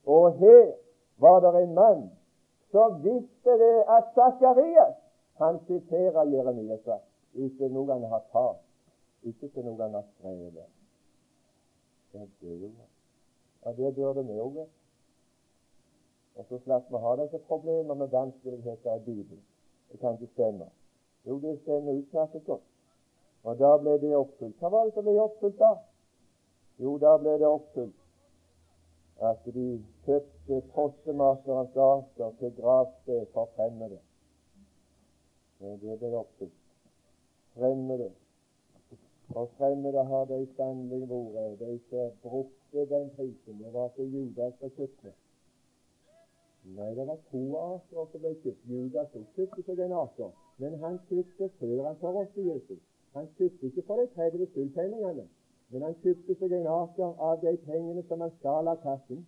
Og 0.05 0.35
her 0.39 0.75
var 1.23 1.41
det 1.41 1.63
en 1.63 1.75
mann 1.75 2.05
som 2.71 2.99
visste 3.03 3.59
det 3.61 3.85
at 3.89 4.11
Sakarias 4.15 4.97
han 5.39 5.59
siterer 5.67 6.27
Jeremias 6.31 6.89
ikke 7.35 7.69
noe 7.69 7.93
han 7.93 8.05
har 8.11 8.23
talt, 8.33 8.63
ikke 9.23 9.49
til 9.49 9.65
noe 9.67 9.81
han 9.83 9.95
har 9.95 10.05
skrevet. 10.17 10.69
Det, 12.15 12.71
ja, 13.65 13.73
det 13.73 13.95
burde 13.95 14.23
vi 14.27 14.39
òg. 14.39 14.61
Og 16.35 16.47
så 16.49 16.59
slapp 16.63 16.87
vi 16.91 17.01
ha 17.03 17.17
disse 17.23 17.39
problemer 17.49 17.95
med 17.95 18.13
vanskeligheter 18.13 18.97
i 18.97 19.05
Bibelen. 19.07 19.43
Det 19.91 20.01
kan 20.01 20.17
ikke 20.19 20.33
stemme. 20.33 20.71
Jo, 21.27 21.39
det 21.41 21.59
stemmer 21.63 21.93
utmerket 21.93 22.45
godt. 22.47 22.63
Og 23.45 23.59
da 23.59 23.77
ble 23.81 23.99
det 24.01 24.17
oppfylt. 24.17 24.57
Hva 24.61 24.71
var 24.73 24.89
det 24.89 24.95
som 24.97 25.05
ble 25.05 25.19
oppfylt 25.21 25.61
da? 25.61 25.75
Jo, 26.81 26.97
da 26.99 27.17
ble 27.21 27.37
det 27.41 27.49
oppfylt 27.49 28.01
at 29.23 29.45
de 29.55 29.67
kjøpte 30.05 30.61
postemakerens 30.75 31.77
arter 31.77 32.33
til 32.41 32.53
gravsted 32.57 33.27
for 33.33 33.49
fremmede. 33.57 34.01
Men 35.61 35.79
det 35.81 35.99
ble 35.99 36.11
oppfylt. 36.19 36.61
Fremmede. 37.55 38.11
For 39.33 39.49
fremmede 39.59 40.05
har 40.05 40.25
de 40.25 40.41
sannelig 40.57 41.09
vært. 41.09 41.61
De 41.61 41.79
som 41.91 42.11
brukte 42.23 42.87
den 42.91 43.11
prisen. 43.17 43.61
Det 43.63 43.73
var 43.73 43.89
til 43.97 44.13
Judas 44.15 44.55
og 44.61 44.73
kjøpte. 44.77 45.15
Nei, 46.67 46.95
det 46.95 47.07
var 47.07 47.19
to 47.31 47.41
arter 47.61 48.05
som 48.11 48.21
ble 48.21 48.31
kjøpt. 48.41 48.61
Judas 48.69 49.11
kjøpte 49.37 49.63
seg 49.67 49.81
en 49.85 49.93
aker, 50.01 50.31
men 50.63 50.77
han 50.81 50.95
kjøpte 51.09 51.49
før 51.61 51.81
han 51.87 51.97
forrådte 52.01 52.45
Jesus. 52.47 52.79
Han 53.17 53.27
kjøpte 53.39 53.67
ikke 53.69 53.83
for 53.89 54.01
de 54.01 54.07
30 54.15 54.47
sølvpenningene, 54.55 55.27
men 55.75 55.83
han 55.85 55.97
kjøpte 56.05 56.37
seg 56.41 56.55
en 56.57 56.69
aker 56.73 57.11
av 57.29 57.43
de 57.43 57.53
pengene 57.67 58.05
som 58.09 58.25
han 58.25 58.33
stjal 58.39 58.71
av 58.73 58.81
kassen. 58.87 59.21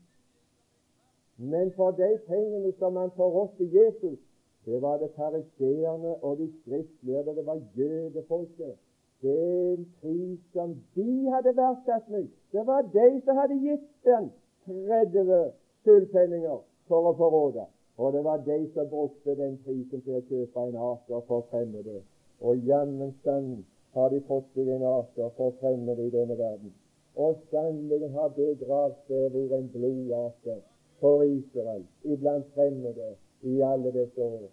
Men 1.52 1.72
for 1.76 1.92
de 1.98 2.08
pengene 2.30 2.72
som 2.78 2.96
han 2.96 3.12
forrådte 3.18 3.68
Jesus, 3.74 4.16
det 4.64 4.80
var 4.82 4.96
det 5.02 5.10
fariseerne 5.18 6.14
og 6.24 6.38
de 6.38 6.46
skriftlærde, 6.60 7.34
det 7.36 7.44
var 7.46 7.60
jødefolket. 7.76 8.78
Den 9.22 9.84
pris 10.00 10.40
som 10.54 10.72
de 10.96 11.10
hadde 11.34 11.52
verdsatt 11.60 12.08
meg, 12.16 12.32
det 12.52 12.64
var 12.72 12.88
de 12.96 13.06
som 13.28 13.42
hadde 13.42 13.60
gitt 13.66 13.86
den 14.08 14.32
30 14.64 15.52
sølvpenninger 15.84 16.64
for 16.88 17.10
å 17.10 17.14
forråde. 17.18 17.66
Og 17.96 18.12
det 18.12 18.22
var 18.24 18.42
de 18.44 18.58
som 18.74 18.88
brukte 18.90 19.34
den 19.38 19.56
prisen 19.64 20.02
til 20.04 20.18
å 20.18 20.24
kjøpe 20.28 20.64
en 20.68 20.80
aker 20.90 21.22
for 21.28 21.46
fremmede. 21.52 22.02
Og 22.44 22.66
jammen 22.68 23.14
sann 23.24 23.64
har 23.96 24.10
de 24.12 24.20
fått 24.28 24.50
seg 24.54 24.68
en 24.74 24.84
aker 24.90 25.30
for 25.38 25.54
fremmede 25.60 26.08
i 26.08 26.12
denne 26.12 26.36
verden. 26.38 26.74
Og 27.16 27.38
sannelig 27.50 28.10
har 28.12 28.34
det 28.36 28.50
gravstedet 28.60 29.32
vært 29.32 29.54
en 29.58 29.70
blodaker 29.72 30.58
for 31.00 31.24
Israel 31.24 31.86
iblant 32.04 32.52
fremmede 32.58 33.14
i 33.42 33.62
alle 33.70 33.92
disse 33.96 34.28
år. 34.40 34.50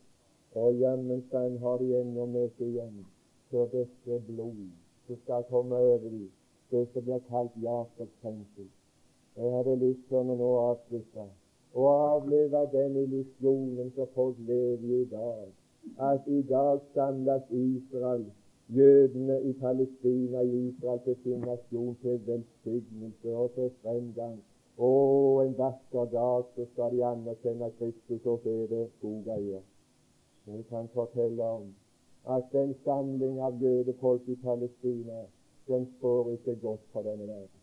Og 0.55 0.79
jammen 0.79 1.25
sann 1.31 1.59
har 1.65 1.83
de 1.83 1.91
ennå 1.99 2.47
seg 2.55 2.69
igjen 2.69 3.03
for 3.51 3.67
dette 3.75 4.21
blod 4.29 4.63
som 5.07 5.19
skal 5.25 5.43
komme 5.51 5.75
over 5.75 6.07
dem, 6.07 6.31
det 6.71 6.87
som 6.93 7.03
blir 7.03 7.21
kalt 7.29 7.55
Jakobs 7.67 8.15
fengsel. 8.21 8.71
Jeg 9.35 9.51
hadde 9.57 9.79
lyst 9.81 10.07
til 10.07 10.21
å 10.21 10.37
nå 10.37 10.51
avslutte 10.61 11.25
og 11.73 11.89
avleve 12.13 12.61
den 12.71 12.95
illusjonen 13.03 13.91
som 13.95 14.07
folk 14.15 14.37
lever 14.47 14.87
i 14.89 15.01
i 15.01 15.05
dag, 15.05 15.45
at 16.11 16.27
i 16.27 16.41
dag 16.41 16.79
samles 16.93 17.43
Israel, 17.51 18.25
jødene 18.69 19.41
i 19.49 19.53
Palestina, 19.53 20.41
i 20.41 20.67
Israel 20.67 20.99
til 21.05 21.17
sin 21.23 21.39
nasjon, 21.39 21.95
til 22.01 22.21
velsignelse 22.27 23.35
og 23.35 23.51
til 23.55 23.71
fremgang. 23.81 24.43
Og 24.77 25.45
en 25.45 25.57
vakker 25.57 26.05
dag 26.11 26.43
så 26.55 26.65
skal 26.73 26.97
de 26.97 27.05
anerkjenne 27.05 27.71
Kristus, 27.79 28.25
og 28.25 28.41
det 28.43 28.89
skogeier. 28.97 29.61
Vi 30.45 30.61
kan 30.69 30.87
fortelle 30.93 31.43
om 31.43 31.73
at 32.29 32.43
den 32.51 32.75
samling 32.83 33.39
av 33.39 33.61
jødefolk 33.61 34.27
i 34.27 34.35
Palestina, 34.35 35.25
den 35.67 35.87
står 35.97 36.31
ikke 36.31 36.55
godt 36.55 36.81
for 36.91 37.01
denne 37.01 37.27
verden. 37.27 37.62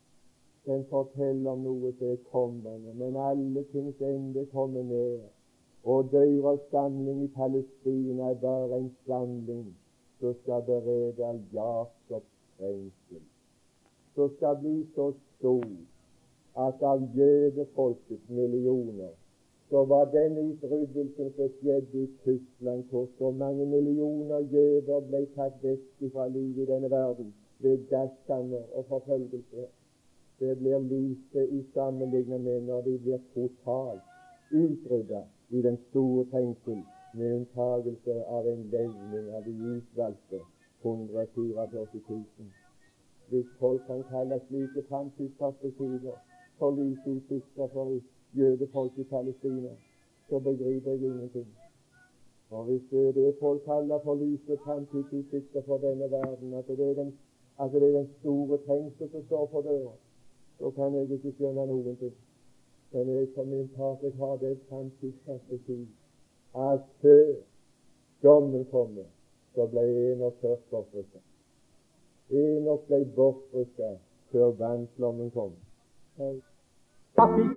Den 0.66 0.82
forteller 0.90 1.56
noe 1.56 1.92
som 1.98 2.10
er 2.12 2.18
kommende, 2.32 2.94
men 2.94 3.16
alle 3.16 3.62
tings 3.72 4.00
ende 4.00 4.46
kommer 4.52 4.82
ned. 4.82 5.20
Og 5.84 6.10
døras 6.12 6.60
samling 6.70 7.22
i 7.24 7.30
Palestina 7.36 8.30
er 8.30 8.40
bare 8.42 8.78
en 8.78 8.90
samling 9.06 9.70
som 10.20 10.34
skal 10.42 10.62
berede 10.66 11.30
Jakobs 11.52 12.34
trengsel. 12.58 13.22
Som 14.14 14.36
skal 14.36 14.60
bli 14.60 14.76
så 14.94 15.12
stor 15.38 15.64
at 16.66 16.82
av 16.82 17.08
jødefolkets 17.16 18.28
millioner 18.28 19.16
så 19.70 19.84
var 19.84 20.04
den 20.12 20.38
utryddelsen 20.38 21.32
som 21.36 21.50
skjedde 21.60 22.02
i 22.02 22.08
Tyskland, 22.24 22.84
hvor 22.90 23.06
så 23.18 23.30
mange 23.30 23.66
millioner 23.66 24.40
jøder 24.52 25.04
ble 25.08 25.26
tatt 25.36 25.60
vekk 25.62 26.08
fra 26.12 26.26
livet 26.28 26.64
i 26.64 26.70
denne 26.72 26.90
verden 26.90 27.34
ved 27.62 27.86
gasskammer 27.92 28.64
og 28.74 28.84
forfølgelse 28.88 29.68
det 30.40 30.58
blir 30.58 30.78
lite 30.78 31.40
i 31.56 31.64
sammenligning 31.74 32.44
med 32.44 32.62
når 32.62 32.80
de 32.82 32.98
blir 32.98 33.20
totalt 33.34 34.02
utrydda 34.50 35.22
i 35.50 35.62
den 35.62 35.78
store 35.88 36.24
trengsel, 36.30 36.82
med 37.14 37.34
unntagelse 37.34 38.24
av 38.24 38.48
en 38.48 38.62
levning 38.70 39.30
av 39.36 39.44
de 39.44 39.54
utvalgte 39.74 40.40
144 40.82 41.66
000. 42.08 42.24
Hvis 43.28 43.46
folk 43.58 43.86
kan 43.86 44.02
kalle 44.10 44.40
slike 44.48 44.82
framtidsperspektiver 44.88 46.16
for 46.58 46.70
lysutsikter 46.70 47.66
for 47.72 48.00
jødefolk 48.34 48.98
i 48.98 49.04
Palestina, 49.04 49.72
så 50.28 50.38
begriper 50.38 50.90
jeg 50.90 51.02
ingenting. 51.02 51.48
Og 52.50 52.64
hvis 52.64 52.82
det 52.90 53.08
er 53.08 53.12
det 53.12 53.36
folk 53.40 53.64
kaller 53.64 53.98
for 54.04 54.14
lyse 54.14 54.58
framtidsutsikter 54.64 55.62
for 55.66 55.78
denne 55.78 56.10
verden, 56.10 56.54
at 56.54 56.68
det 56.68 56.90
er 56.90 56.94
den, 56.94 57.18
at 57.60 57.72
det 57.72 57.82
er 57.82 57.98
den 57.98 58.10
store 58.20 58.58
trengsel 58.66 59.10
som 59.10 59.24
står 59.26 59.48
for 59.52 59.60
døra, 59.60 59.92
så 60.60 60.70
kan 60.70 60.94
jeg 60.94 61.10
ikke 61.10 61.32
skjønne 61.36 61.66
noen 61.66 61.96
ting. 61.96 62.16
Men 62.92 63.08
jeg 63.14 63.28
for 63.34 63.44
min 63.44 63.68
part 63.76 64.02
jeg 64.02 64.12
har 64.18 64.36
det 64.42 64.58
framtidsperspektiv 64.68 65.86
at 66.54 66.80
før 67.02 67.34
dommen 68.22 68.64
kommer, 68.70 69.06
så 69.54 69.66
ble 69.66 69.84
Enok 70.12 70.40
først 70.42 70.70
bortrykka. 70.70 71.22
Enok 72.30 72.86
ble 72.90 73.04
bortrykka 73.16 73.94
før 74.32 74.52
vannflommen 74.58 75.30
kom. 75.30 75.56
Takk. 76.18 77.56